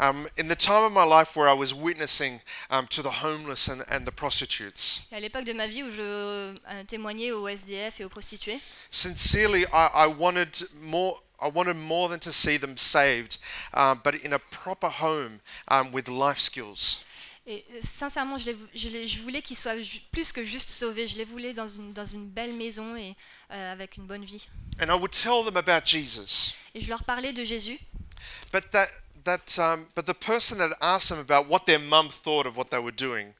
Um, 0.00 0.26
in 0.38 0.48
the 0.48 0.56
time 0.56 0.84
of 0.84 0.92
my 0.92 1.04
life 1.04 1.36
where 1.36 1.48
I 1.48 1.52
was 1.52 1.74
witnessing 1.74 2.40
um, 2.70 2.86
to 2.88 3.02
the 3.02 3.10
homeless 3.10 3.68
and, 3.68 3.84
and 3.90 4.06
the 4.06 4.12
prostitutes, 4.12 5.02
Et 5.12 5.16
à 5.16 5.20
l'époque 5.20 5.44
de 5.44 5.52
ma 5.52 5.66
vie 5.66 5.82
où 5.82 5.90
je 5.90 6.00
euh, 6.02 6.84
témoignais 6.86 7.30
aux 7.32 7.46
SDF 7.46 8.00
et 8.00 8.04
aux 8.04 8.08
prostituées, 8.08 8.58
sincerely, 8.90 9.64
I, 9.72 9.90
I 9.94 10.06
wanted 10.06 10.56
more. 10.80 11.20
I 11.44 11.48
wanted 11.48 11.74
more 11.76 12.08
than 12.08 12.20
to 12.20 12.32
see 12.32 12.56
them 12.56 12.76
saved, 12.76 13.38
um, 13.74 14.00
but 14.04 14.14
in 14.24 14.32
a 14.32 14.38
proper 14.38 14.88
home 14.88 15.40
um, 15.66 15.90
with 15.90 16.08
life 16.08 16.38
skills. 16.38 17.02
Et 17.46 17.64
euh, 17.72 17.78
sincèrement, 17.82 18.36
je, 18.36 19.20
voulais 19.22 19.42
qu'ils 19.42 19.56
soient 19.56 19.74
plus 20.12 20.30
que 20.32 20.44
juste 20.44 20.70
sauvés. 20.70 21.06
Je 21.06 21.16
les 21.16 21.24
voulais 21.24 21.52
dans 21.52 21.66
une, 21.66 21.92
dans 21.92 22.04
une 22.04 22.28
belle 22.28 22.52
maison 22.52 22.96
et 22.96 23.16
euh, 23.50 23.72
avec 23.72 23.96
une 23.96 24.06
bonne 24.06 24.24
vie. 24.24 24.46
And 24.80 24.86
I 24.86 24.98
would 24.98 25.10
tell 25.10 25.44
them 25.44 25.56
about 25.56 25.84
Jesus. 25.84 26.54
Et 26.74 26.80
je 26.80 26.88
leur 26.88 27.02
parlais 27.02 27.32
de 27.32 27.44
Jésus. 27.44 27.78
But 28.52 28.70
that 28.70 28.88
that 29.24 29.58
um, 29.58 29.86
but 29.96 30.06
the 30.06 30.14
person 30.14 30.58
that 30.58 30.76
asked 30.80 31.08
them 31.08 31.18
about 31.18 31.50
what 31.50 31.66
their 31.66 31.80
mum 31.80 32.08
thought 32.10 32.46
of 32.46 32.56
what 32.56 32.70
they 32.70 32.78
were 32.78 32.94
doing, 32.94 33.32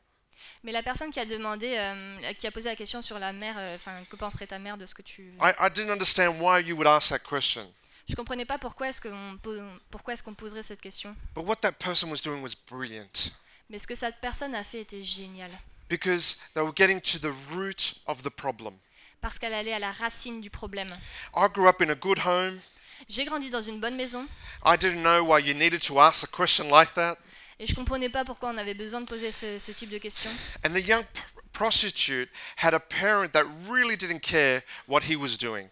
Mais 0.65 0.73
la 0.73 0.83
personne 0.83 1.11
qui 1.11 1.19
a 1.19 1.27
demandé, 1.27 1.75
euh, 1.77 2.33
qui 2.35 2.47
a 2.47 2.53
posé 2.53 2.69
la 2.69 2.77
question 2.77 3.03
sur 3.03 3.19
la 3.19 3.33
mère, 3.33 3.57
euh, 3.59 3.77
que 4.09 4.17
penserait 4.17 4.47
ta 4.47 4.59
mère 4.59 4.77
de 4.77 4.87
ce 4.87 4.95
que 4.95 5.03
tu... 5.03 5.35
I, 5.41 5.53
I 5.59 5.69
didn't 5.71 5.91
understand 5.91 6.41
why 6.41 6.61
you 6.61 6.77
would 6.77 6.87
ask 6.87 7.11
that 7.11 7.19
question. 7.19 7.67
Je 8.09 8.15
comprenais 8.15 8.45
pas 8.45 8.59
pourquoi 8.59 8.89
est-ce 8.89 9.01
qu'on 9.01 9.39
po- 9.43 9.59
pourquoi 9.91 10.15
est-ce 10.15 10.23
qu'on 10.23 10.35
poserait 10.35 10.63
cette 10.63 10.81
question. 10.81 11.17
But 11.35 11.45
what 11.45 11.57
that 11.63 11.73
person 11.73 12.11
was 12.11 12.21
doing 12.23 12.43
was 12.43 12.55
brilliant 12.69 13.33
Mais 13.71 13.79
ce 13.79 13.87
que 13.87 13.95
cette 13.95 14.21
personne 14.21 14.55
a 14.55 14.65
fait 14.65 14.81
était 14.83 15.03
génial. 15.05 15.51
because 15.89 16.39
they 16.55 16.63
were 16.63 16.73
getting 16.75 17.01
to 17.01 17.19
the 17.19 17.33
root 17.53 17.95
of 18.07 18.23
the 18.23 18.31
problem. 18.31 18.75
Parce 19.21 19.39
qu'elle 19.39 19.55
allait 19.55 19.75
à 19.75 19.79
la 19.79 19.93
racine 19.93 20.41
du 20.41 20.51
problème. 20.51 20.89
I 21.37 21.47
grew 21.53 21.69
up 21.69 21.81
in 21.83 21.91
a 21.91 21.95
good 21.95 22.19
home. 22.25 22.61
J'ai 23.09 23.25
grandi 23.25 23.51
dans 23.51 23.63
une 23.63 23.81
bonne 23.81 23.97
maison 23.97 24.27
I 24.65 24.77
didn't 24.77 25.03
know 25.03 25.23
why 25.25 25.41
you 25.41 25.55
needed 25.55 25.83
to 25.83 26.01
ask 26.01 26.25
a 26.25 26.27
question 26.29 26.69
like 26.71 26.95
that. 26.95 27.17
et 27.59 27.67
je 27.67 27.75
comprenais 27.75 28.09
pas 28.09 28.25
pourquoi 28.25 28.51
on 28.51 28.57
avait 28.59 28.75
besoin 28.75 29.01
de 29.01 29.07
poser 29.07 29.31
ce, 29.33 29.59
ce 29.59 29.73
type 29.73 29.91
de 29.91 29.99
questions. 29.99 30.31
And 30.65 30.71
the 30.71 30.81
young 30.87 31.05
prostitute 31.53 32.29
had 32.57 32.75
a 32.75 32.81
parent 32.81 33.33
that 33.33 33.45
really 33.69 33.97
didn't 33.97 34.21
care 34.21 34.63
what 34.89 35.03
he 35.03 35.17
was 35.17 35.37
doing. 35.37 35.69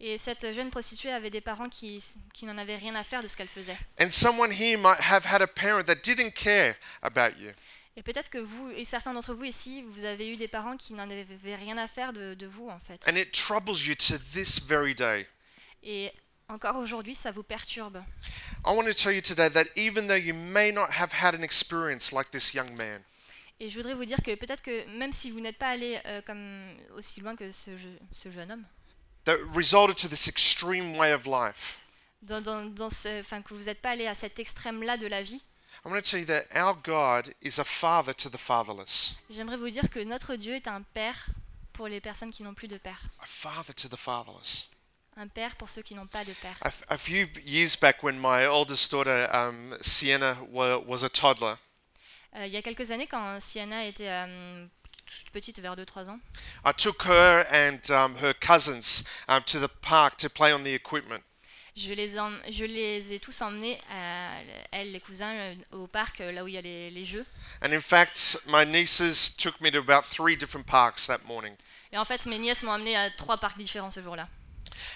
Et 0.00 0.16
cette 0.16 0.52
jeune 0.52 0.70
prostituée 0.70 1.10
avait 1.10 1.30
des 1.30 1.40
parents 1.40 1.68
qui, 1.68 2.02
qui 2.32 2.46
n'en 2.46 2.56
avaient 2.56 2.76
rien 2.76 2.94
à 2.94 3.02
faire 3.02 3.22
de 3.22 3.28
ce 3.28 3.36
qu'elle 3.36 3.48
faisait. 3.48 3.76
And 4.00 4.10
someone 4.10 4.52
here 4.52 4.78
might 4.78 5.00
have 5.00 5.24
had 5.26 5.42
a 5.42 5.46
parent 5.46 5.84
that 5.86 5.96
didn't 6.04 6.32
care 6.34 6.76
about 7.02 7.36
you. 7.38 7.50
Et 7.96 8.02
peut-être 8.02 8.30
que 8.30 8.38
vous, 8.38 8.70
et 8.70 8.84
certains 8.84 9.12
d'entre 9.12 9.34
vous 9.34 9.42
ici, 9.44 9.82
vous 9.88 10.04
avez 10.04 10.30
eu 10.30 10.36
des 10.36 10.46
parents 10.46 10.76
qui 10.76 10.94
n'en 10.94 11.10
avaient 11.10 11.56
rien 11.56 11.76
à 11.78 11.88
faire 11.88 12.12
de, 12.12 12.34
de 12.34 12.46
vous, 12.46 12.68
en 12.68 12.78
fait. 12.78 13.02
And 13.08 13.16
it 13.16 13.32
troubles 13.32 13.84
you 13.84 13.96
to 13.96 14.14
this 14.32 14.60
very 14.60 14.94
day. 14.94 15.26
Et 15.82 16.12
encore 16.48 16.76
aujourd'hui, 16.76 17.16
ça 17.16 17.32
vous 17.32 17.42
perturbe. 17.42 18.00
I 18.64 18.70
want 18.70 18.84
to 18.84 18.94
tell 18.94 19.12
you 19.12 19.20
today 19.20 19.50
that 19.50 19.64
even 19.74 20.06
though 20.06 20.16
you 20.16 20.32
may 20.32 20.70
not 20.70 20.90
have 20.92 21.10
had 21.12 21.34
an 21.34 21.42
experience 21.42 22.12
like 22.12 22.30
this 22.30 22.54
young 22.54 22.72
man, 22.76 23.02
Et 23.58 23.68
je 23.68 23.74
voudrais 23.74 23.94
vous 23.94 24.04
dire 24.04 24.22
que 24.22 24.32
peut-être 24.36 24.62
que 24.62 24.86
même 24.96 25.12
si 25.12 25.32
vous 25.32 25.40
n'êtes 25.40 25.58
pas 25.58 25.70
allé 25.70 26.00
euh, 26.06 26.22
comme 26.22 26.62
aussi 26.96 27.20
loin 27.20 27.34
que 27.34 27.50
ce 27.50 28.30
jeune 28.30 28.52
homme, 28.52 28.64
that 29.28 29.38
resulted 29.54 29.96
to 29.96 30.08
this 30.08 30.26
extreme 30.28 30.96
way 30.96 31.12
of 31.12 31.26
life, 31.26 31.78
dans, 32.22 32.40
dans, 32.42 32.64
dans 32.64 32.90
ce, 32.90 33.20
enfin, 33.20 33.42
que 33.42 33.54
vous 33.54 33.64
n'êtes 33.64 33.80
pas 33.80 33.90
allé 33.90 34.06
à 34.06 34.14
cet 34.14 34.38
extrême-là 34.38 34.96
de 34.96 35.06
la 35.06 35.22
vie, 35.22 35.42
I 35.84 35.88
want 35.90 35.96
to 35.96 36.02
tell 36.02 36.18
you 36.20 36.26
that 36.26 36.44
our 36.54 36.74
God 36.82 37.32
is 37.42 37.60
a 37.60 37.64
father 37.64 38.12
to 38.14 38.28
the 38.28 38.36
fatherless. 38.38 39.14
j'aimerais 39.30 39.56
vous 39.56 39.70
dire 39.70 39.88
que 39.90 40.00
notre 40.00 40.34
Dieu 40.36 40.54
est 40.54 40.66
un 40.66 40.82
père 40.82 41.26
pour 41.72 41.86
les 41.88 42.00
personnes 42.00 42.32
qui 42.32 42.42
n'ont 42.42 42.54
plus 42.54 42.66
de 42.68 42.78
père. 42.78 43.00
A 43.20 43.26
father 43.26 43.72
to 43.74 43.88
the 43.88 43.96
fatherless. 43.98 44.68
Un 45.16 45.28
père 45.28 45.54
pour 45.56 45.68
ceux 45.68 45.82
qui 45.82 45.94
n'ont 45.94 46.06
pas 46.06 46.24
de 46.24 46.32
père. 46.32 46.56
A, 46.62 46.68
f- 46.70 46.82
a 46.88 46.96
few 46.98 47.26
years 47.44 47.76
back, 47.80 48.02
when 48.02 48.18
my 48.20 48.46
oldest 48.46 48.90
daughter, 48.90 49.28
um, 49.32 49.76
Sienna, 49.80 50.36
wa- 50.50 50.78
was 50.86 51.04
a 51.04 51.08
toddler, 51.08 51.54
Euh, 52.36 52.46
il 52.46 52.52
y 52.52 52.56
a 52.58 52.62
quelques 52.62 52.90
années, 52.90 53.06
quand 53.06 53.40
Sienna 53.40 53.86
était 53.86 54.06
euh, 54.08 54.66
toute 55.16 55.30
petite, 55.30 55.58
vers 55.60 55.74
2-3 55.76 56.08
ans, 56.10 56.20
I 56.64 56.72
took 56.76 57.04
her 57.06 57.44
and 57.52 57.80
um, 57.90 58.16
her 58.22 58.32
cousins 58.34 59.04
um, 59.28 59.42
to 59.44 59.58
the 59.58 59.68
park 59.82 60.16
to 60.18 60.28
play 60.28 60.52
on 60.52 60.62
the 60.62 60.74
equipment. 60.74 61.22
je 61.76 61.92
les, 61.94 62.16
em- 62.16 62.40
je 62.50 62.64
les 62.64 63.12
ai 63.14 63.20
tous 63.20 63.40
emmenés, 63.40 63.80
à, 63.90 64.32
elle, 64.72 64.90
les 64.92 65.00
cousins, 65.00 65.32
euh, 65.32 65.54
au 65.72 65.86
parc, 65.86 66.20
euh, 66.20 66.32
là 66.32 66.42
où 66.42 66.48
il 66.48 66.54
y 66.54 66.58
a 66.58 66.60
les, 66.60 66.90
les 66.90 67.04
jeux. 67.04 67.24
And 67.62 67.72
in 67.72 67.80
fact, 67.80 68.36
my 68.48 68.64
nieces 68.66 69.34
took 69.36 69.60
me 69.60 69.70
to 69.70 69.78
about 69.78 70.02
three 70.04 70.36
different 70.36 70.66
parks 70.66 71.06
that 71.06 71.20
morning. 71.26 71.54
Et 71.92 71.96
en 71.96 72.04
fait, 72.04 72.26
mes 72.26 72.38
nièces 72.38 72.62
m'ont 72.64 72.72
amené 72.72 72.96
à 72.96 73.10
trois 73.12 73.38
parcs 73.38 73.56
différents 73.56 73.90
ce 73.92 74.02
jour-là. 74.02 74.28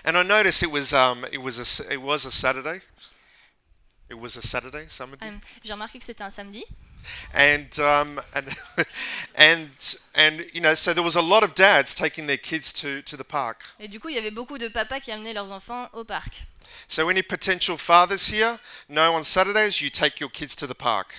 And 0.05 0.17
I 0.17 0.25
noticed 0.25 0.63
it 0.63 0.71
was 0.73 0.93
um, 0.93 1.25
it 1.33 1.39
was 1.41 1.59
a 1.59 1.63
s- 1.63 1.83
it 1.91 1.99
was 2.01 2.27
a 2.27 2.31
Saturday. 2.31 2.83
It 4.11 4.15
was 4.19 4.37
a 4.37 4.43
Saturday, 4.43 4.87
some 4.91 5.13
of 5.15 5.21
you. 5.23 5.29
Euh, 5.29 5.39
J'ai 5.65 5.73
remarqué 5.73 5.99
que 5.99 6.05
c'était 6.05 6.23
un 6.25 6.31
samedi. 6.31 6.65
And 7.35 7.79
um, 7.79 8.21
and 8.35 8.47
and 9.35 9.97
and 10.15 10.45
you 10.53 10.61
know, 10.61 10.75
so 10.75 10.93
there 10.93 11.03
was 11.03 11.17
a 11.17 11.23
lot 11.23 11.43
of 11.43 11.55
dads 11.55 11.95
taking 11.95 12.27
their 12.27 12.39
kids 12.39 12.73
to 12.75 13.03
to 13.03 13.17
the 13.17 13.25
park. 13.25 13.65
Et 13.79 13.89
du 13.89 14.01
coup, 14.01 14.09
il 14.09 14.17
y 14.17 14.19
avait 14.19 14.31
beaucoup 14.31 14.59
de 14.59 14.69
papas 14.69 15.01
qui 15.01 15.11
amenaient 15.11 15.35
leurs 15.35 15.51
enfants 15.51 15.89
au 15.93 16.05
parc. 16.05 16.43
So 16.89 17.09
any 17.09 17.23
potential 17.23 17.77
fathers 17.77 18.29
here 18.29 18.59
know 18.89 19.15
on 19.15 19.25
Saturdays 19.25 19.81
you 19.81 19.91
take 19.91 20.21
your 20.21 20.31
kids 20.31 20.55
to 20.57 20.67
the 20.67 20.75
park. 20.75 21.15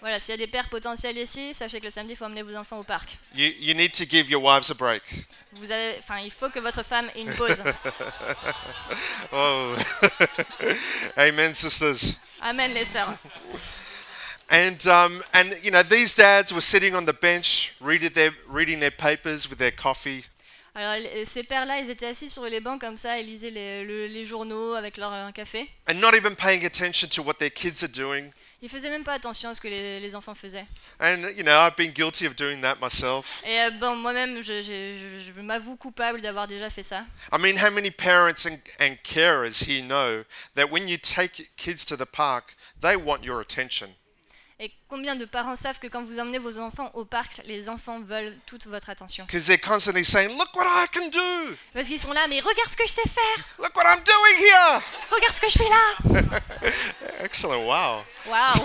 Voilà, 0.00 0.20
s'il 0.20 0.32
y 0.32 0.34
a 0.34 0.36
des 0.36 0.46
pères 0.46 0.68
potentiels 0.68 1.16
ici, 1.16 1.52
sachez 1.54 1.80
que 1.80 1.86
le 1.86 1.90
samedi, 1.90 2.12
il 2.12 2.16
faut 2.16 2.26
amener 2.26 2.42
vos 2.42 2.54
enfants 2.54 2.78
au 2.78 2.84
parc. 2.84 3.18
You 3.34 3.50
you 3.58 3.74
need 3.74 3.92
to 3.92 4.04
give 4.04 4.30
your 4.30 4.42
wives 4.42 4.70
a 4.70 4.74
break. 4.74 5.02
Vous 5.52 5.70
avez, 5.70 5.96
enfin, 5.98 6.18
il 6.20 6.30
faut 6.30 6.50
que 6.50 6.60
votre 6.60 6.82
femme 6.84 7.10
ait 7.14 7.22
une 7.22 7.34
pause. 7.34 7.62
Oh, 9.32 9.74
amen, 11.16 11.54
sisters. 11.54 12.16
Amen, 12.40 12.72
les 12.72 12.84
sœurs. 12.84 13.14
And 14.48 14.86
um, 14.86 15.22
and 15.32 15.56
you 15.62 15.70
know 15.72 15.82
these 15.82 16.14
dads 16.14 16.52
were 16.52 16.60
sitting 16.60 16.94
on 16.94 17.04
the 17.04 17.12
bench 17.12 17.74
reading 17.80 18.10
their 18.12 18.30
reading 18.48 18.78
their 18.80 18.92
papers 18.92 19.48
with 19.50 19.58
their 19.58 19.72
coffee. 19.72 20.24
Alors 20.74 20.94
ces 21.24 21.42
pères-là, 21.42 21.80
ils 21.80 21.88
étaient 21.90 22.06
assis 22.06 22.28
sur 22.28 22.44
les 22.44 22.60
bancs 22.60 22.78
comme 22.80 22.98
ça, 22.98 23.18
ils 23.18 23.26
lisaient 23.26 23.50
les, 23.50 23.82
le- 23.82 24.06
les 24.06 24.24
journaux 24.26 24.74
avec 24.74 24.98
leur 24.98 25.10
euh, 25.12 25.30
café. 25.32 25.68
and 25.88 25.94
not 26.00 26.14
even 26.14 26.36
paying 26.36 26.64
attention 26.66 27.08
to 27.08 27.22
what 27.22 27.38
their 27.38 27.50
kids 27.50 27.82
are 27.82 27.88
doing. 27.88 28.30
Ils 28.62 28.68
faisaient 28.68 28.90
même 28.90 29.02
pas 29.04 29.14
attention 29.14 29.48
à 29.50 29.54
ce 29.54 29.60
que 29.60 29.68
les, 29.68 30.00
les 30.00 30.14
enfants 30.14 30.34
faisaient. 30.34 30.66
And, 31.00 31.22
you 31.36 31.42
know, 31.42 31.52
I've 31.52 31.76
been 31.76 31.92
guilty 31.92 32.26
of 32.26 32.36
doing 32.36 32.60
that 32.62 32.76
myself. 32.80 33.42
Et 33.44 33.58
euh, 33.60 33.70
bon, 33.80 33.96
moi-même, 33.96 34.42
je, 34.42 34.60
je- 34.62 34.96
je- 35.26 35.32
je 35.34 35.40
m'avoue 35.40 35.76
coupable 35.76 36.20
d'avoir 36.20 36.46
déjà 36.46 36.68
fait 36.70 36.82
ça. 36.82 37.04
I 37.32 37.38
mean, 37.38 37.56
how 37.56 37.70
many 37.70 37.90
parents 37.90 38.44
and, 38.46 38.58
and 38.78 38.96
carers 39.02 39.62
here 39.66 39.82
know 39.82 40.24
that 40.54 40.70
when 40.70 40.88
you 40.88 40.98
take 40.98 41.50
kids 41.56 41.84
to 41.86 41.96
the 41.96 42.06
park, 42.06 42.54
they 42.80 42.96
want 42.96 43.24
your 43.24 43.40
attention? 43.40 43.88
Et 44.58 44.72
combien 44.88 45.16
de 45.16 45.26
parents 45.26 45.54
savent 45.54 45.78
que 45.78 45.86
quand 45.86 46.02
vous 46.02 46.18
emmenez 46.18 46.38
vos 46.38 46.56
enfants 46.58 46.90
au 46.94 47.04
parc, 47.04 47.42
les 47.44 47.68
enfants 47.68 48.00
veulent 48.00 48.34
toute 48.46 48.66
votre 48.66 48.88
attention? 48.88 49.26
Because 49.26 49.44
they're 49.46 49.60
constantly 49.60 50.02
saying, 50.02 50.30
Look 50.30 50.54
what 50.56 50.64
I 50.64 50.86
can 50.90 51.08
do! 51.10 51.54
Parce 51.74 51.88
qu'ils 51.88 52.00
sont 52.00 52.12
là, 52.14 52.26
mais 52.26 52.40
regarde 52.40 52.70
ce 52.70 52.76
que 52.76 52.86
je 52.86 52.92
sais 52.92 53.06
faire 53.08 53.44
Look 53.58 53.76
what 53.76 53.84
I'm 53.84 54.02
doing 54.02 54.38
here! 54.40 54.80
Regarde 55.10 55.34
ce 55.34 55.40
que 55.40 55.50
je 55.50 55.58
fais 55.58 55.68
là 55.68 56.32
Excellent, 57.24 57.66
wow. 57.66 58.02
Waouh 58.26 58.64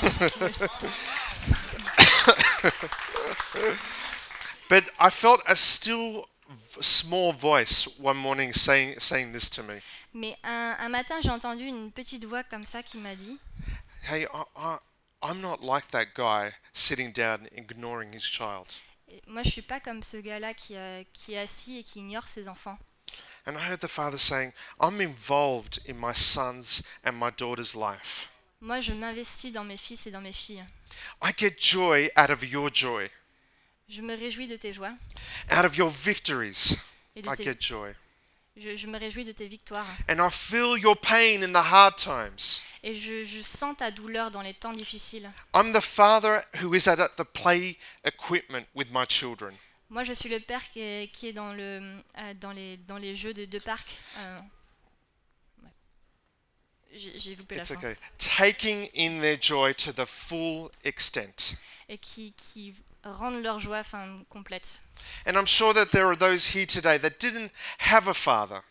But 4.69 4.85
I 4.97 5.09
felt 5.09 5.41
a 5.47 5.55
still 5.57 6.29
v- 6.47 6.81
small 6.81 7.33
voice 7.33 7.87
one 7.99 8.15
morning 8.15 8.53
saying, 8.53 8.99
saying 8.99 9.33
this 9.33 9.49
to 9.49 9.63
me 9.63 9.81
Mais 10.13 10.37
un, 10.45 10.77
un 10.79 10.89
matin, 10.89 11.19
j'ai 11.21 11.29
entendu 11.31 11.65
une 11.65 11.91
petite 11.91 12.23
voix 12.23 12.43
comme 12.43 12.65
ça 12.65 12.81
qui 12.81 12.97
m'a 12.97 13.15
dit 13.15 13.37
Hey, 14.09 14.25
I, 14.33 14.43
I, 14.55 14.77
I'm 15.23 15.39
not 15.41 15.61
like 15.61 15.89
that 15.91 16.13
guy 16.15 16.51
sitting 16.73 17.11
down 17.11 17.47
ignoring 17.55 18.13
his 18.13 18.23
child. 18.23 18.67
Moi, 19.27 19.43
je 19.43 19.49
suis 19.51 19.61
pas 19.61 19.79
comme 19.79 20.01
ce 20.03 20.17
gars-là 20.17 20.53
qui, 20.53 20.75
euh, 20.75 21.03
qui 21.13 21.33
est 21.33 21.39
assis 21.39 21.77
et 21.79 21.83
qui 21.83 21.99
ignore 21.99 22.27
ses 22.27 22.47
enfants. 22.47 22.77
And 23.45 23.57
I 23.57 23.69
heard 23.69 23.81
the 23.81 23.87
father 23.89 24.17
saying, 24.17 24.53
I'm 24.79 25.01
involved 25.01 25.79
in 25.87 25.95
my 25.97 26.13
son's 26.13 26.81
and 27.03 27.13
my 27.13 27.29
daughter's 27.31 27.75
life. 27.75 28.29
Moi, 28.61 28.79
je 28.79 28.93
m'investis 28.93 29.51
dans 29.51 29.63
mes 29.65 29.77
fils 29.77 30.05
et 30.07 30.11
dans 30.11 30.21
mes 30.21 30.31
filles. 30.31 30.63
I 31.21 31.31
get 31.35 31.57
joy 31.59 32.09
out 32.15 32.29
of 32.29 32.43
your 32.43 32.69
joy, 32.73 33.09
Je 33.89 34.01
me 34.01 34.15
réjouis 34.15 34.47
de 34.47 34.55
tes 34.55 34.71
joies 34.73 34.93
out 35.51 35.65
of 35.65 35.75
your 35.75 35.89
victories. 35.89 36.77
et 37.15 37.21
de 37.21 37.29
I 37.29 37.35
tes, 37.35 37.43
get 37.43 37.57
joy. 37.59 37.93
Je, 38.55 38.75
je 38.75 38.87
me 38.87 38.97
réjouis 38.99 39.23
de 39.23 39.31
tes 39.31 39.47
victoires. 39.47 39.87
And 40.09 40.19
I 40.19 40.29
feel 40.31 40.77
your 40.77 40.95
pain 40.99 41.41
in 41.43 41.51
the 41.53 41.63
hard 41.65 41.95
times. 41.97 42.61
Et 42.83 42.93
je, 42.93 43.23
je 43.23 43.41
sens 43.41 43.75
ta 43.77 43.91
douleur 43.91 44.31
dans 44.31 44.41
les 44.41 44.53
temps 44.53 44.71
difficiles. 44.71 45.29
I'm 45.55 45.71
the 45.73 45.81
father 45.81 46.41
who 46.61 46.73
is 46.75 46.87
at 46.89 46.97
the 47.17 47.23
play 47.23 47.77
equipment 48.03 48.65
with 48.75 48.87
my 48.91 49.05
children. 49.07 49.55
Moi, 49.89 50.03
je 50.03 50.13
suis 50.13 50.29
le 50.29 50.39
père 50.39 50.61
qui 50.71 50.79
est, 50.79 51.11
qui 51.13 51.27
est 51.27 51.33
dans, 51.33 51.53
le, 51.53 52.01
euh, 52.17 52.33
dans, 52.35 52.51
les, 52.51 52.77
dans 52.77 52.97
les 52.97 53.13
jeux 53.15 53.33
de, 53.33 53.45
de 53.45 53.59
parc. 53.59 53.87
Euh. 54.17 54.37
J'ai 56.93 57.19
j'ai 57.19 57.35
loupé 57.35 57.55
la 57.55 57.61
It's 57.61 57.69
fin. 57.73 57.77
okay. 57.77 57.95
Taking 58.17 58.89
in 58.95 59.21
their 59.21 59.37
joy 59.39 59.73
to 59.75 59.93
the 59.93 60.05
full 60.05 60.69
extent. 60.83 61.55
Et 61.87 61.97
qui, 61.97 62.33
qui 62.33 62.73
rendent 63.03 63.41
leur 63.41 63.59
joie 63.59 63.79
enfin, 63.79 64.05
complète. 64.29 64.81
And 65.25 65.33
I'm 65.35 65.47
sure 65.47 65.73
that 65.73 65.87
there 65.91 66.05
are 66.05 66.17
those 66.17 66.55
here 66.55 66.65
today 66.65 66.97
that 66.99 67.19
didn't 67.19 67.51
have 67.79 68.07
a 68.07 68.13
father, 68.13 68.61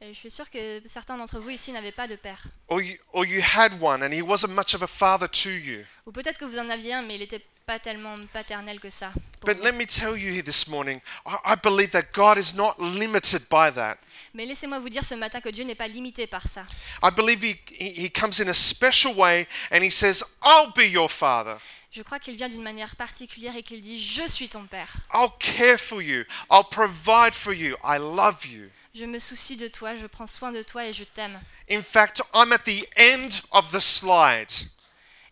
Et 0.00 0.12
je 0.14 0.18
suis 0.18 0.30
sûre 0.30 0.50
que 0.50 0.82
certains 0.88 1.16
d'entre 1.16 1.38
vous 1.38 1.50
ici 1.50 1.72
n'avaient 1.72 1.92
pas 1.92 2.08
de 2.08 2.16
père. 2.16 2.42
or 2.68 2.80
you, 2.82 2.96
or 3.12 3.24
you 3.24 3.40
had 3.40 3.72
one 3.80 4.02
and 4.02 4.12
he 4.12 4.20
wasn't 4.22 4.50
much 4.54 4.74
of 4.74 4.82
a 4.82 4.86
father 4.88 5.28
to 5.28 5.50
you. 5.50 5.84
Ou 6.06 6.12
peut-être 6.12 6.38
que 6.38 6.44
vous 6.44 6.58
en 6.58 6.68
aviez 6.70 6.94
un, 6.94 7.02
mais 7.02 7.14
il 7.14 7.20
n'était 7.20 7.44
pas 7.66 7.78
tellement 7.78 8.16
paternel 8.32 8.80
que 8.80 8.90
ça. 8.90 9.12
pour 9.40 9.46
But 9.48 9.58
vous. 9.58 9.64
let 9.64 9.72
me 9.72 9.84
tell 9.86 10.16
you 10.18 10.32
here 10.32 10.42
this 10.42 10.66
morning, 10.66 11.00
I, 11.24 11.36
I 11.44 11.54
believe 11.62 11.90
that 11.92 12.12
God 12.12 12.36
is 12.36 12.52
not 12.54 12.74
limited 12.80 13.42
by 13.48 13.70
that. 13.74 13.98
Mais 14.34 14.46
laissez-moi 14.46 14.78
vous 14.80 14.88
dire 14.88 15.04
ce 15.04 15.14
matin 15.14 15.40
que 15.40 15.50
Dieu 15.50 15.62
n'est 15.64 15.74
pas 15.76 15.86
limité 15.88 16.26
par 16.26 16.48
ça. 16.48 16.64
I 17.02 17.10
believe 17.14 17.44
he, 17.44 17.56
he 17.70 18.06
he 18.06 18.10
comes 18.10 18.40
in 18.40 18.48
a 18.48 18.54
special 18.54 19.14
way 19.16 19.46
and 19.70 19.82
he 19.82 19.90
says, 19.90 20.24
I'll 20.42 20.72
be 20.74 20.88
your 20.90 21.08
father. 21.08 21.58
Je 21.92 22.02
crois 22.02 22.18
qu'il 22.18 22.36
vient 22.36 22.48
d'une 22.48 22.62
manière 22.62 22.96
particulière 22.96 23.54
et 23.54 23.62
qu'il 23.62 23.82
dit 23.82 24.02
Je 24.02 24.26
suis 24.28 24.48
ton 24.48 24.64
père. 24.66 24.88
I'll 25.12 25.28
care 25.38 25.78
for 25.78 26.00
you. 26.02 26.24
I'll 26.50 26.64
provide 26.70 27.34
for 27.34 27.52
you. 27.52 27.76
I 27.84 27.98
love 27.98 28.46
you. 28.46 28.70
Je 28.94 29.04
me 29.04 29.18
soucie 29.18 29.56
de 29.56 29.68
toi, 29.68 29.96
je 29.96 30.06
prends 30.06 30.26
soin 30.26 30.52
de 30.52 30.62
toi 30.62 30.86
et 30.86 30.92
je 30.92 31.04
t'aime. 31.04 31.40
In 31.70 31.82
fact, 31.82 32.22
I'm 32.34 32.52
at 32.52 32.60
the 32.64 32.86
end 32.96 33.28
of 33.50 33.70
the 33.72 33.80
slide, 33.80 34.50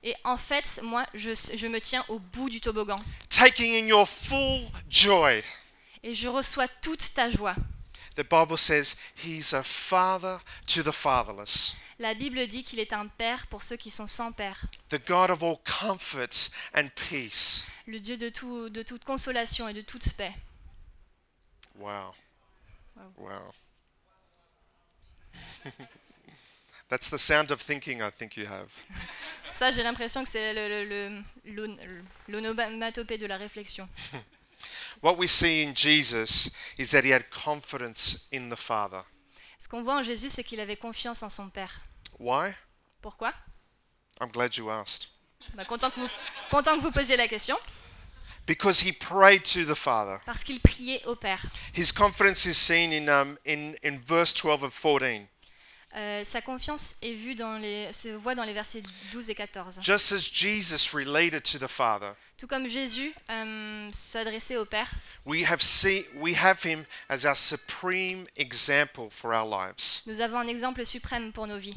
Et 0.03 0.15
en 0.25 0.39
fait, 0.39 0.81
moi, 0.83 1.05
je, 1.13 1.33
je 1.55 1.67
me 1.67 1.79
tiens 1.79 2.05
au 2.09 2.19
bout 2.19 2.49
du 2.49 2.59
toboggan 2.61 2.97
taking 3.29 3.75
in 3.85 3.87
your 3.87 4.09
full 4.09 4.71
joy. 4.89 5.43
et 6.03 6.15
je 6.15 6.27
reçois 6.29 6.69
toute 6.81 7.13
ta 7.13 7.29
joie. 7.31 7.55
The 8.17 8.23
Bible 8.29 8.57
says 8.59 8.97
he's 9.23 9.53
a 9.55 9.63
father 9.63 10.39
to 10.69 10.83
the 10.83 10.93
fatherless, 10.93 11.77
La 12.01 12.15
Bible 12.15 12.47
dit 12.47 12.65
qu'il 12.65 12.81
est 12.81 12.95
un 12.95 13.09
père 13.09 13.47
pour 13.49 13.63
ceux 13.63 13.77
qui 13.77 13.91
sont 13.91 14.07
sans 14.07 14.33
père, 14.33 14.65
the 14.89 15.07
God 15.07 15.31
of 15.31 15.43
all 15.43 15.59
and 16.75 16.89
peace. 16.95 17.67
le 17.87 18.01
Dieu 18.01 18.17
de, 18.17 18.31
tout, 18.31 18.71
de 18.71 18.83
toute 18.83 19.05
consolation 19.05 19.69
et 19.69 19.75
de 19.75 19.83
toute 19.83 20.15
paix. 20.15 20.33
Wow. 21.79 22.15
Wow. 22.97 23.13
Wow. 23.19 23.53
That's 26.89 27.11
the 27.11 27.19
sound 27.19 27.51
of 27.53 27.61
thinking 27.61 28.01
I 28.01 28.11
think 28.11 28.35
you 28.39 28.47
have. 28.47 28.71
Ça, 29.51 29.71
j'ai 29.71 29.83
l'impression 29.83 30.25
que 30.25 30.31
c'est 30.31 30.55
l'onomatopée 32.29 33.19
de 33.19 33.27
la 33.27 33.37
réflexion. 33.37 33.87
What 35.03 35.19
we 35.19 35.31
see 35.31 35.63
in 35.63 35.75
Jesus 35.77 36.51
is 36.79 36.93
that 36.93 37.05
he 37.05 37.13
had 37.13 37.29
confidence 37.29 38.27
in 38.33 38.49
the 38.49 38.57
Father. 38.57 39.03
Ce 39.59 39.69
qu'on 39.69 39.83
voit 39.83 39.97
en 39.99 40.03
Jésus, 40.03 40.31
c'est 40.31 40.45
qu'il 40.45 40.61
avait 40.61 40.77
confiance 40.77 41.23
en 41.23 41.29
son 41.29 41.51
Père. 41.51 41.83
Why? 42.21 42.55
Pourquoi? 43.01 43.33
I'm 44.21 44.31
glad 44.31 44.57
you 44.59 44.71
asked. 44.71 45.09
Bah, 45.55 45.65
content, 45.65 45.91
que 45.91 46.01
vous, 46.01 46.11
content 46.51 46.77
que 46.77 46.83
vous 46.83 46.93
posiez 46.93 47.17
la 47.17 47.27
question. 47.27 47.57
Because 48.47 48.81
he 48.81 48.93
prayed 48.93 49.43
to 49.45 49.65
the 49.65 49.75
Father. 49.75 50.19
Parce 50.27 50.45
qu'il 50.45 50.61
priait 50.61 51.03
au 51.07 51.15
Père. 51.15 51.43
His 51.75 51.93
confidence 51.93 52.45
is 52.45 52.55
seen 52.59 52.93
in, 52.93 53.09
um, 53.09 53.39
in, 53.47 53.75
in 53.83 53.99
verse 54.07 54.35
12 54.35 54.65
of 54.65 54.75
14. 54.75 55.27
Euh, 55.97 56.25
sa 56.25 56.41
confiance 56.41 56.95
est 57.03 57.15
vue 57.15 57.35
dans 57.35 57.59
les, 57.59 57.93
se 57.93 58.09
voit 58.09 58.35
dans 58.35 58.45
les 58.45 58.53
versets 58.53 58.83
12 59.13 59.31
et 59.31 59.35
14. 59.35 59.81
Just 59.81 60.13
as 60.13 60.31
Jesus 60.31 60.95
related 60.95 61.43
to 61.43 61.59
the 61.59 61.69
Father, 61.69 62.13
Tout 62.37 62.47
comme 62.47 62.69
Jésus 62.69 63.13
euh, 63.29 63.91
s'adressait 63.93 64.57
au 64.57 64.65
Père, 64.65 64.89
we 65.25 65.43
have, 65.51 65.61
see, 65.61 66.05
we 66.15 66.37
have 66.37 66.63
him 66.65 66.85
as 67.09 67.25
our 67.25 67.37
supreme 67.37 68.25
example 68.37 69.09
for 69.11 69.33
our 69.35 69.45
lives. 69.45 70.03
nous 70.07 70.21
avons 70.21 70.39
un 70.39 70.47
exemple 70.47 70.85
suprême 70.87 71.33
pour 71.33 71.49
nos 71.49 71.59
vies. 71.59 71.77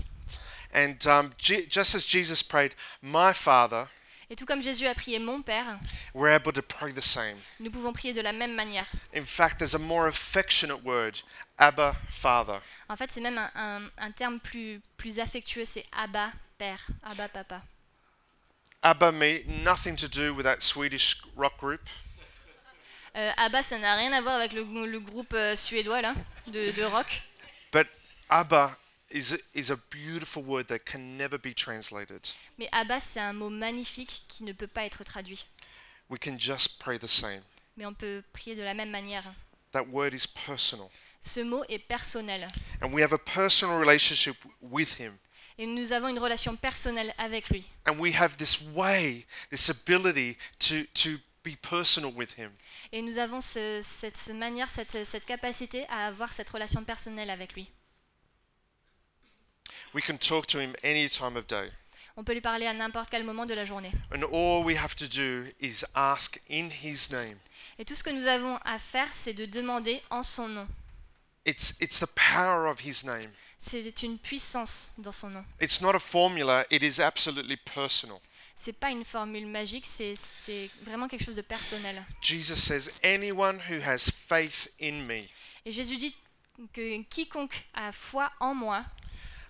And 0.74 0.96
um, 1.08 1.32
just 1.38 1.94
as 1.96 2.04
Jesus 2.04 2.42
prayed, 2.42 2.74
My 3.02 3.32
Father, 3.34 3.88
Et 4.30 4.36
tout 4.36 4.46
comme 4.48 4.64
Jésus 4.64 4.88
a 4.88 4.96
prié 4.96 5.20
mon 5.20 5.44
Père, 5.44 5.78
we're 6.16 6.34
able 6.34 6.52
to 6.52 6.62
pray 6.64 6.92
the 6.92 7.02
same. 7.02 7.38
nous 7.60 7.70
pouvons 7.70 7.94
prier 7.94 8.14
de 8.14 8.22
la 8.22 8.32
même 8.34 8.56
manière. 8.56 8.88
In 9.16 9.26
fact, 9.26 9.60
there's 9.60 9.76
a 9.76 9.80
more 9.80 10.08
affectionate 10.08 10.84
word, 10.84 11.22
Abba, 11.60 11.96
Father. 12.10 12.60
En 12.90 12.96
fait, 12.96 13.12
c'est 13.12 13.22
même 13.22 13.38
un, 13.38 13.52
un- 13.54 13.90
un 14.00 14.12
terme 14.12 14.40
plus, 14.40 14.82
plus 14.98 15.20
affectueux, 15.20 15.66
c'est 15.66 15.86
Abba, 15.92 16.32
Père, 16.58 16.80
Abba, 17.04 17.28
Papa. 17.28 17.62
Abba 18.82 19.12
me 19.12 19.44
nothing 19.64 19.96
to 19.96 20.08
do 20.08 20.34
with 20.34 20.46
that 20.46 20.62
Swedish 20.64 21.22
rock 21.36 21.56
group. 21.60 21.82
Euh, 23.16 23.32
Abba, 23.38 23.62
ça 23.62 23.78
n'a 23.78 23.96
rien 23.96 24.12
à 24.14 24.22
voir 24.22 24.36
avec 24.36 24.54
le, 24.54 24.64
le 24.88 25.00
groupe 25.00 25.34
euh, 25.34 25.56
suédois 25.56 26.02
là, 26.02 26.16
de, 26.48 26.72
de 26.72 26.84
rock. 26.84 27.22
But 27.72 27.88
Abba 28.30 28.76
is 29.14 29.38
is 29.54 29.70
a 29.72 29.78
beautiful 29.92 30.44
word 30.44 30.68
that 30.68 30.80
can 30.80 31.18
never 31.18 31.38
be 31.38 31.54
translated. 31.54 32.28
Mais 32.58 32.68
Abba, 32.72 33.00
c'est 33.00 33.20
un 33.20 33.34
mot 33.34 33.50
magnifique 33.50 34.24
qui 34.28 34.44
ne 34.44 34.52
peut 34.54 34.68
pas 34.68 34.84
être 34.86 35.04
traduit. 35.04 35.46
We 36.10 36.20
can 36.20 36.38
just 36.38 36.80
pray 36.80 37.00
the 37.00 37.08
same. 37.08 37.42
Mais 37.78 37.86
on 37.86 37.94
peut 37.94 38.24
prier 38.34 38.56
de 38.56 38.62
la 38.62 38.74
même 38.74 38.90
manière. 38.92 39.24
That 39.72 39.86
word 39.88 40.14
is 40.14 40.28
personal. 40.28 40.90
Ce 41.22 41.40
mot 41.40 41.64
est 41.70 41.80
personnel. 41.80 42.48
And 42.82 42.92
we 42.94 43.02
have 43.04 43.14
a 43.14 43.18
personal 43.18 43.80
relationship 43.80 44.36
with 44.62 45.00
Him. 45.00 45.18
Et 45.58 45.66
nous 45.68 45.92
avons 45.92 46.08
une 46.10 46.20
relation 46.20 46.56
personnelle 46.56 47.14
avec 47.18 47.50
lui. 47.50 47.64
And 47.88 47.98
we 48.00 48.14
have 48.20 48.36
this 48.38 48.60
way, 48.74 49.26
this 49.52 49.70
ability 49.70 50.38
to, 50.60 50.84
to 50.94 51.18
be 51.44 51.56
personal 51.56 52.12
with 52.14 52.38
Him. 52.38 52.52
Et 52.92 53.02
nous 53.02 53.18
avons 53.18 53.40
ce- 53.42 53.82
cette 53.84 54.18
ce 54.18 54.32
manière, 54.32 54.70
cette, 54.70 55.06
cette 55.06 55.26
capacité 55.26 55.86
à 55.90 56.08
avoir 56.08 56.34
cette 56.34 56.50
relation 56.50 56.84
personnelle 56.84 57.30
avec 57.30 57.54
lui. 57.54 57.68
We 59.94 60.02
can 60.02 60.18
talk 60.18 60.48
to 60.48 60.60
Him 60.60 60.74
any 60.84 61.08
time 61.10 61.38
of 61.38 61.48
day. 61.48 61.70
On 62.16 62.24
peut 62.24 62.34
lui 62.34 62.42
parler 62.42 62.68
à 62.68 62.74
n'importe 62.74 63.10
quel 63.10 63.24
moment 63.24 63.46
de 63.46 63.54
la 63.54 63.66
journée. 63.66 63.92
And 64.14 64.24
all 64.32 64.64
we 64.64 64.76
have 64.78 64.96
to 64.96 65.08
do 65.08 65.46
is 65.60 65.84
ask 65.96 66.40
in 66.50 66.70
His 66.70 67.10
name. 67.12 67.38
Et 67.80 67.86
tout 67.86 67.96
ce 67.96 68.04
que 68.04 68.12
nous 68.12 68.28
avons 68.28 68.58
à 68.66 68.78
faire, 68.80 69.10
c'est 69.14 69.34
de 69.34 69.46
demander 69.46 70.02
en 70.10 70.24
son 70.24 70.48
nom. 70.48 70.68
It's, 71.46 71.76
it's 71.80 72.00
the 72.00 72.08
power 72.16 72.70
of 72.70 72.80
His 72.84 73.04
name. 73.06 73.32
C'est 73.60 74.04
une 74.04 74.18
puissance 74.18 74.90
dans 74.98 75.12
son 75.12 75.30
nom. 75.30 75.46
It's 75.62 75.82
not 75.82 75.96
a 75.96 76.00
formula, 76.00 76.66
it 76.70 76.84
is 76.84 77.02
absolutely 77.02 77.58
personal. 77.58 78.20
C'est 78.56 78.74
pas 78.74 78.92
une 78.92 79.06
formule 79.06 79.48
magique, 79.48 79.86
c'est 79.86 80.16
vraiment 80.84 81.08
quelque 81.08 81.24
chose 81.24 81.36
de 81.36 81.42
personnel. 81.42 82.04
Jesus 82.22 82.56
says, 82.56 82.92
Anyone 83.04 83.60
who 83.70 83.82
has 83.82 84.10
faith 84.10 84.72
in 84.82 85.06
me, 85.06 85.28
Et 85.66 85.72
Jésus 85.72 85.98
dit 85.98 86.16
que 86.74 87.02
quiconque 87.04 87.66
a 87.74 87.92
foi 87.92 88.32
en 88.40 88.54
moi, 88.54 88.86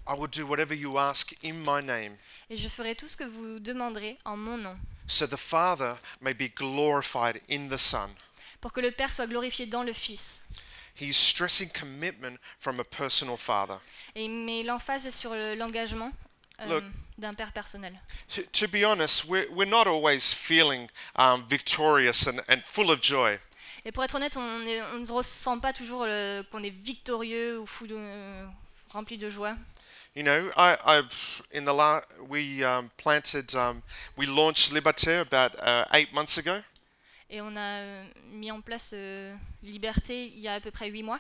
I 0.08 0.16
will 0.18 0.28
do 0.28 0.46
whatever 0.46 0.74
you 0.76 0.98
ask 1.00 1.34
in 1.44 1.54
my 1.64 1.82
name, 1.82 2.18
et 2.50 2.58
je 2.58 2.68
ferai 2.68 2.96
tout 2.96 3.08
ce 3.08 3.16
que 3.16 3.24
vous 3.24 3.60
demanderez 3.60 4.18
en 4.26 4.36
mon 4.38 4.58
nom, 4.58 4.78
so 5.08 5.26
the 5.28 5.38
Father 5.38 5.96
may 6.22 6.34
be 6.34 6.50
glorified 6.54 7.42
in 7.50 7.70
the 7.70 7.78
Son. 7.78 8.10
pour 8.60 8.72
que 8.74 8.82
le 8.82 8.92
Père 8.92 9.12
soit 9.14 9.28
glorifié 9.28 9.66
dans 9.66 9.84
le 9.84 9.94
Fils. 9.94 10.42
He's 11.00 11.18
stressing 11.18 11.70
commitment 11.70 12.38
from 12.60 12.80
a 12.80 12.84
personal 12.84 13.36
Father. 13.38 13.76
Et 14.16 14.26
il 14.26 14.32
met 14.32 14.64
l'emphase 14.64 15.10
sur 15.10 15.34
le- 15.34 15.56
l'engagement 15.56 16.12
euh, 16.62 16.82
d'un 17.18 17.34
Père 17.34 17.52
personnel. 17.52 18.00
To, 18.52 18.68
be 18.68 18.84
honest, 18.86 19.26
we're, 19.26 19.48
we're 19.52 19.68
not 19.70 19.88
always 19.88 20.32
feeling 20.34 20.88
um, 21.16 21.44
victorious 21.50 22.28
and, 22.28 22.42
and 22.48 22.62
full 22.64 22.92
of 22.92 23.02
joy. 23.02 23.38
Et 23.86 23.92
pour 23.92 24.04
être 24.04 24.16
honnête, 24.16 24.38
on 24.38 24.62
est- 24.68 24.82
on 24.94 25.00
ne 25.00 25.12
ressent 25.12 25.60
pas 25.60 25.74
toujours 25.74 26.06
qu'on 26.52 26.64
est 26.64 26.70
victorieux 26.70 27.60
ou 27.60 27.66
fou 27.66 27.88
de- 27.88 27.96
euh, 27.98 28.46
rempli 28.92 29.18
de 29.18 29.30
joie. 29.30 29.56
You 30.16 30.22
know, 30.24 30.52
I, 30.56 30.78
I've 30.86 31.42
in 31.52 31.66
the 31.66 31.74
la- 31.74 32.02
we 32.30 32.64
um, 32.64 32.92
planted, 32.98 33.56
um, 33.56 33.82
we 34.16 34.28
launched 34.28 34.72
Liberté 34.72 35.20
about 35.22 35.58
uh, 35.60 35.86
eight 35.94 36.14
months 36.14 36.38
ago, 36.38 36.62
Et 37.32 37.42
on 37.42 37.56
a 37.58 37.80
euh, 37.82 38.04
mis 38.32 38.52
en 38.52 38.62
place 38.62 38.92
euh, 38.94 39.36
Liberté 39.64 40.28
il 40.28 40.40
y 40.42 40.48
a 40.48 40.54
à 40.56 40.60
peu 40.60 40.70
près 40.70 40.90
huit 40.90 41.02
mois. 41.02 41.20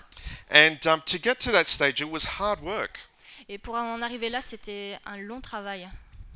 and 0.52 0.78
um, 0.86 1.02
to 1.08 1.18
get 1.18 1.40
to 1.40 1.52
that 1.52 1.68
stage, 1.68 2.02
it 2.02 2.10
was 2.10 2.24
hard 2.40 2.62
work. 2.62 3.00
Et 3.50 3.58
pour 3.58 3.76
en 3.76 4.02
arriver 4.04 4.30
là, 4.30 4.42
c'était 4.42 5.00
un 5.08 5.18
long 5.18 5.42
travail. 5.42 5.90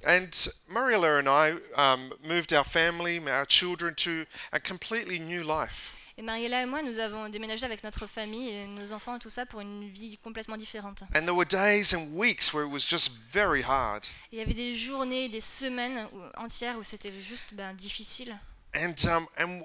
And 0.05 0.29
Mariella 0.67 1.19
and 1.19 1.27
I 1.27 1.53
um, 1.75 2.11
moved 2.23 2.53
our 2.53 2.63
family, 2.65 3.19
our 3.29 3.45
children 3.45 3.93
to 3.95 4.25
a 4.51 4.59
completely 4.59 5.19
new 5.19 5.43
life. 5.43 5.96
Et 6.19 6.23
Mariella 6.23 6.63
et 6.63 6.65
moi, 6.65 6.81
nous 6.81 6.97
avons 6.97 7.29
déménagé 7.29 7.63
avec 7.63 7.83
notre 7.83 8.07
famille 8.07 8.49
et 8.49 8.65
nos 8.65 8.91
enfants 8.91 9.19
tout 9.19 9.29
ça 9.29 9.45
pour 9.45 9.61
une 9.61 9.87
vie 9.87 10.17
complètement 10.17 10.57
différente. 10.57 11.03
And 11.15 11.25
there 11.25 11.35
were 11.35 11.45
days 11.45 11.93
and 11.93 12.15
weeks 12.15 12.51
where 12.51 12.65
it 12.65 12.71
was 12.71 12.79
just 12.79 13.11
very 13.31 13.61
hard. 13.61 14.03
Et 14.31 14.37
il 14.37 14.39
y 14.39 14.41
avait 14.41 14.55
des 14.55 14.75
journées, 14.75 15.29
des 15.29 15.41
semaines 15.41 16.07
entières 16.35 16.79
où 16.79 16.83
c'était 16.83 17.11
juste 17.21 17.53
ben, 17.53 17.75
difficile. 17.75 18.35
And 18.75 18.95
um, 19.07 19.27
and 19.37 19.61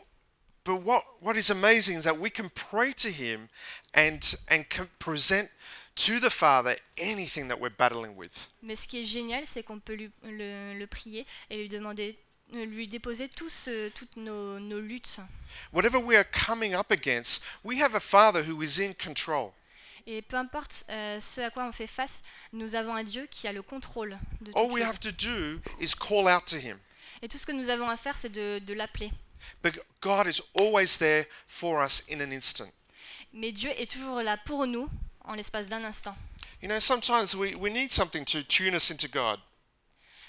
but 0.64 0.82
what 0.84 1.04
what 1.22 1.36
is 1.36 1.50
amazing 1.50 1.98
is 1.98 2.02
that 2.02 2.18
we 2.18 2.30
can 2.30 2.50
pray 2.50 2.92
to 2.92 3.08
Him, 3.08 3.48
and 3.94 4.20
and 4.50 4.64
can 4.68 4.86
present 4.98 5.48
to 5.94 6.20
the 6.20 6.30
Father 6.30 6.76
anything 6.98 7.48
that 7.48 7.58
we're 7.58 7.74
battling 7.76 8.14
with. 8.16 8.48
Mais 8.62 8.76
ce 8.76 8.86
qui 8.86 9.00
est 9.00 9.06
génial, 9.06 9.46
c'est 9.46 9.62
qu'on 9.62 9.80
peut 9.80 9.94
lui, 9.94 10.10
le, 10.22 10.78
le 10.78 10.86
prier 10.86 11.26
et 11.50 11.56
lui 11.56 11.68
demander, 11.68 12.18
lui 12.52 12.86
déposer 12.88 13.28
tous, 13.28 13.66
euh, 13.68 13.90
toutes 13.94 14.16
nos, 14.16 14.58
nos 14.60 14.80
luttes. 14.80 15.18
Whatever 15.72 15.98
we 15.98 16.16
are 16.16 16.24
coming 16.46 16.74
up 16.74 16.90
against, 16.90 17.44
we 17.64 17.80
have 17.80 17.94
a 17.94 18.00
Father 18.00 18.42
who 18.42 18.62
is 18.62 18.78
in 18.80 18.92
control. 18.94 19.52
Et 20.06 20.20
peu 20.20 20.36
importe 20.36 20.84
euh, 20.90 21.20
ce 21.20 21.40
à 21.40 21.50
quoi 21.50 21.64
on 21.64 21.72
fait 21.72 21.86
face, 21.86 22.22
nous 22.52 22.74
avons 22.74 22.94
un 22.94 23.04
Dieu 23.04 23.26
qui 23.30 23.46
a 23.46 23.52
le 23.52 23.62
contrôle 23.62 24.18
de 24.40 24.50
All 24.54 24.66
tout. 24.66 24.72
we 24.74 24.82
have 24.82 24.98
to 24.98 25.12
do 25.12 25.60
is 25.80 25.94
call 25.94 26.26
out 26.28 26.44
to 26.46 26.56
Him. 26.56 26.78
Et 27.22 27.28
tout 27.28 27.38
ce 27.38 27.46
que 27.46 27.52
nous 27.52 27.68
avons 27.68 27.88
à 27.88 27.96
faire, 27.96 28.16
c'est 28.18 28.28
de, 28.30 28.58
de 28.58 28.74
l'appeler. 28.74 29.12
But 29.62 29.78
God 30.00 30.26
is 30.26 30.40
always 30.54 30.98
there 30.98 31.26
for 31.46 31.84
us 31.84 32.02
in 32.10 32.20
an 32.20 32.32
instant. 32.32 32.68
Mais 33.32 33.52
Dieu 33.52 33.70
est 33.78 33.90
toujours 33.90 34.22
là 34.22 34.36
pour 34.44 34.66
nous 34.66 34.88
en 35.24 35.34
l'espace 35.34 35.68
d'un 35.68 35.84
instant. 35.84 36.16
You 36.60 36.68
know, 36.68 36.80
sometimes 36.80 37.34
we, 37.34 37.54
we 37.54 37.72
need 37.72 37.92
something 37.92 38.24
to 38.24 38.42
tune 38.42 38.74
us 38.74 38.90
into 38.90 39.08
God. 39.08 39.38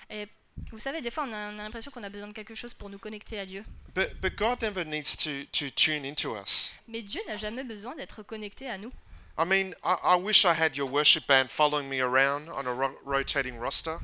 Et 0.09 0.27
vous 0.71 0.79
savez, 0.79 1.01
des 1.01 1.11
fois, 1.11 1.25
on 1.27 1.33
a, 1.33 1.51
on 1.51 1.59
a 1.59 1.63
l'impression 1.63 1.91
qu'on 1.91 2.03
a 2.03 2.09
besoin 2.09 2.27
de 2.27 2.33
quelque 2.33 2.55
chose 2.55 2.73
pour 2.73 2.89
nous 2.89 2.97
connecter 2.99 3.39
à 3.39 3.45
Dieu. 3.45 3.63
But, 3.95 4.09
but 4.21 4.35
God 4.35 4.61
never 4.61 4.83
needs 4.85 5.15
to, 5.17 5.45
to 5.51 5.69
tune 5.75 6.05
into 6.05 6.35
us. 6.35 6.71
Mais 6.87 7.01
Dieu 7.01 7.21
n'a 7.27 7.37
jamais 7.37 7.63
besoin 7.63 7.95
d'être 7.95 8.23
connecté 8.23 8.67
à 8.69 8.77
nous. 8.77 8.91
I 9.37 9.45
mean, 9.45 9.73
I, 9.83 9.95
I 10.03 10.15
wish 10.21 10.45
I 10.45 10.53
had 10.53 10.75
your 10.75 10.89
worship 10.91 11.25
band 11.27 11.47
following 11.49 11.89
me 11.89 12.01
around 12.01 12.49
on 12.49 12.67
a 12.67 12.71
ro- 12.71 12.95
rotating 13.05 13.57
roster. 13.59 13.95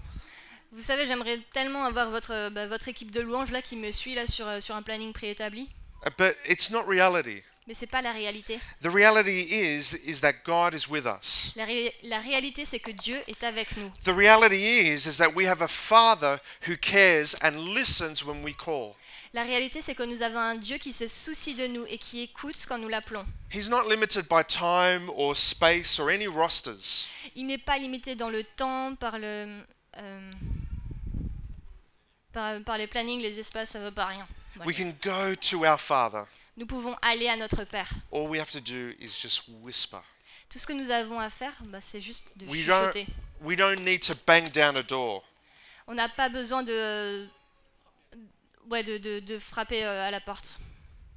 Vous 0.72 0.82
savez, 0.84 1.06
j'aimerais 1.08 1.40
tellement 1.54 1.84
avoir 1.86 2.10
votre, 2.10 2.50
bah, 2.50 2.68
votre 2.68 2.88
équipe 2.88 3.12
de 3.12 3.22
louanges 3.22 3.52
là 3.52 3.62
qui 3.62 3.76
me 3.76 3.92
suit 3.92 4.14
là 4.16 4.28
sur, 4.28 4.48
euh, 4.48 4.60
sur 4.62 4.76
un 4.76 4.82
planning 4.84 5.14
préétabli. 5.14 5.70
Uh, 6.06 6.10
But 6.18 6.36
it's 6.48 6.70
not 6.72 6.84
reality. 6.88 7.44
Mais 7.70 7.76
c'est 7.76 7.86
pas 7.86 8.02
la 8.02 8.12
réalité. 8.12 8.60
The 8.82 8.88
reality 8.88 9.48
is 9.52 9.94
is 10.04 10.22
that 10.22 10.34
God 10.44 10.74
is 10.74 10.88
with 10.90 11.06
us. 11.06 11.54
La, 11.56 11.66
ré- 11.66 11.94
la 12.02 12.18
réalité, 12.20 12.66
c'est 12.66 12.80
que 12.80 12.90
Dieu 12.90 13.22
est 13.28 13.44
avec 13.44 13.78
nous. 13.78 13.92
The 14.04 14.10
reality 14.10 14.56
is 14.90 15.06
is 15.08 15.18
that 15.20 15.36
we 15.36 15.48
have 15.48 15.62
a 15.62 15.68
Father 15.68 16.40
who 16.68 16.76
cares 16.78 17.36
and 17.44 17.52
listens 17.76 18.24
when 18.26 18.44
we 18.44 18.56
call. 18.56 18.96
La 19.34 19.44
réalité, 19.44 19.84
c'est 19.84 19.94
que 19.94 20.02
nous 20.02 20.24
avons 20.24 20.40
un 20.40 20.56
Dieu 20.56 20.80
qui 20.80 20.92
se 20.92 21.06
soucie 21.06 21.54
de 21.54 21.68
nous 21.68 21.86
et 21.88 22.00
qui 22.00 22.22
écoute 22.22 22.56
quand 22.68 22.80
nous 22.80 22.90
l'appelons. 22.90 23.24
He's 23.54 23.70
not 23.70 23.88
limited 23.88 24.28
by 24.28 24.44
time 24.44 25.08
or 25.16 25.38
space 25.38 26.00
or 26.00 26.10
any 26.10 26.26
rosters. 26.26 27.08
Il 27.36 27.46
n'est 27.46 27.60
pas 27.60 27.78
limité 27.78 28.16
dans 28.16 28.30
le 28.32 28.44
temps 28.44 28.96
par 28.96 29.20
le 29.20 29.46
euh, 29.98 30.32
par, 32.34 32.60
par 32.64 32.80
les 32.80 32.88
plannings, 32.88 33.22
les 33.22 33.40
espaces, 33.40 33.76
euh, 33.76 33.92
par 33.92 34.08
rien. 34.08 34.28
Voilà. 34.56 34.68
We 34.68 34.76
can 34.76 34.92
go 35.04 35.36
to 35.36 35.64
our 35.68 35.80
Father. 35.80 36.26
Nous 36.60 36.66
pouvons 36.66 36.94
aller 37.02 37.30
à 37.30 37.38
notre 37.38 37.64
Père. 37.64 37.90
All 38.12 38.28
we 38.28 38.38
have 38.40 38.52
to 38.52 38.60
do 38.60 38.92
is 39.00 39.08
just 39.18 39.44
whisper. 39.62 40.00
Tout 40.50 40.60
ce 40.60 40.68
que 40.68 40.74
nous 40.74 40.90
avons 40.90 41.18
à 41.18 41.30
faire, 41.30 41.54
bah, 41.70 41.80
c'est 41.80 42.02
juste 42.02 42.28
de 42.36 42.46
We 42.48 42.66
don't, 42.66 42.88
chuchoter. 42.92 43.08
we 43.42 43.56
don't 43.56 43.80
need 43.80 44.02
to 44.06 44.14
bang 44.28 44.52
down 44.52 44.76
a 44.76 44.84
door. 44.84 45.24
On 45.88 45.94
n'a 45.94 46.10
pas 46.10 46.28
besoin 46.28 46.62
de, 46.64 47.30
ouais, 48.70 48.84
de, 48.84 48.98
de, 48.98 49.20
de 49.22 49.40
frapper 49.40 49.86
euh, 49.86 50.06
à 50.08 50.12
la 50.12 50.20
porte. 50.20 50.60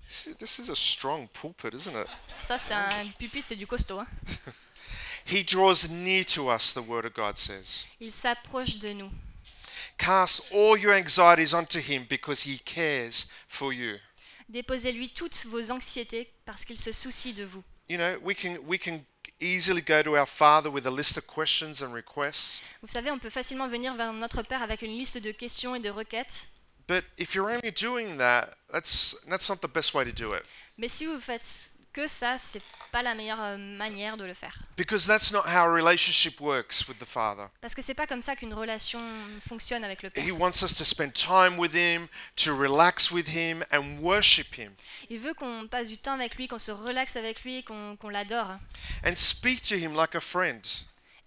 This 0.09 0.27
is- 0.27 0.35
This 0.37 0.59
is 0.61 0.71
a 0.71 0.77
strong 0.77 1.27
pulpit, 1.29 1.75
isn't 1.75 1.97
it? 1.97 2.07
Ça, 2.31 2.57
c'est 2.59 2.75
un 2.75 3.09
pupitre, 3.19 3.49
c'est 3.49 3.57
du 3.57 3.67
costaud. 3.67 3.99
hein. 3.99 4.07
He 5.27 5.43
draws 5.45 5.89
near 5.91 6.25
to 6.27 6.51
us, 6.53 6.73
the 6.73 6.79
Word 6.87 7.05
of 7.05 7.15
God 7.15 7.37
says. 7.37 7.87
Il 8.01 8.13
s'approche 8.13 8.77
de 8.79 8.93
nous. 8.93 9.11
Cast 9.99 10.43
all 10.53 10.79
your 10.79 10.93
anxieties 10.95 11.53
onto 11.53 11.81
Him 11.81 12.05
because 12.09 12.47
He 12.47 12.59
cares 12.65 13.29
for 13.49 13.73
you. 13.73 13.99
Déposez-lui 14.53 15.09
toutes 15.09 15.47
vos 15.47 15.71
anxiétés 15.71 16.31
parce 16.45 16.67
qu'il 16.67 16.79
se 16.79 16.93
soucie 16.93 17.33
de 17.33 17.43
vous. 17.43 17.65
You 17.89 17.97
know, 17.97 18.19
we 18.23 18.37
can, 18.37 18.59
we 18.67 18.79
can 18.79 19.01
easily 19.41 19.81
go 19.81 20.03
to 20.03 20.15
our 20.15 20.27
Father 20.27 20.71
with 20.71 20.87
a 20.87 20.91
list 20.91 21.17
of 21.17 21.27
questions 21.27 21.83
and 21.83 21.95
requests. 21.95 22.61
Vous 22.83 22.89
savez, 22.89 23.11
on 23.11 23.19
peut 23.19 23.31
facilement 23.31 23.67
venir 23.67 23.95
vers 23.97 24.13
notre 24.13 24.43
Père 24.43 24.63
avec 24.63 24.83
une 24.83 24.93
liste 24.99 25.17
de 25.17 25.33
questions 25.33 25.75
et 25.75 25.81
de 25.81 25.89
requêtes. 25.89 26.49
But 26.87 27.03
if 27.17 27.35
you're 27.35 27.49
only 27.49 27.71
doing 27.71 28.19
that, 28.19 28.51
that's, 28.71 29.17
that's 29.27 29.49
not 29.49 29.63
the 29.63 29.73
best 29.73 29.95
way 29.95 30.05
to 30.05 30.13
do 30.13 30.35
it. 30.35 30.43
Mais 30.77 30.89
si 30.89 31.07
vous 31.07 31.19
faites 31.19 31.72
que 31.93 32.07
ça, 32.09 32.37
c'est 32.39 32.63
pas 32.91 33.03
la 33.03 33.15
meilleure 33.15 33.41
euh, 33.43 33.57
manière 33.57 34.17
de 34.17 34.25
le 34.25 34.35
faire. 34.35 34.57
Because 34.77 35.07
that's 35.07 35.31
not 35.31 35.43
how 35.47 35.65
a 35.67 35.73
relationship 35.73 36.41
works 36.41 36.87
with 36.89 36.99
the 36.99 37.05
Father. 37.07 37.47
Parce 37.61 37.75
que 37.75 37.83
c'est 37.83 37.95
pas 37.95 38.07
comme 38.07 38.23
ça 38.23 38.35
qu'une 38.37 38.55
relation 38.55 39.01
fonctionne 39.47 39.85
avec 39.85 40.03
le 40.03 40.11
Père. 40.11 40.25
He 40.25 40.31
wants 40.33 40.63
us 40.63 40.75
to 40.77 40.85
spend 40.85 41.13
time 41.13 41.59
with 41.59 41.75
Him, 41.75 42.09
to 42.37 42.57
relax 42.57 43.11
with 43.11 43.29
Him, 43.29 43.63
and 43.73 43.99
worship 44.01 44.55
Him, 44.59 44.73
Il 45.11 45.19
veut 45.19 45.35
qu'on 45.35 45.67
passe 45.69 45.89
du 45.89 45.99
temps 45.99 46.15
avec 46.15 46.37
lui, 46.37 46.49
qu'on 46.49 46.59
se 46.59 46.71
relaxe 46.73 47.17
avec 47.17 47.43
lui, 47.45 47.63
qu'on 47.65 48.09
l'adore. 48.09 48.59
and 49.05 49.17
speak 49.17 49.63
to 49.63 49.75
Him 49.75 49.95
like 49.95 50.15
a 50.15 50.21
friend. 50.21 50.65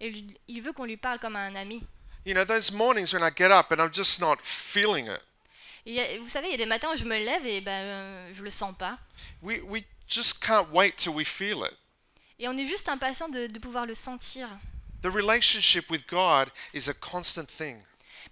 Et 0.00 0.12
il 0.48 0.62
veut 0.62 0.72
qu'on 0.72 0.84
lui 0.84 0.96
parle 0.96 1.18
comme 1.18 1.36
un 1.36 1.54
ami. 1.54 1.82
You 2.24 2.34
know, 2.34 2.44
those 2.44 2.72
mornings 2.72 3.12
when 3.14 3.22
I 3.22 3.30
get 3.34 3.52
up 3.52 3.70
and 3.70 3.80
I'm 3.80 3.92
just 3.94 4.20
not 4.20 4.36
feeling 4.42 5.06
it. 5.06 5.20
Et 5.86 5.90
il 5.90 5.94
y 5.94 6.00
a- 6.00 6.18
vous 6.18 6.28
savez, 6.28 6.48
il 6.48 6.50
y 6.50 6.54
a 6.54 6.58
des 6.58 6.66
matins 6.66 6.88
où 6.92 6.96
je 6.96 7.04
me 7.04 7.16
lève 7.16 7.46
et 7.46 7.60
ben, 7.60 7.70
euh, 7.70 8.30
je 8.34 8.42
le 8.42 8.50
sens 8.50 8.74
pas. 8.76 8.98
We, 9.42 9.60
we 9.62 9.84
just 10.08 10.40
can't 10.42 10.70
wait 10.72 10.96
till 10.96 11.12
we 11.14 11.24
feel 11.24 11.64
it. 11.64 11.74
Et 12.38 12.48
on 12.48 12.56
est 12.58 12.66
juste 12.66 12.88
impatient 12.88 13.28
de, 13.30 13.46
de 13.46 13.58
pouvoir 13.58 13.86
le 13.86 13.94
sentir. 13.94 14.48
The 15.02 15.10
relationship 15.10 15.90
with 15.90 16.06
God 16.06 16.50
is 16.74 16.88
a 16.88 16.94
constant 16.94 17.46
thing. 17.48 17.82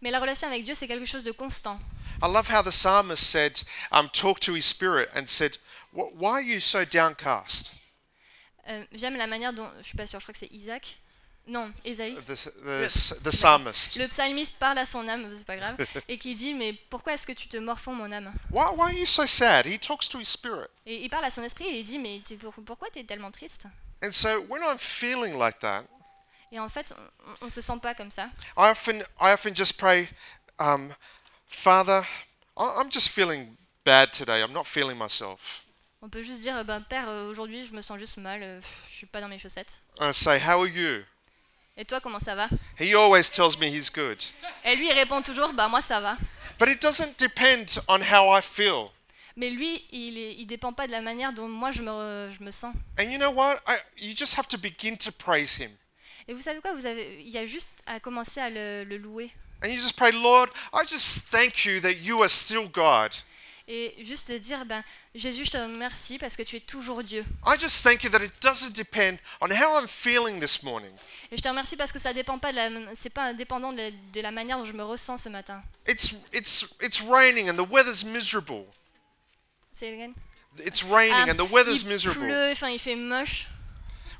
Mais 0.02 0.10
la 0.10 0.18
relation 0.20 0.48
avec 0.48 0.64
Dieu, 0.64 0.74
c'est 0.74 0.88
quelque 0.88 1.06
chose 1.06 1.24
de 1.24 1.32
constant. 1.32 1.78
I 2.22 2.26
love 2.28 2.48
how 2.48 2.62
the 2.62 2.70
psalmist 2.72 3.22
said, 3.24 3.62
um, 3.92 4.08
talked 4.10 4.42
to 4.44 4.54
his 4.54 4.64
spirit 4.64 5.08
and 5.14 5.26
said, 5.26 5.58
"Wh- 5.92 6.12
Why 6.14 6.30
are 6.32 6.42
you 6.42 6.60
so 6.60 6.84
downcast? 6.84 7.72
Euh, 8.68 8.84
J'aime 8.92 9.16
la 9.16 9.26
manière 9.26 9.52
dont. 9.52 9.70
Je 9.80 9.86
suis 9.88 9.96
pas 9.96 10.06
sûre, 10.06 10.20
je 10.20 10.24
crois 10.24 10.32
que 10.32 10.38
c'est 10.38 10.52
Isaac. 10.52 10.98
Non, 11.46 11.70
Ésaïe. 11.84 12.14
The, 12.26 12.34
the, 12.34 13.22
the 13.22 13.30
psalmist. 13.30 13.96
Le 13.96 14.08
psalmiste 14.08 14.56
parle 14.58 14.78
à 14.78 14.86
son 14.86 15.06
âme, 15.06 15.30
c'est 15.36 15.44
pas 15.44 15.56
grave, 15.56 15.76
et 16.08 16.18
qui 16.18 16.34
dit 16.34 16.54
Mais 16.54 16.72
pourquoi 16.72 17.12
est-ce 17.12 17.26
que 17.26 17.32
tu 17.32 17.48
te 17.48 17.58
morfonds, 17.58 17.94
mon 17.94 18.10
âme? 18.12 18.32
Why, 18.50 18.64
why 18.74 18.82
are 18.84 18.92
you 18.92 19.06
so 19.06 19.26
sad? 19.26 19.66
He 19.66 19.78
talks 19.78 20.08
to 20.08 20.18
his 20.18 20.26
spirit. 20.26 20.68
Et 20.86 21.04
il 21.04 21.10
parle 21.10 21.24
à 21.26 21.30
son 21.30 21.42
esprit 21.42 21.66
et 21.66 21.80
il 21.80 21.84
dit 21.84 21.98
Mais 21.98 22.22
pour- 22.40 22.54
pourquoi 22.64 22.88
tu 22.90 22.98
es 23.00 23.04
tellement 23.04 23.30
triste? 23.30 23.66
And 24.02 24.12
so 24.12 24.40
when 24.48 24.62
I'm 24.62 24.78
feeling 24.78 25.38
like 25.38 25.58
that, 25.60 25.84
Et 26.50 26.58
en 26.58 26.68
fait, 26.68 26.94
on, 27.40 27.46
on 27.46 27.50
se 27.50 27.60
sent 27.60 27.78
pas 27.82 27.94
comme 27.94 28.10
ça. 28.10 28.26
I 28.56 28.70
often, 28.70 29.00
I 29.20 29.32
often 29.32 29.54
just 29.54 29.76
pray, 29.76 30.08
um, 30.58 30.94
Father, 31.48 32.02
I'm 32.56 32.90
just 32.90 33.08
feeling 33.08 33.56
bad 33.84 34.12
today. 34.12 34.40
I'm 34.42 34.52
not 34.52 34.64
feeling 34.64 34.96
myself. 34.96 35.62
On 36.00 36.08
peut 36.08 36.22
juste 36.22 36.40
dire 36.40 36.64
ben, 36.64 36.80
Père, 36.80 37.08
euh, 37.08 37.28
aujourd'hui, 37.30 37.66
je 37.66 37.72
me 37.72 37.82
sens 37.82 37.98
juste 37.98 38.18
mal, 38.18 38.40
euh, 38.42 38.60
je 38.88 38.94
suis 38.96 39.06
pas 39.06 39.20
dans 39.20 39.28
mes 39.28 39.38
chaussettes. 39.38 39.78
I 40.00 40.12
say, 40.14 40.38
How 40.38 40.60
are 40.62 40.68
you? 40.68 41.02
Et 41.76 41.84
toi, 41.84 42.00
comment 42.00 42.20
ça 42.20 42.34
va? 42.36 42.48
He 42.78 42.94
always 42.94 43.28
tells 43.30 43.58
me 43.58 43.66
he's 43.66 43.90
good. 43.90 44.22
Et 44.64 44.76
lui, 44.76 44.86
il 44.86 44.92
répond 44.92 45.20
toujours 45.22 45.52
Bah, 45.52 45.66
moi, 45.68 45.80
ça 45.80 46.00
va. 46.00 46.16
But 46.58 46.68
it 46.68 46.80
doesn't 46.80 47.18
depend 47.18 47.80
on 47.88 48.00
how 48.00 48.32
I 48.36 48.40
feel. 48.40 48.90
Mais 49.36 49.50
lui, 49.50 49.84
il 49.90 50.16
est, 50.16 50.34
il 50.36 50.46
dépend 50.46 50.72
pas 50.72 50.86
de 50.86 50.92
la 50.92 51.00
manière 51.00 51.32
dont 51.32 51.48
moi 51.48 51.72
je 51.72 51.82
me, 51.82 52.30
je 52.30 52.44
me 52.44 52.52
sens. 52.52 52.72
And 53.00 53.10
you 53.10 53.18
know 53.18 53.32
what? 53.32 53.56
I, 53.66 53.76
you 53.98 54.14
just 54.16 54.38
have 54.38 54.46
to 54.48 54.56
begin 54.56 54.96
to 54.98 55.10
praise 55.10 55.56
Him. 55.58 55.72
Et 56.28 56.32
vous 56.32 56.40
savez 56.40 56.60
quoi? 56.60 56.72
Vous 56.74 56.86
avez, 56.86 57.20
Il 57.20 57.30
y 57.30 57.38
a 57.38 57.44
juste 57.44 57.68
à 57.86 57.98
commencer 57.98 58.40
à 58.40 58.48
le, 58.48 58.84
le 58.84 58.96
louer. 58.96 59.32
And 59.64 59.66
you 59.68 59.80
just 59.80 59.96
pray, 59.96 60.12
Lord, 60.12 60.50
I 60.72 60.86
just 60.86 61.28
thank 61.32 61.64
you 61.64 61.80
that 61.80 61.94
you 61.94 62.22
are 62.22 62.30
still 62.30 62.68
God. 62.68 63.10
Et 63.66 63.94
juste 64.04 64.30
dire, 64.30 64.66
ben, 64.66 64.84
Jésus, 65.14 65.46
je 65.46 65.50
te 65.52 65.56
remercie 65.56 66.18
parce 66.18 66.36
que 66.36 66.42
tu 66.42 66.56
es 66.56 66.60
toujours 66.60 67.02
Dieu. 67.02 67.24
I 67.46 67.58
just 67.58 67.82
thank 67.82 68.04
you 68.04 68.10
that 68.10 68.22
it 68.22 68.32
doesn't 68.42 68.72
depend 68.76 69.16
on 69.40 69.48
how 69.50 69.78
I'm 69.80 69.88
feeling 69.88 70.38
this 70.38 70.62
morning. 70.62 70.92
Et 71.32 71.36
je 71.38 71.42
te 71.42 71.48
remercie 71.48 71.74
parce 71.76 71.90
que 71.90 71.98
ça 71.98 72.12
dépend 72.12 72.38
pas 72.38 72.52
de 72.52 72.56
la, 72.56 72.68
c'est 72.94 73.08
pas 73.08 73.22
indépendant 73.24 73.72
de 73.72 73.78
la, 73.78 73.90
de 73.90 74.20
la 74.20 74.30
manière 74.30 74.58
dont 74.58 74.66
je 74.66 74.74
me 74.74 74.84
ressens 74.84 75.16
ce 75.16 75.30
matin. 75.30 75.62
It's, 75.88 76.14
it's, 76.34 76.66
it's 76.82 77.00
raining 77.00 77.48
and 77.48 77.56
the 77.56 77.66
weather's 77.66 78.04
miserable. 78.04 78.66
C'est 79.72 79.88
again 79.88 80.12
It's 80.64 80.82
raining 80.84 81.14
Ah, 81.16 81.30
and 81.30 81.36
the 81.36 81.50
weather's 81.50 81.82
il 81.82 81.88
miserable. 81.88 82.20
pleut, 82.26 82.52
enfin 82.52 82.68
il 82.68 82.78
fait 82.78 82.96
moche. 82.96 83.48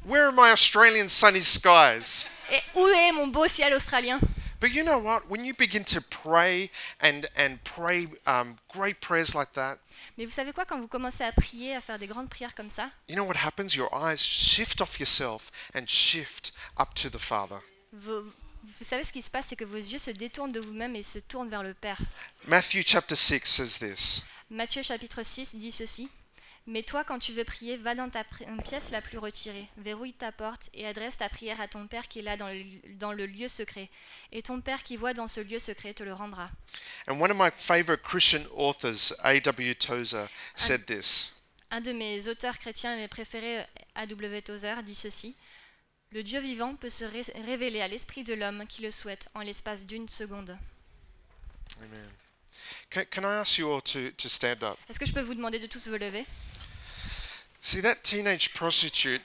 Where 0.07 0.27
are 0.27 0.33
my 0.33 0.51
Australian 0.53 1.09
sunny 1.09 1.43
skies? 1.43 2.27
Et 2.51 2.61
où 2.75 2.87
est 2.87 3.13
mon 3.13 3.27
beau 3.27 3.47
ciel 3.47 3.75
australien? 3.75 4.19
But 4.65 4.73
you 4.73 4.83
know 4.83 4.97
what? 4.99 5.29
When 5.29 5.45
you 5.45 5.53
begin 5.53 5.85
to 5.85 6.01
pray 6.01 6.71
and, 6.99 7.27
and 7.37 7.63
pray 7.65 8.07
um, 8.27 8.57
great 8.73 9.03
prayers 9.03 9.35
like 9.35 9.53
that, 9.53 9.79
Mais 10.17 10.25
vous 10.25 10.33
savez 10.33 10.55
quoi, 10.55 10.65
quand 10.65 10.81
vous 10.81 10.89
commencez 10.89 11.23
à 11.23 11.33
prier, 11.33 11.77
à 11.77 11.83
faire 11.83 11.99
des 11.99 12.07
grandes 12.07 12.31
prières 12.31 12.55
comme 12.55 12.71
ça, 12.71 12.91
you 13.07 13.15
know 13.15 13.27
what 13.27 13.37
happens? 13.37 13.77
Your 13.77 13.91
eyes 13.93 14.23
shift 14.23 14.81
off 14.81 14.99
yourself 14.99 15.51
and 15.75 15.87
shift 15.87 16.53
up 16.79 16.95
to 16.95 17.11
the 17.11 17.19
Father. 17.19 17.61
vous, 17.93 18.23
vous 18.23 18.85
savez 18.85 19.05
ce 19.05 19.13
qui 19.13 19.21
se 19.21 19.29
passe, 19.29 19.49
c'est 19.51 19.57
que 19.57 19.67
vos 19.67 19.77
yeux 19.77 19.99
se 19.99 20.11
détournent 20.11 20.53
de 20.53 20.61
vous-même 20.61 20.97
et 20.97 21.03
se 21.03 21.19
tournent 21.19 21.51
vers 21.51 21.63
le 21.63 21.75
Père. 21.75 21.99
Matthew 22.47 22.87
chapter 22.87 23.17
6 23.17 23.43
says 23.45 23.79
this 23.79 24.23
Matthieu 24.49 24.83
chapitre 24.83 25.23
6 25.23 25.57
dit 25.57 25.73
ceci. 25.73 26.09
Mais 26.67 26.83
toi, 26.83 27.05
quand 27.05 27.19
tu 27.19 27.33
veux 27.33 27.45
prier, 27.45 27.77
va 27.77 27.95
dans 27.95 28.09
ta 28.09 28.25
pièce 28.65 28.91
la 28.91 29.03
plus 29.03 29.19
retirée, 29.19 29.69
verrouille 29.77 30.15
ta 30.15 30.33
porte 30.33 30.71
et 30.73 30.87
adresse 30.87 31.19
ta 31.19 31.29
prière 31.29 31.61
à 31.61 31.69
ton 31.69 31.87
Père 31.87 32.09
qui 32.09 32.21
est 32.21 32.23
là 32.23 32.39
dans 32.39 32.49
le, 32.49 32.65
dans 32.95 33.13
le 33.13 33.27
lieu 33.27 33.49
secret. 33.49 33.91
Et 34.33 34.41
ton 34.41 34.63
Père 34.63 34.83
qui 34.83 34.97
voit 34.97 35.13
dans 35.13 35.29
ce 35.29 35.41
lieu 35.41 35.59
secret 35.59 35.93
te 35.93 36.03
le 36.03 36.15
rendra. 36.15 36.51
And 37.07 37.21
one 37.21 37.31
of 37.31 37.37
my 37.37 37.51
favorite 37.55 38.03
Christian 38.03 38.45
authors, 38.57 39.13
A.W. 39.23 39.75
Tozer, 39.75 40.27
said 40.57 40.87
this 40.87 41.35
Un 41.71 41.83
de 41.83 41.93
mes 41.93 42.29
auteurs 42.29 42.59
chrétiens 42.59 42.97
les 42.97 43.09
préférés, 43.09 43.67
A.W. 43.95 44.41
Tozer, 44.41 44.83
dit 44.85 44.95
ceci. 44.95 45.37
Le 46.13 46.23
Dieu 46.23 46.41
vivant 46.41 46.77
peut 46.77 46.89
se 46.91 47.05
ré- 47.05 47.27
révéler 47.45 47.83
à 47.83 47.89
l'esprit 47.89 48.25
de 48.25 48.33
l'homme 48.33 48.67
qui 48.67 48.81
le 48.81 48.91
souhaite 48.91 49.29
en 49.35 49.41
l'espace 49.41 49.85
d'une 49.85 50.09
seconde. 50.09 50.57
Amen. 51.83 52.09
Can, 52.89 53.03
can 53.11 53.23
I 53.23 53.41
ask 53.41 53.59
you 53.59 53.69
all 53.71 53.83
to, 53.83 54.11
to 54.17 54.29
stand 54.31 54.63
up? 54.63 54.79
Est-ce 54.89 54.99
que 54.99 55.07
je 55.07 55.13
peux 55.13 55.21
vous 55.21 55.35
demander 55.35 55.59
de 55.59 55.67
tous 55.67 55.89
vous 55.89 55.97
lever? 55.97 56.25
See 57.65 57.81
that 57.81 58.03
teenage 58.03 58.53
prostitute 58.53 59.23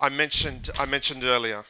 I 0.00 0.08
mentioned 0.08 0.70
I 0.78 0.86
mentioned 0.86 1.24
earlier. 1.24 1.62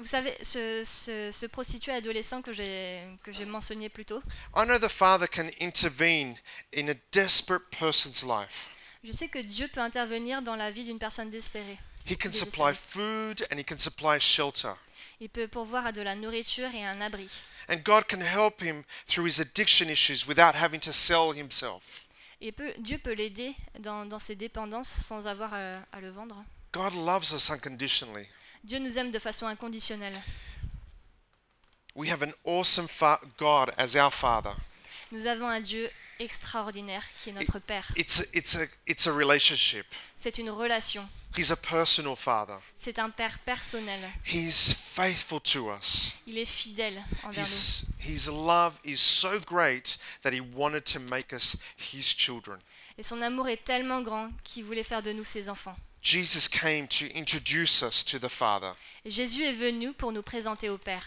Vous 0.00 0.06
savez, 0.06 0.36
ce, 0.42 0.82
ce, 0.84 1.30
ce 1.30 1.46
prostitué 1.46 1.92
adolescent 1.92 2.42
que 2.42 2.52
j'ai 2.52 3.02
que 3.22 3.32
j'ai 3.32 3.44
mentionné 3.44 3.88
plus 3.88 4.04
tôt, 4.04 4.20
I 4.56 4.64
know 4.64 4.80
the 4.80 4.88
Father 4.88 5.28
can 5.28 5.48
intervene 5.60 6.34
in 6.76 6.88
a 6.88 6.94
desperate 7.12 7.70
person's 7.70 8.24
life. 8.24 8.68
je 9.04 9.12
sais 9.12 9.28
que 9.28 9.38
Dieu 9.38 9.68
peut 9.68 9.80
intervenir 9.80 10.42
dans 10.42 10.56
la 10.56 10.72
vie 10.72 10.82
d'une 10.82 10.98
personne 10.98 11.30
désespérée. 11.30 11.78
He 12.04 12.16
can 12.18 12.32
supply 12.32 12.74
food 12.74 13.46
and 13.52 13.56
he 13.56 13.64
can 13.64 13.78
supply 13.78 14.18
shelter. 14.18 14.74
Il 15.20 15.28
peut 15.28 15.46
pourvoir 15.46 15.86
à 15.86 15.92
de 15.92 16.02
la 16.02 16.16
nourriture 16.16 16.74
et 16.74 16.84
un 16.84 17.00
abri. 17.00 17.28
And 17.68 17.76
God 17.84 18.08
can 18.08 18.22
help 18.22 18.60
him 18.60 18.82
through 19.06 19.28
his 19.28 19.40
addiction 19.40 19.88
issues 19.88 20.26
without 20.26 20.56
having 20.56 20.80
to 20.80 20.92
sell 20.92 21.32
himself. 21.32 22.08
Et 22.40 22.52
peut- 22.52 22.74
Dieu 22.78 22.98
peut 22.98 23.12
l'aider 23.12 23.54
dans, 23.80 24.06
dans 24.06 24.18
ses 24.18 24.34
dépendances 24.34 24.88
sans 24.88 25.26
avoir 25.26 25.52
à, 25.52 25.78
à 25.92 26.00
le 26.00 26.10
vendre. 26.10 26.42
God 26.72 26.94
loves 26.94 27.32
us 27.32 27.50
unconditionally. 27.50 28.26
Dieu 28.64 28.78
nous 28.78 28.96
aime 28.98 29.10
de 29.10 29.18
façon 29.18 29.46
inconditionnelle. 29.46 30.18
We 31.94 32.10
have 32.10 32.22
an 32.22 32.32
awesome 32.44 32.86
God 33.38 33.72
as 33.76 33.94
our 33.96 34.12
Father. 34.12 34.52
Nous 35.12 35.26
avons 35.26 35.48
un 35.48 35.60
Dieu 35.60 35.90
extraordinaire 36.18 37.02
qui 37.22 37.30
est 37.30 37.32
notre 37.32 37.58
Père. 37.58 37.90
It's 37.96 38.20
a, 38.20 38.24
it's 38.32 38.56
a, 38.56 38.66
it's 38.86 39.06
a 39.06 39.12
relationship. 39.12 39.86
C'est 40.16 40.38
une 40.38 40.50
relation. 40.50 41.06
He's 41.36 41.50
a 41.50 41.56
personal 41.56 42.16
Father. 42.16 42.58
C'est 42.76 42.98
un 42.98 43.10
Père 43.10 43.38
personnel. 43.44 44.00
He's 44.24 44.72
faithful 44.72 45.40
to 45.40 45.70
us. 45.70 46.12
Il 46.26 46.38
est 46.38 46.44
fidèle 46.44 47.02
envers 47.22 47.40
nous. 47.40 47.42
His, 47.42 47.86
his 47.98 48.28
love 48.28 48.80
is 48.84 48.96
so 48.96 49.38
great 49.38 49.96
that 50.22 50.32
he 50.32 50.40
wanted 50.40 50.84
to 50.86 50.98
make 50.98 51.32
us 51.32 51.56
his 51.76 52.02
children. 52.02 52.58
Et 52.98 53.02
son 53.02 53.22
amour 53.22 53.48
est 53.48 53.64
tellement 53.64 54.02
grand 54.02 54.30
qu'il 54.42 54.64
voulait 54.64 54.82
faire 54.82 55.02
de 55.02 55.12
nous 55.12 55.24
ses 55.24 55.48
enfants. 55.48 55.76
Jesus 56.02 56.48
came 56.48 56.88
to 56.88 57.06
introduce 57.14 57.82
us 57.82 58.04
to 58.04 58.18
the 58.18 58.28
Father. 58.28 58.72
Jésus 59.04 59.44
est 59.44 59.52
venu 59.52 59.92
pour 59.92 60.12
nous 60.12 60.22
présenter 60.22 60.68
au 60.68 60.78
Père. 60.78 61.06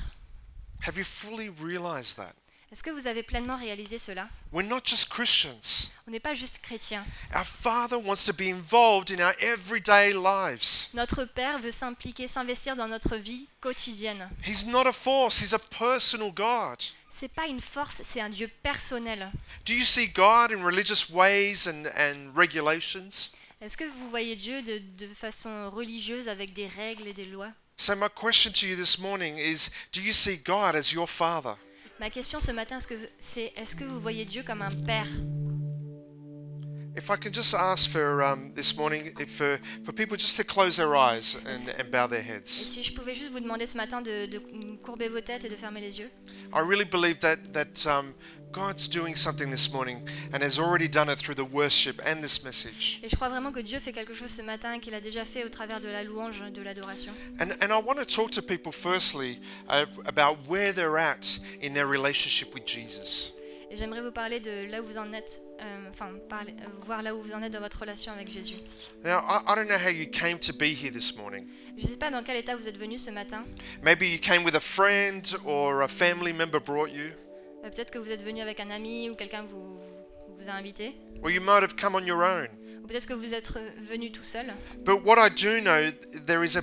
Have 0.88 0.98
you 0.98 1.04
fully 1.04 1.50
realized 1.50 2.16
that? 2.18 2.34
Est-ce 2.74 2.82
que 2.82 2.90
vous 2.90 3.06
avez 3.06 3.22
pleinement 3.22 3.56
réalisé 3.56 4.00
cela? 4.00 4.28
We're 4.52 4.68
not 4.68 4.80
just 4.84 5.08
Christians. 5.08 5.92
On 6.08 6.12
n'est 6.12 6.20
pas 6.20 6.34
juste 6.34 6.58
chrétiens. 6.58 7.06
Our 7.36 7.46
Father 7.46 7.98
wants 7.98 8.26
to 8.26 8.34
be 8.34 8.50
involved 8.50 9.12
in 9.12 9.24
our 9.24 9.36
everyday 9.40 10.12
lives. 10.12 10.90
Notre 10.96 11.24
Père 11.26 11.60
veut 11.60 11.70
s'impliquer, 11.70 12.28
s'investir 12.28 12.76
dans 12.76 12.88
notre 12.88 13.16
vie 13.18 13.46
quotidienne. 13.62 14.28
He's 14.44 14.66
not 14.66 14.88
a 14.88 14.92
force, 14.92 15.40
He's 15.40 15.54
a 15.54 15.60
personal 15.60 16.32
God. 16.32 16.82
C'est 17.12 17.32
pas 17.32 17.46
une 17.46 17.62
force, 17.62 18.02
c'est 18.10 18.22
un 18.22 18.30
Dieu 18.30 18.50
personnel. 18.64 19.32
Do 19.68 19.74
you 19.74 19.86
see 19.86 20.08
God 20.08 20.52
in 20.52 20.66
religious 20.66 21.12
ways 21.12 21.68
and, 21.68 21.86
and 21.96 22.36
regulations? 22.36 23.30
Est-ce 23.62 23.78
que 23.78 23.84
vous 23.84 24.10
voyez 24.10 24.36
Dieu 24.36 24.64
de, 24.64 24.82
de 24.98 25.14
façon 25.14 25.70
religieuse 25.70 26.28
avec 26.28 26.54
des 26.54 26.66
règles 26.66 27.08
et 27.08 27.14
des 27.14 27.26
lois? 27.26 27.52
So, 27.78 27.96
my 27.96 28.10
question 28.10 28.52
to 28.52 28.66
you 28.66 28.76
this 28.76 28.98
morning 28.98 29.38
is 29.38 29.70
Do 29.94 30.02
you 30.02 30.12
see 30.12 30.38
God 30.38 30.76
as 30.76 30.92
your 30.92 31.08
Father? 31.08 31.56
Ma 32.04 32.10
question 32.10 32.42
ce 32.42 32.52
matin, 32.52 32.80
c'est 33.18 33.54
est-ce 33.56 33.78
que 33.78 33.86
vous 33.86 33.98
voyez 33.98 34.26
Dieu 34.26 34.44
comme 34.46 34.62
un 34.62 34.70
Père? 34.86 35.08
If 36.96 37.10
I 37.10 37.16
can 37.16 37.32
just 37.34 37.56
ask 37.56 37.90
for 37.90 38.22
um, 38.22 38.52
this 38.54 38.78
morning 38.78 39.14
if 39.20 39.32
for, 39.32 39.60
for 39.84 39.92
people 39.92 40.16
just 40.16 40.38
to 40.38 40.44
close 40.44 40.78
their 40.78 40.96
eyes 40.96 41.36
and, 41.46 41.74
and 41.80 41.90
bow 41.92 42.06
their 42.08 42.20
Et 42.20 42.24
heads. 42.24 42.50
si 42.50 42.84
je 42.84 42.94
pouvais 42.94 43.16
juste 43.16 43.32
vous 43.32 43.40
demander 43.40 43.66
ce 43.66 43.76
matin 43.76 44.00
de, 44.02 44.28
de 44.28 44.40
courber 44.84 45.08
vos 45.10 45.22
têtes 45.22 45.44
et 45.44 45.50
de 45.50 45.56
fermer 45.56 45.82
les 45.82 46.00
yeux 46.00 46.12
I 46.54 46.60
really 46.60 46.86
believe 46.86 47.20
that, 47.22 47.38
that 47.54 47.88
um, 47.88 48.14
God's 48.52 48.88
doing 48.88 49.16
something 49.16 49.50
this 49.50 49.74
morning 49.74 50.08
and 50.34 50.44
has 50.44 50.60
already 50.60 50.88
done 50.88 51.10
it 51.10 51.18
through 51.18 51.34
the 51.36 51.52
worship 51.52 52.00
and 52.06 52.22
this 52.22 52.44
message. 52.44 53.00
Et 53.02 53.10
je 53.10 53.16
crois 53.16 53.30
vraiment 53.30 53.52
que 53.52 53.62
Dieu 53.62 53.80
fait 53.80 53.92
quelque 53.92 54.14
chose 54.14 54.30
ce 54.30 54.44
matin 54.44 54.78
qu'il 54.80 54.94
a 54.94 55.02
déjà 55.02 55.26
fait 55.26 55.44
au 55.44 55.50
travers 55.50 55.82
de 55.82 55.88
la 55.88 56.04
louange, 56.04 56.44
de 56.54 56.62
l'adoration. 56.62 57.12
And, 57.40 57.50
and 57.60 57.72
I 57.72 57.82
want 57.84 57.96
to 57.96 58.06
talk 58.06 58.30
to 58.34 58.44
people 58.44 58.72
firstly 58.72 59.40
uh, 59.68 59.88
about 60.06 60.38
where 60.48 60.72
they're 60.72 61.00
at 61.00 61.40
in 61.64 61.74
their 61.74 61.88
relationship 61.88 62.54
with 62.54 62.68
Jesus. 62.68 63.34
Et 63.72 63.78
j'aimerais 63.78 64.02
vous 64.02 64.12
parler 64.12 64.40
de 64.40 64.70
là 64.70 64.82
où 64.82 64.86
vous 64.86 65.00
en 65.00 65.12
êtes, 65.14 65.42
enfin, 65.90 66.10
parler- 66.30 66.56
euh, 66.62 66.66
voir 66.86 67.02
là 67.02 67.16
où 67.16 67.22
vous 67.22 67.34
en 67.34 67.42
êtes 67.42 67.52
dans 67.54 67.60
votre 67.60 67.80
relation 67.80 68.12
avec 68.14 68.30
Jésus. 68.30 68.56
Now, 69.04 69.20
I, 69.20 69.42
I 69.48 69.56
don't 69.56 69.68
know 69.68 69.78
how 69.78 69.90
you 69.90 70.06
came 70.12 70.38
to 70.40 70.54
be 70.54 70.74
here 70.74 70.92
this 70.92 71.16
morning. 71.16 71.48
Je 71.78 71.84
ne 71.84 71.88
sais 71.92 71.98
pas 71.98 72.12
dans 72.12 72.24
quel 72.24 72.38
état 72.38 72.56
vous 72.56 72.68
êtes 72.68 72.78
venu 72.78 72.98
ce 72.98 73.10
matin. 73.12 73.44
Maybe 73.82 74.04
you 74.06 74.20
came 74.20 74.44
with 74.44 74.56
a 74.56 74.60
friend 74.60 75.24
or 75.46 75.82
a 75.82 75.88
family 75.88 76.34
member 76.34 76.60
brought 76.60 76.92
you, 76.92 77.12
Euh, 77.64 77.70
Peut-être 77.70 77.92
que 77.92 77.98
vous 77.98 78.12
êtes 78.12 78.22
venu 78.22 78.42
avec 78.42 78.60
un 78.60 78.70
ami 78.72 79.10
ou 79.10 79.16
quelqu'un 79.16 79.44
vous, 79.44 79.78
vous 80.38 80.50
a 80.50 80.52
invité. 80.54 80.94
or 81.24 81.32
you 81.32 81.42
might 81.42 81.64
have 81.64 81.76
come 81.76 81.96
on 81.96 82.06
your 82.06 82.22
own. 82.22 82.48
Ou 82.84 82.88
peut-être 82.88 83.08
que 83.08 83.14
vous 83.14 83.34
êtes 83.34 83.56
euh, 83.56 83.70
venu 83.90 84.12
tout 84.12 84.24
seul. 84.26 84.54
But 84.84 85.04
what 85.06 85.16
I 85.18 85.30
do 85.30 85.62
know, 85.62 85.90
there 86.28 86.44
is 86.44 86.58
a 86.58 86.62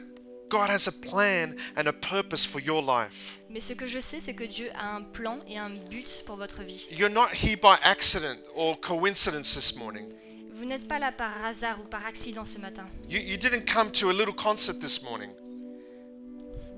God 0.50 0.68
has 0.68 0.86
a 0.88 0.92
plan 0.92 1.54
and 1.76 1.86
a 1.86 1.92
purpose 1.92 2.44
for 2.46 2.60
your 2.60 2.82
life. 2.82 3.39
Mais 3.52 3.60
ce 3.60 3.72
que 3.72 3.88
je 3.88 3.98
sais, 3.98 4.20
c'est 4.20 4.34
que 4.34 4.44
Dieu 4.44 4.70
a 4.76 4.94
un 4.94 5.02
plan 5.02 5.40
et 5.48 5.58
un 5.58 5.70
but 5.90 6.22
pour 6.24 6.36
votre 6.36 6.62
vie. 6.62 6.86
You're 6.90 7.10
not 7.10 7.30
here 7.32 7.56
by 7.56 7.76
accident 7.82 8.38
or 8.54 8.80
coincidence 8.80 9.54
this 9.54 9.74
morning. 9.76 10.06
Vous 10.54 10.64
n'êtes 10.64 10.86
pas 10.86 11.00
là 11.00 11.10
par 11.10 11.44
hasard 11.44 11.80
ou 11.80 11.88
par 11.88 12.06
accident 12.06 12.44
ce 12.44 12.58
matin. 12.58 12.86
You, 13.08 13.18
you 13.18 13.36
didn't 13.36 13.64
come 13.66 13.90
to 13.92 14.10
a 14.10 14.12
little 14.12 14.34
concert 14.34 14.78
this 14.78 15.02
morning. 15.02 15.30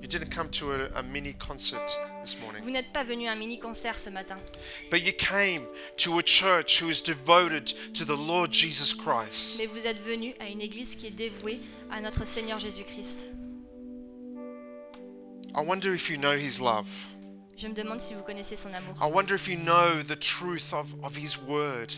You 0.01 0.07
didn't 0.07 0.31
come 0.31 0.49
to 0.49 0.71
a, 0.71 0.99
a 0.99 1.03
mini 1.03 1.33
concert 1.33 1.87
this 2.23 2.37
morning. 2.41 2.63
Vous 2.63 2.71
n'êtes 2.71 2.91
pas 2.91 3.03
venu 3.03 3.27
à 3.27 3.33
un 3.33 3.35
mini-concert 3.35 3.99
ce 3.99 4.09
matin. 4.09 4.37
But 4.89 5.03
you 5.03 5.13
came 5.13 5.67
to 5.97 6.17
a 6.17 6.23
church 6.23 6.81
who 6.81 6.89
is 6.89 7.01
devoted 7.01 7.71
to 7.93 8.03
the 8.03 8.17
Lord 8.17 8.51
Jesus 8.51 8.93
Christ. 8.93 9.59
Mais 9.59 9.67
vous 9.67 9.85
êtes 9.85 10.01
venu 10.03 10.33
à 10.39 10.47
une 10.47 10.61
église 10.61 10.95
qui 10.95 11.05
est 11.07 11.11
dévouée 11.11 11.59
à 11.91 12.01
notre 12.01 12.25
Seigneur 12.25 12.57
Jésus-Christ. 12.57 13.27
I 15.55 15.61
wonder 15.61 15.93
if 15.93 16.09
you 16.09 16.17
know 16.17 16.35
His 16.35 16.59
love. 16.59 16.87
Je 17.55 17.67
me 17.67 17.73
demande 17.75 18.01
si 18.01 18.15
vous 18.15 18.23
connaissez 18.23 18.55
son 18.55 18.73
amour. 18.73 18.95
I 18.99 19.05
wonder 19.05 19.35
if 19.35 19.47
you 19.47 19.55
know 19.55 20.01
the 20.01 20.15
truth 20.15 20.73
of, 20.73 20.93
of 21.03 21.15
His 21.15 21.37
word. 21.37 21.93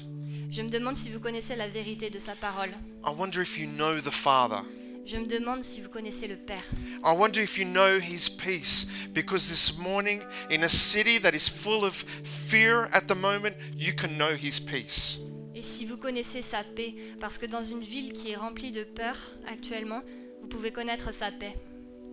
Je 0.52 0.62
me 0.62 0.70
demande 0.70 0.98
si 0.98 1.10
vous 1.10 1.20
connaissez 1.20 1.56
la 1.56 1.70
vérité 1.70 2.10
de 2.10 2.20
sa 2.20 2.34
parole. 2.36 2.74
I 3.06 3.12
wonder 3.12 3.42
if 3.42 3.58
you 3.58 3.68
know 3.68 4.02
the 4.02 4.12
Father. 4.12 4.62
Je 5.06 5.18
me 5.18 5.26
demande 5.26 5.64
si 5.64 5.80
vous 5.82 5.90
connaissez 5.90 6.28
le 6.28 6.36
Père. 6.36 6.64
I 7.04 7.14
wonder 7.16 7.42
if 7.42 7.58
you 7.58 7.64
know 7.66 7.98
His 8.00 8.28
peace. 8.28 8.88
Because 9.14 9.48
this 9.48 9.78
morning, 9.78 10.22
in 10.50 10.64
a 10.64 10.70
city 10.70 11.18
that 11.20 11.34
is 11.34 11.48
full 11.48 11.86
of 11.86 11.94
fear 12.24 12.90
at 12.92 13.08
the 13.08 13.16
moment, 13.16 13.56
you 13.74 13.94
can 13.94 14.18
know 14.18 14.36
His 14.36 14.60
peace. 14.60 15.20
Et 15.56 15.62
si 15.62 15.86
vous 15.86 15.96
connaissez 15.96 16.42
sa 16.42 16.64
paix, 16.64 16.96
parce 17.22 17.38
que 17.38 17.46
dans 17.46 17.64
une 17.64 17.84
ville 17.84 18.12
qui 18.12 18.32
est 18.32 18.36
remplie 18.36 18.74
de 18.74 18.84
peur 18.84 19.16
actuellement, 19.48 20.02
vous 20.42 20.48
pouvez 20.50 20.72
connaître 20.72 21.14
sa 21.14 21.32
paix. 21.32 21.56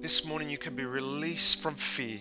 This 0.03 0.25
morning 0.25 0.51
you 0.51 0.59
can 0.59 0.75
be 0.75 0.85
released 0.85 1.63
from 1.63 1.77
fear 1.77 2.19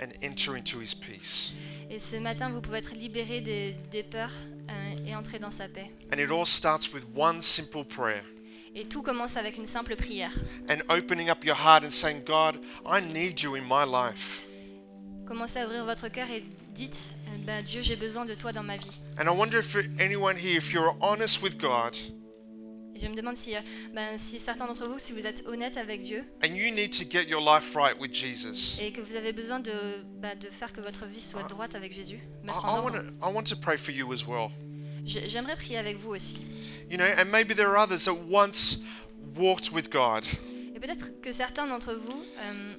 and 0.00 0.12
enter 0.22 0.54
into 0.56 0.80
his 0.80 0.94
peace. 0.94 1.54
Et 1.90 1.98
ce 1.98 2.16
matin, 2.16 2.50
vous 2.50 2.60
pouvez 2.60 2.78
être 2.78 2.94
libéré 2.94 3.40
des, 3.40 3.74
des 3.90 4.02
peurs 4.02 4.30
euh, 4.70 5.06
et 5.06 5.14
entrer 5.16 5.38
dans 5.38 5.50
sa 5.50 5.66
paix. 5.66 5.90
And 6.12 6.18
it 6.18 6.30
all 6.30 6.44
starts 6.44 6.92
with 6.92 7.04
one 7.16 7.40
simple 7.40 7.84
prayer 7.84 8.22
Et 8.74 8.84
tout 8.86 9.02
commence 9.02 9.36
avec 9.36 9.56
une 9.56 9.66
simple 9.66 9.96
prière. 9.96 10.32
and 10.68 10.82
opening 10.90 11.30
up 11.30 11.42
your 11.44 11.56
heart 11.56 11.84
and 11.84 11.90
saying, 11.90 12.22
God, 12.24 12.60
I 12.86 13.00
need 13.00 13.40
you 13.40 13.56
in 13.56 13.62
my 13.62 13.84
life. 13.86 14.42
Commencez 15.26 15.60
à 15.60 15.64
ouvrir 15.66 15.84
votre 15.86 16.08
cœur 16.08 16.28
et 16.30 16.44
dites 16.74 17.12
euh, 17.28 17.36
ben, 17.46 17.62
Dieu, 17.64 17.80
j'ai 17.80 17.96
besoin 17.96 18.26
de 18.26 18.34
toi 18.34 18.52
dans 18.52 18.62
ma 18.62 18.76
vie. 18.76 19.00
And 19.18 19.24
I 19.24 19.30
wonder 19.34 19.58
if 19.58 19.74
anyone 19.98 20.36
here, 20.36 20.58
if 20.58 20.70
you're 20.72 20.96
honest 21.00 21.42
with 21.42 21.58
God 21.58 21.96
je 23.02 23.08
me 23.08 23.16
demande 23.16 23.36
si, 23.36 23.54
euh, 23.56 23.60
ben, 23.94 24.16
si 24.18 24.38
certains 24.38 24.66
d'entre 24.66 24.86
vous, 24.86 24.98
si 24.98 25.12
vous 25.12 25.26
êtes 25.26 25.44
honnêtes 25.46 25.76
avec 25.76 26.02
Dieu 26.04 26.24
and 26.44 26.54
you 26.54 26.72
need 26.72 26.90
to 26.92 27.04
get 27.08 27.24
your 27.28 27.40
life 27.40 27.74
right 27.74 27.98
with 28.00 28.14
Jesus, 28.14 28.78
et 28.80 28.92
que 28.92 29.00
vous 29.00 29.16
avez 29.16 29.32
besoin 29.32 29.60
de, 29.60 29.72
ben, 30.20 30.38
de 30.38 30.48
faire 30.50 30.72
que 30.72 30.80
votre 30.80 31.06
vie 31.06 31.20
soit 31.20 31.42
Ah. 31.44 31.48
droite 31.48 31.74
avec 31.74 31.92
Jésus, 31.92 32.16
I, 32.42 32.46
mettre 32.46 32.64
I 32.64 32.68
en 32.68 32.76
want 32.82 32.84
ordre. 32.94 33.02
to 33.02 33.28
I 33.28 33.32
want 33.34 33.42
to 33.44 33.56
pray 33.56 33.76
for 33.76 33.92
you 33.92 34.12
as 34.12 34.24
well. 34.26 34.48
J'ai- 35.04 35.28
J'aimerais 35.28 35.56
prier 35.56 35.78
avec 35.78 35.96
vous 35.98 36.10
aussi. 36.10 36.38
You 36.90 36.96
know, 36.96 37.06
and 37.18 37.26
maybe 37.30 37.54
there 37.54 37.68
are 37.68 37.76
others 37.82 38.04
that 38.04 38.14
once 38.30 38.78
walked 39.36 39.72
with 39.72 39.90
God 39.90 40.24
Et 40.74 40.78
peut-être 40.80 41.20
que 41.20 41.32
certains 41.32 41.66
d'entre 41.66 41.94
vous 41.94 42.22
euh, 42.38 42.74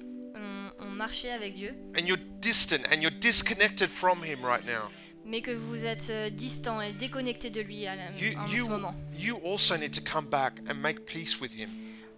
ont, 0.80 0.86
ont 0.86 0.90
marché 0.90 1.30
avec 1.30 1.54
Dieu, 1.54 1.74
and 1.98 2.06
you're 2.06 2.18
distant 2.40 2.82
and 2.90 3.00
you're 3.02 3.10
disconnected 3.20 3.88
from 3.90 4.22
Him 4.24 4.42
right 4.44 4.64
now. 4.64 4.90
Mais 5.26 5.40
que 5.40 5.50
vous 5.50 5.84
êtes 5.84 6.08
euh, 6.10 6.30
distant 6.30 6.80
et 6.80 6.92
déconnecté 6.92 7.50
de 7.50 7.60
lui 7.60 7.86
à 7.86 7.96
la- 7.96 8.10
You, 8.18 8.38
en 8.38 8.46
you, 8.48 8.64
ce 8.64 8.68
moment. 8.70 8.94
you 9.18 9.36
also 9.44 9.76
need 9.76 9.92
to 9.92 10.00
come 10.00 10.26
back 10.26 10.54
and 10.68 10.74
make 10.76 11.04
peace 11.06 11.40
with 11.40 11.52
Him. 11.52 11.70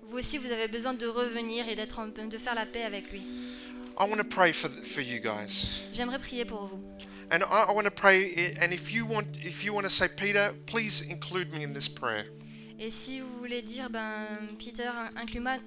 Vous 0.09 0.18
aussi, 0.18 0.38
vous 0.38 0.50
avez 0.50 0.68
besoin 0.68 0.94
de 0.94 1.07
revenir 1.07 1.68
et 1.68 1.74
d'être 1.74 1.98
en- 1.98 2.07
de 2.09 2.38
faire 2.38 2.54
la 2.54 2.66
paix 2.66 2.82
avec 2.84 3.11
lui. 3.11 3.22
I 3.98 4.04
want 4.09 4.18
to 4.18 4.24
pray 4.24 4.52
for, 4.52 4.70
for 4.70 5.02
you 5.02 5.18
guys. 5.20 5.82
J'aimerais 5.92 6.18
prier 6.18 6.44
pour 6.44 6.66
vous. 6.66 6.80
And 7.32 7.38
I, 7.40 7.64
I 7.70 7.74
want 7.74 7.84
to 7.84 7.90
pray, 7.90 8.30
i- 8.36 8.64
and 8.64 8.70
if 8.72 8.92
you 8.92 9.04
want, 9.07 9.24
if 9.44 9.64
you 9.64 9.72
want 9.74 9.82
to 9.82 9.90
say, 9.90 10.07
Peter, 10.09 10.52
please 10.66 11.02
include 11.11 11.52
me 11.52 11.64
in 11.64 11.72
this 11.72 11.88
prayer. 11.88 12.24
Et 12.78 12.90
si 12.90 13.20
vous 13.20 13.38
voulez 13.38 13.62
dire, 13.62 13.88
ben 13.88 14.26
Peter, 14.58 14.90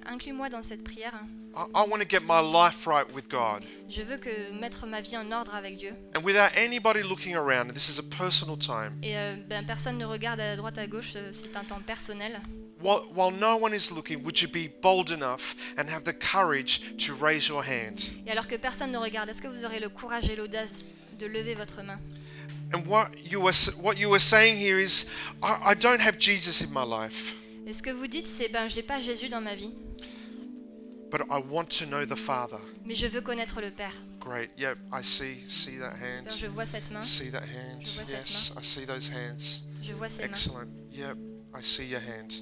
inclus-moi 0.06 0.50
dans 0.50 0.62
cette 0.62 0.84
prière, 0.84 1.14
I, 1.56 1.64
I 1.74 1.90
want 1.90 1.98
to 1.98 2.06
get 2.08 2.20
my 2.28 2.40
life 2.40 2.86
right 2.86 3.08
with 3.16 3.28
God. 3.28 3.64
je 3.90 4.04
veux 4.04 4.18
que 4.18 4.52
mettre 4.60 4.86
ma 4.86 5.02
vie 5.02 5.18
en 5.18 5.32
ordre 5.32 5.56
avec 5.56 5.78
Dieu. 5.78 5.94
And 6.16 6.22
without 6.24 6.52
anybody 6.56 7.02
looking 7.02 7.36
around, 7.36 7.70
and 7.70 7.74
this 7.74 7.90
is 7.90 8.00
a 8.00 8.04
personal 8.04 8.58
time, 8.60 9.00
Et 9.02 9.18
euh, 9.18 9.36
ben, 9.48 9.66
personne 9.66 9.98
ne 9.98 10.06
regarde 10.06 10.40
à 10.40 10.56
droite 10.56 10.78
à 10.78 10.86
gauche, 10.86 11.14
euh, 11.16 11.32
c'est 11.34 11.56
un 11.58 11.64
temps 11.64 11.82
personnel. 11.84 12.42
while, 12.82 13.02
while 13.16 13.32
no 13.32 13.58
one 13.58 13.74
is 13.74 13.90
looking, 13.92 14.24
would 14.24 14.40
you 14.40 14.48
be 14.48 14.70
bold 14.82 15.10
enough 15.10 15.56
and 15.80 15.90
have 15.90 16.04
the 16.04 16.14
courage 16.14 16.96
to 17.04 17.16
raise 17.20 17.48
your 17.48 17.64
hand? 17.64 18.02
Et 18.28 18.32
alors 18.32 18.48
que 18.48 18.56
personne 18.56 18.92
ne 18.92 19.00
regarde, 19.00 19.30
est-ce 19.30 19.42
que 19.42 19.48
vous 19.48 19.66
aurez 19.66 19.80
le 19.80 19.90
courage 19.90 20.30
et 20.30 20.36
l'audace 20.36 20.84
de 21.20 21.26
lever 21.26 21.56
votre 21.56 21.82
main? 21.82 22.00
And 22.72 22.86
what 22.86 23.10
you 23.24 23.42
were, 23.42 23.54
what 23.82 23.98
you 23.98 24.10
were 24.10 24.20
saying 24.20 24.58
here 24.58 24.78
is, 24.80 25.10
I, 25.42 25.72
I 25.72 25.74
don't 25.74 26.00
have 26.02 26.18
Jesus 26.20 26.62
in 26.62 26.72
my 26.72 26.84
life, 26.84 27.36
Et 27.68 27.74
ce 27.74 27.82
que 27.82 27.92
vous 27.92 28.08
dites, 28.08 28.28
c'est 28.28 28.50
ben 28.50 28.68
j'ai 28.68 28.84
pas 28.84 29.00
Jésus 29.02 29.28
dans 29.30 29.42
ma 29.42 29.56
vie, 29.56 29.72
but 31.12 31.22
I 31.30 31.40
want 31.40 31.70
to 31.80 31.86
know 31.86 32.06
the 32.06 32.16
Father. 32.16 32.60
mais 32.86 32.94
je 32.96 33.08
veux 33.08 33.22
connaître 33.22 33.62
le 33.62 33.72
Père. 33.72 33.94
Great. 34.20 34.52
Yep, 34.58 34.78
I 34.92 35.02
see. 35.02 35.44
See 35.48 35.78
that 35.80 35.94
hand. 35.94 36.32
Je 36.38 36.48
vois 36.48 36.66
cette 36.66 36.92
main, 36.92 37.02
See 37.02 37.32
that 37.32 37.42
hand. 37.44 37.84
Je 37.86 37.92
vois 37.96 38.06
cette 38.06 38.28
Yes, 38.30 38.54
I 38.56 38.64
see 38.64 38.86
those 38.86 39.10
hands. 39.10 39.64
je 39.82 39.94
vois 39.94 40.10
ces 40.10 40.22
mains. 40.24 40.28
Excellent. 40.30 40.68
Yep, 40.92 41.18
I 41.56 41.62
see 41.64 41.86
your 41.86 42.02
hand. 42.02 42.34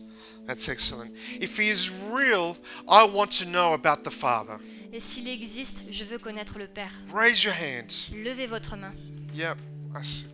That's 0.46 0.68
excellent. 0.70 1.12
If 1.40 1.58
he 1.58 1.70
is 1.70 1.90
real, 2.12 2.58
I 2.88 3.06
want 3.06 3.32
to 3.40 3.46
know 3.46 3.74
about 3.74 4.04
the 4.04 4.12
Father. 4.14 4.58
Et 4.92 5.00
s'il 5.00 5.28
existe, 5.28 5.84
je 5.90 6.04
veux 6.06 6.18
connaître 6.18 6.58
le 6.58 6.68
Père. 6.68 6.92
Raise 7.14 7.44
your 7.44 7.54
hand. 7.54 7.92
Levez 8.14 8.48
votre 8.48 8.76
main. 8.76 8.94
Yep, 9.34 9.58
Je 9.96 10.26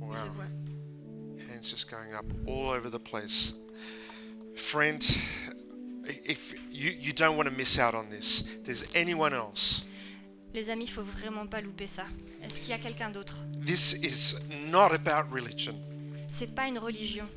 Wow. 0.00 0.14
Hands 1.48 1.62
just 1.62 1.90
going 1.90 2.12
up 2.14 2.24
all 2.46 2.70
over 2.70 2.90
the 2.90 2.98
place. 2.98 3.54
Friend, 4.54 5.02
if 6.24 6.54
you, 6.70 6.90
you 6.90 7.12
don't 7.12 7.36
want 7.36 7.48
to 7.48 7.54
miss 7.54 7.78
out 7.78 7.94
on 7.94 8.08
this, 8.10 8.44
there's 8.64 8.84
anyone 8.94 9.32
else? 9.34 9.84
Les 10.54 10.70
amis, 10.70 10.86
faut 10.86 11.02
vraiment 11.02 11.46
pas 11.48 11.60
louper 11.60 11.86
ça. 11.86 12.04
Est-ce 12.42 12.60
qu'il 12.60 12.70
y 12.70 12.72
a 12.72 12.78
quelqu'un 12.78 13.10
d'autre? 13.10 13.36
This 13.64 13.94
is 14.02 14.36
not 14.70 14.92
about 14.92 15.30
religion. 15.32 15.74
C'est 16.28 16.54
pas 16.54 16.68
une 16.68 16.78
religion, 16.78 17.28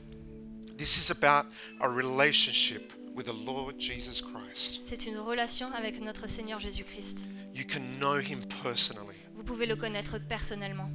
This 0.77 0.97
is 0.97 1.11
about 1.11 1.45
a 1.81 1.89
relationship 1.89 2.93
with 3.13 3.25
the 3.25 3.33
Lord 3.33 3.79
Jesus 3.79 4.21
Christ. 4.21 4.79
c'est 4.83 5.05
une 5.07 5.17
relation 5.17 5.73
avec 5.73 5.99
notre 5.99 6.27
Seigneur 6.27 6.59
Jésus-Christ. 6.59 7.25
You 7.53 7.65
can 7.65 7.81
know 7.99 8.17
him 8.19 8.39
personally. 8.63 9.17
Vous 9.35 9.43
pouvez 9.43 9.65
le 9.65 9.75
connaître 9.75 10.17
personnellement. 10.19 10.89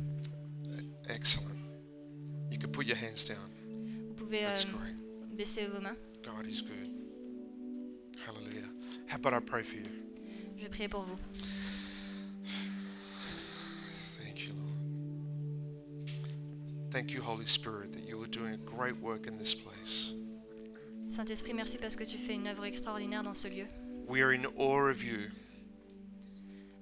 Excellent. 1.08 1.58
You 2.50 2.58
can 2.58 2.70
put 2.70 2.86
your 2.86 2.96
hands 2.96 3.24
down. 3.26 3.50
Vous 4.08 4.14
pouvez 4.14 4.44
euh, 4.44 4.48
That's 4.48 4.64
great. 4.64 4.96
baisser 5.36 5.66
vos 5.66 5.80
mains. 5.80 5.96
God 6.24 6.46
is 6.46 6.62
good. 6.62 6.90
Hallelujah. 8.24 8.68
How 9.06 9.16
about 9.16 9.34
I 9.34 9.40
pray 9.40 9.62
for 9.62 9.76
you? 9.76 9.84
Je 10.56 10.62
vais 10.64 10.70
prier 10.70 10.88
pour 10.88 11.02
vous. 11.04 11.18
Thank 14.22 14.46
you, 14.46 14.52
Lord. 14.54 16.10
Thank 16.90 17.12
you, 17.12 17.20
Holy 17.20 17.46
Spirit, 17.46 17.92
that 17.92 18.02
you 18.08 18.20
are 18.22 18.26
doing 18.28 18.54
a 18.54 18.58
great 18.58 18.96
work 19.00 19.26
in 19.26 19.36
this 19.38 19.54
place. 19.54 20.12
Saint-Esprit, 21.08 21.52
merci 21.54 21.76
parce 21.78 21.96
que 21.96 22.04
tu 22.04 22.16
fais 22.18 22.34
une 22.34 22.46
œuvre 22.48 22.64
extraordinaire 22.64 23.22
dans 23.22 23.34
ce 23.36 23.48
lieu. 23.48 23.66
We 24.08 24.20
are 24.22 24.32
in 24.32 24.46
awe 24.56 24.88
of 24.90 25.02
you. 25.04 25.30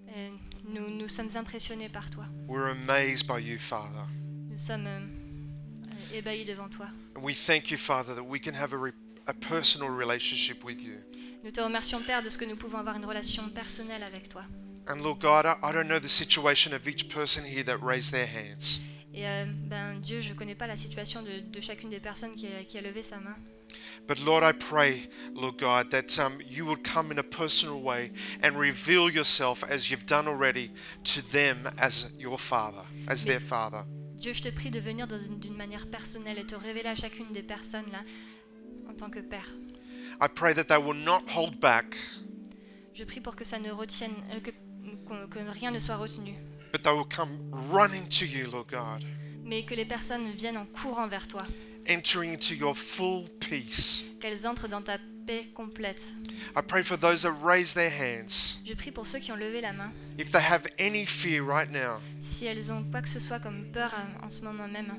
Et 0.09 0.31
nous, 0.69 0.89
nous 0.91 1.09
sommes 1.09 1.31
impressionnés 1.37 1.89
par 1.89 2.11
toi. 2.11 2.25
We're 2.49 2.71
amazed 2.71 3.27
by 3.27 3.41
you, 3.41 3.59
Father. 3.59 4.07
Nous 4.51 4.57
sommes 4.57 4.87
euh, 4.87 6.17
ébahis 6.17 6.45
devant 6.45 6.69
toi. 6.69 6.87
And 7.17 7.23
we 7.23 7.35
thank 7.35 7.71
you, 7.71 7.77
Father, 7.77 8.15
that 8.15 8.25
we 8.25 8.41
can 8.41 8.55
have 8.55 8.73
a, 8.73 8.77
re- 8.79 8.93
a 9.27 9.35
personal 9.35 9.89
relationship 9.91 10.65
with 10.65 10.81
you. 10.81 10.99
Nous 11.45 11.51
te 11.51 11.61
remercions, 11.61 12.03
Père, 12.03 12.23
de 12.23 12.29
ce 12.29 12.39
que 12.39 12.45
nous 12.45 12.57
pouvons 12.57 12.79
avoir 12.79 12.97
une 12.97 13.05
relation 13.05 13.49
personnelle 13.51 14.03
avec 14.03 14.29
toi. 14.29 14.45
And 14.89 15.03
Lord 15.03 15.21
God, 15.21 15.47
I, 15.47 15.57
I 15.63 15.73
don't 15.73 15.89
know 15.89 16.01
the 16.01 16.09
situation 16.09 16.73
of 16.73 16.87
each 16.89 17.09
person 17.09 17.45
here 17.45 17.65
that 17.65 17.79
raised 17.83 18.13
their 18.13 18.27
hands. 18.27 18.81
Et 19.15 19.27
euh, 19.27 19.45
ben, 19.47 20.01
Dieu, 20.01 20.21
je 20.21 20.31
ne 20.31 20.35
connais 20.35 20.55
pas 20.55 20.67
la 20.67 20.77
situation 20.77 21.23
de, 21.23 21.41
de 21.41 21.61
chacune 21.61 21.91
des 21.91 22.01
personnes 22.01 22.35
qui 22.35 22.47
a, 22.47 22.65
qui 22.65 22.79
a 22.79 22.81
levé 22.81 23.03
sa 23.03 23.19
main. 23.19 23.37
But 24.07 24.21
Lord, 24.21 24.43
I 24.43 24.53
pray, 24.53 25.09
Lord 25.35 25.59
God, 25.59 25.91
that 25.91 26.19
um, 26.19 26.39
you 26.47 26.67
would 26.67 26.83
come 26.83 27.13
in 27.13 27.19
a 27.19 27.23
personal 27.23 27.81
way 27.81 28.11
and 28.43 28.57
reveal 28.59 29.09
yourself 29.11 29.63
as 29.71 29.91
you've 29.91 30.07
done 30.07 30.27
already 30.29 30.71
to 31.05 31.23
them 31.31 31.69
as 31.79 32.11
your 32.19 32.39
Father, 32.39 32.85
as 33.09 33.25
their 33.25 33.41
Father. 33.41 33.85
Dieu, 34.17 34.33
je 34.33 34.43
te 34.43 34.51
prie 34.51 34.71
de 34.71 34.79
venir 34.81 35.07
d'une 35.07 35.57
manière 35.57 35.87
personnelle 35.91 36.39
et 36.39 36.47
te 36.47 36.55
révéler 36.55 36.89
à 36.89 36.95
chacune 36.95 37.33
des 37.33 37.43
personnes 37.43 37.91
là 37.91 38.01
en 38.89 38.95
tant 38.95 39.11
que 39.11 39.21
Père. 39.21 39.49
I 40.21 40.29
pray 40.29 40.55
that 40.55 40.65
they 40.65 40.79
will 40.79 40.95
not 40.97 41.23
hold 41.35 41.59
back, 41.61 41.97
Je 42.95 43.05
prie 43.05 43.21
pour 43.21 43.35
que 43.35 43.45
ça 43.45 43.59
ne 43.59 43.71
retienne, 43.71 44.13
euh, 44.35 44.41
que, 44.41 44.51
qu'on- 45.07 45.27
que 45.29 45.39
rien 45.51 45.71
ne 45.71 45.81
soit 45.81 45.97
retenu, 45.97 46.35
but 46.73 46.83
they 46.83 46.93
will 46.93 47.09
come 47.09 47.39
running 47.73 48.07
to 48.09 48.25
you, 48.27 48.49
Lord 48.51 48.67
God, 48.71 49.03
mais 49.45 49.65
que 49.65 49.75
les 49.75 49.87
personnes 49.87 50.31
viennent 50.33 50.59
en 50.59 50.67
courant 50.67 51.09
vers 51.09 51.27
toi, 51.27 51.43
entering 51.87 52.33
into 52.33 52.55
your 52.55 52.75
full 52.75 53.29
peace. 53.41 54.05
qu'elles 54.21 54.47
entrent 54.47 54.69
dans 54.69 54.83
ta 54.83 54.99
paix 55.27 55.47
complète. 55.55 56.15
I 56.57 56.63
pray 56.67 56.83
for 56.83 56.97
those 56.99 57.23
that 57.23 57.33
raise 57.43 57.75
their 57.75 57.91
hands. 57.91 58.59
Je 58.65 58.75
prie 58.75 58.91
pour 58.91 59.07
ceux 59.07 59.19
qui 59.19 59.31
ont 59.33 59.37
levé 59.37 59.61
la 59.61 59.73
main, 59.73 59.93
If 60.19 60.31
they 60.31 60.41
have 60.43 60.67
any 60.79 61.07
fear 61.07 61.43
right 61.43 61.71
now, 61.71 62.01
si 62.21 62.47
elles 62.47 62.71
ont 62.73 62.85
quoi 62.91 63.03
que 63.03 63.09
ce 63.09 63.21
soit 63.21 63.39
comme 63.41 63.71
peur 63.73 63.93
euh, 63.95 64.27
en 64.27 64.31
ce 64.31 64.41
moment 64.43 64.69
même. 64.69 64.93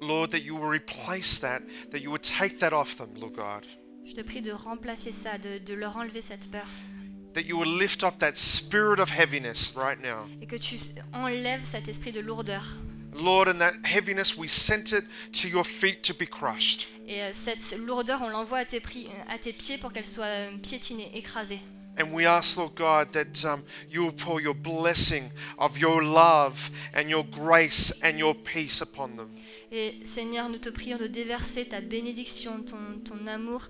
Lord, 0.00 0.30
that 0.30 0.40
you 0.40 0.56
will 0.56 0.68
replace 0.70 1.38
that, 1.40 1.60
that 1.92 1.98
you 1.98 2.10
would 2.10 2.22
take 2.22 2.58
that 2.58 2.72
off 2.72 2.96
them, 2.96 3.10
Lord 3.16 3.34
God. 3.34 3.66
Je 4.04 4.14
te 4.14 4.22
prie 4.22 4.40
de 4.40 4.50
remplacer 4.50 5.12
ça, 5.12 5.36
de, 5.38 5.58
de 5.58 5.74
leur 5.74 5.96
enlever 5.96 6.22
cette 6.22 6.50
peur. 6.50 6.66
That 7.34 7.42
you 7.42 7.56
will 7.56 7.78
lift 7.78 8.02
off 8.02 8.18
that 8.18 8.32
spirit 8.34 8.98
of 8.98 9.10
heaviness 9.10 9.72
right 9.76 10.00
now. 10.02 10.26
Et 10.40 10.46
que 10.46 10.56
tu 10.56 10.76
enlèves 11.12 11.64
cet 11.64 11.86
esprit 11.88 12.10
de 12.12 12.20
lourdeur. 12.20 12.64
Lord, 13.12 13.48
in 13.48 13.58
that 13.58 13.74
heaviness, 13.84 14.36
we 14.36 14.46
sent 14.48 14.92
it 14.92 15.04
to 15.40 15.48
your 15.48 15.64
feet 15.64 16.02
to 16.04 16.14
be 16.14 16.26
crushed. 16.26 16.86
Et 17.08 17.22
euh, 17.22 17.30
cette 17.32 17.76
lourdeur, 17.76 18.20
on 18.22 18.28
l'envoie 18.28 18.58
à, 18.58 18.64
tes 18.64 18.80
pri- 18.80 19.08
à 19.28 19.38
tes 19.38 19.52
pieds 19.52 19.78
pour 19.78 19.92
qu'elle 19.92 20.06
soit 20.06 20.24
euh, 20.26 20.56
piétinée, 20.62 21.10
écrasée. 21.14 21.60
And 21.98 22.12
we 22.12 22.24
ask, 22.24 22.56
Lord 22.56 22.74
God, 22.76 23.12
that 23.12 23.44
um, 23.44 23.62
you 23.90 24.04
will 24.04 24.12
pour 24.14 24.40
your 24.40 24.54
blessing 24.54 25.24
of 25.58 25.76
your 25.76 26.00
love 26.02 26.70
and 26.94 27.08
your 27.10 27.24
grace 27.24 27.92
and 28.02 28.16
your 28.16 28.34
peace 28.34 28.80
upon 28.80 29.16
them. 29.16 29.28
Et 29.72 29.98
Seigneur, 30.04 30.48
nous 30.48 30.58
te 30.58 30.68
prions 30.68 30.98
de 30.98 31.08
déverser 31.08 31.66
ta 31.66 31.80
bénédiction, 31.80 32.62
ton, 32.62 33.00
ton 33.04 33.26
amour 33.26 33.66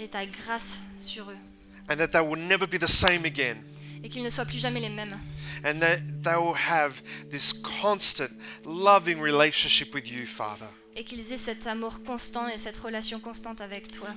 et 0.00 0.08
ta 0.08 0.24
grâce 0.24 0.78
sur 1.00 1.30
eux. 1.30 1.36
And 1.90 1.96
that 1.96 2.08
they 2.08 2.20
will 2.20 2.40
never 2.40 2.66
be 2.66 2.78
the 2.78 2.88
same 2.88 3.24
again. 3.26 3.58
Et 4.02 4.08
qu'ils 4.08 4.22
ne 4.22 4.30
soient 4.30 4.44
plus 4.44 4.58
jamais 4.58 4.80
les 4.80 4.88
mêmes. 4.88 5.18
And 5.64 5.80
that 5.80 5.98
they 6.22 6.36
will 6.36 6.54
have 6.54 7.02
this 7.30 7.52
constant, 7.52 8.30
loving 8.64 9.20
relationship 9.20 9.94
with 9.94 10.10
you, 10.10 10.26
Father. 10.26 10.68
et 10.98 11.04
qu'ils 11.04 11.32
aient 11.32 11.38
cet 11.38 11.66
amour 11.68 12.02
constant 12.02 12.48
et 12.48 12.58
cette 12.58 12.76
relation 12.76 13.20
constante 13.20 13.60
avec 13.60 13.90
toi. 13.92 14.08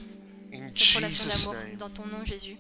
In 0.51 0.69
Cette 0.75 0.95
relation 0.95 1.09
Jesus' 1.09 1.45
d'amour 1.45 1.77
dans 1.77 1.89
ton 1.89 2.05
nom 2.07 2.25
Jésus. 2.25 2.57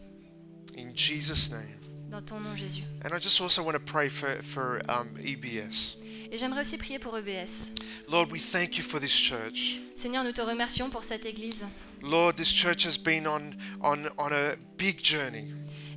In 0.77 0.95
Jesus' 0.95 1.49
name. 1.49 1.65
Dans 2.09 2.21
ton 2.21 2.39
nom 2.39 2.55
Jésus. 2.55 2.83
And 3.03 3.15
I 3.15 3.19
just 3.19 3.41
also 3.41 3.63
want 3.63 3.73
to 3.73 3.79
pray 3.79 4.09
for, 4.09 4.41
for 4.43 4.79
um, 4.87 5.17
EBS. 5.17 5.97
Et 6.31 6.37
j'aimerais 6.37 6.61
aussi 6.61 6.77
prier 6.77 6.99
pour 6.99 7.17
EBS. 7.17 7.71
Lord, 8.09 8.31
we 8.31 8.39
thank 8.39 8.77
you 8.77 8.83
for 8.83 8.99
this 9.01 9.11
church. 9.11 9.79
Seigneur, 9.95 10.23
nous 10.23 10.31
te 10.31 10.41
remercions 10.41 10.89
pour 10.89 11.03
cette 11.03 11.25
église. 11.25 11.65
Lord, 12.01 12.35
this 12.35 12.53
church 12.53 12.85
has 12.85 12.97
been 12.97 13.25
on, 13.25 13.53
on, 13.81 14.05
on 14.17 14.31
a 14.31 14.55
big 14.77 15.03
journey. 15.03 15.51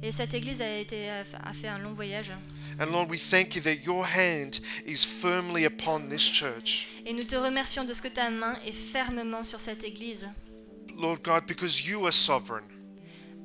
Et 0.04 0.12
cette 0.12 0.34
église 0.34 0.60
a, 0.60 0.78
été, 0.78 1.08
a 1.08 1.24
fait 1.54 1.66
un 1.66 1.78
long 1.78 1.94
voyage. 1.94 2.30
And 2.78 2.90
Lord, 2.92 3.08
we 3.08 3.18
thank 3.18 3.56
you 3.56 3.62
that 3.62 3.86
your 3.86 4.04
hand 4.04 4.60
is 4.86 5.02
firmly 5.02 5.64
upon 5.64 6.10
this 6.10 6.30
church. 6.30 6.88
Et 7.06 7.14
nous 7.14 7.24
te 7.24 7.36
remercions 7.36 7.84
de 7.84 7.94
ce 7.94 8.02
que 8.02 8.08
ta 8.08 8.28
main 8.28 8.58
est 8.66 8.72
fermement 8.72 9.44
sur 9.44 9.60
cette 9.60 9.82
église. 9.82 10.28
Lord 10.94 11.22
God, 11.22 11.46
because 11.46 11.86
you 11.86 12.04
are 12.04 12.12
sovereign. 12.12 12.64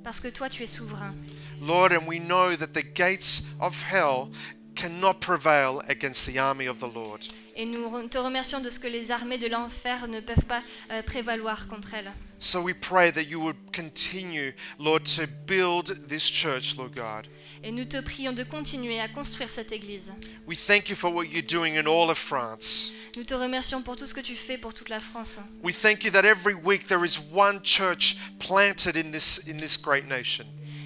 Parce 0.03 0.19
que 0.19 0.27
toi, 0.27 0.49
tu 0.49 0.63
es 0.63 0.67
souverain. 0.67 1.15
Lord, 1.61 1.93
and 1.93 2.05
we 2.05 2.19
know 2.19 2.53
that 2.57 2.73
the 2.73 2.83
gates 2.93 3.43
of 3.61 3.81
hell 3.81 4.29
cannot 4.75 5.21
prevail 5.21 5.81
against 5.87 6.25
the 6.25 6.39
army 6.39 6.67
of 6.67 6.79
the 6.79 6.93
Lord. 6.93 7.21
Et 7.55 7.65
nous 7.65 7.89
te 8.09 8.17
remercions 8.17 8.59
de 8.59 8.69
ce 8.69 8.81
que 8.81 8.87
les 8.87 9.11
armées 9.11 9.37
de 9.37 9.47
l'enfer 9.47 10.09
ne 10.09 10.19
peuvent 10.19 10.45
pas 10.45 10.61
euh, 10.91 11.01
prévaloir 11.03 11.69
contre 11.69 11.93
elles. 11.93 12.11
So 12.39 12.61
we 12.61 12.73
pray 12.73 13.11
that 13.11 13.27
you 13.29 13.41
would 13.41 13.57
continue, 13.73 14.53
Lord, 14.77 15.05
to 15.17 15.27
build 15.45 15.87
this 16.07 16.29
church, 16.29 16.77
Lord 16.77 16.95
God. 16.95 17.27
Et 17.61 17.71
nous 17.73 17.83
te 17.83 17.99
prions 17.99 18.33
de 18.33 18.43
continuer 18.43 19.01
à 19.01 19.09
construire 19.09 19.51
cette 19.51 19.73
église. 19.73 20.13
We 20.47 20.55
thank 20.55 20.89
you 20.89 20.95
for 20.95 21.11
what 21.11 21.25
you're 21.29 21.41
doing 21.45 21.75
in 21.75 21.85
all 21.85 22.09
of 22.09 22.17
France. 22.17 22.93
Nous 23.17 23.25
te 23.25 23.33
remercions 23.33 23.83
pour 23.83 23.97
tout 23.97 24.07
ce 24.07 24.13
que 24.13 24.21
tu 24.21 24.35
fais 24.35 24.57
pour 24.57 24.73
toute 24.73 24.87
la 24.87 25.01
France. 25.01 25.39
We 25.61 25.73
thank 25.73 26.05
you 26.05 26.11
that 26.11 26.23
every 26.23 26.53
week 26.53 26.87
there 26.87 27.03
is 27.03 27.19
one 27.33 27.59
church 27.61 28.15
planted 28.39 28.95
in 28.95 29.11
this 29.11 29.45
in 29.45 29.57
this 29.57 29.75
great 29.75 30.07
nation. 30.07 30.45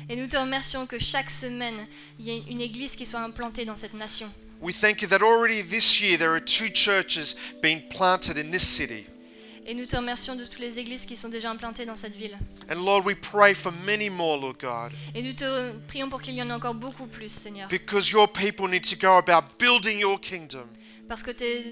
Et 0.09 0.15
nous 0.15 0.27
te 0.27 0.35
remercions 0.35 0.87
que 0.87 0.97
chaque 0.97 1.29
semaine, 1.29 1.85
il 2.17 2.25
y 2.25 2.31
ait 2.31 2.43
une 2.49 2.61
église 2.61 2.95
qui 2.95 3.05
soit 3.05 3.21
implantée 3.21 3.63
dans 3.63 3.77
cette 3.77 3.93
nation. 3.93 4.31
We 4.59 4.73
thank 4.73 5.03
you 5.03 5.07
that 5.09 5.21
already 5.21 5.61
this 5.61 6.01
year 6.01 6.17
there 6.17 6.31
are 6.31 6.43
two 6.43 6.69
churches 6.69 7.35
being 7.61 7.83
planted 7.89 8.37
in 8.37 8.49
this 8.49 8.67
city. 8.67 9.05
Et 9.65 9.73
nous 9.73 9.85
te 9.85 9.95
remercions 9.95 10.35
de 10.35 10.43
toutes 10.43 10.59
les 10.59 10.77
églises 10.77 11.05
qui 11.05 11.15
sont 11.15 11.29
déjà 11.29 11.49
implantées 11.49 11.85
dans 11.85 11.95
cette 11.95 12.15
ville. 12.15 12.37
And 12.69 12.83
Lord, 12.83 13.05
we 13.05 13.15
pray 13.15 13.53
for 13.53 13.71
many 13.85 14.09
more, 14.09 14.37
Lord 14.37 14.57
God, 14.59 14.91
Et 15.15 15.21
nous 15.21 15.33
te 15.33 15.71
prions 15.87 16.09
pour 16.09 16.21
qu'il 16.21 16.33
y 16.33 16.41
en 16.41 16.49
ait 16.49 16.53
encore 16.53 16.73
beaucoup 16.75 17.07
plus, 17.07 17.31
Seigneur. 17.31 17.69
because 17.69 18.11
your 18.11 18.27
people 18.31 18.67
need 18.67 18.83
to 18.83 18.95
go 18.99 19.13
about 19.17 19.57
building 19.57 19.99
your 19.99 20.19
kingdom. 20.19 20.65
Parce 21.07 21.21
que 21.23 21.31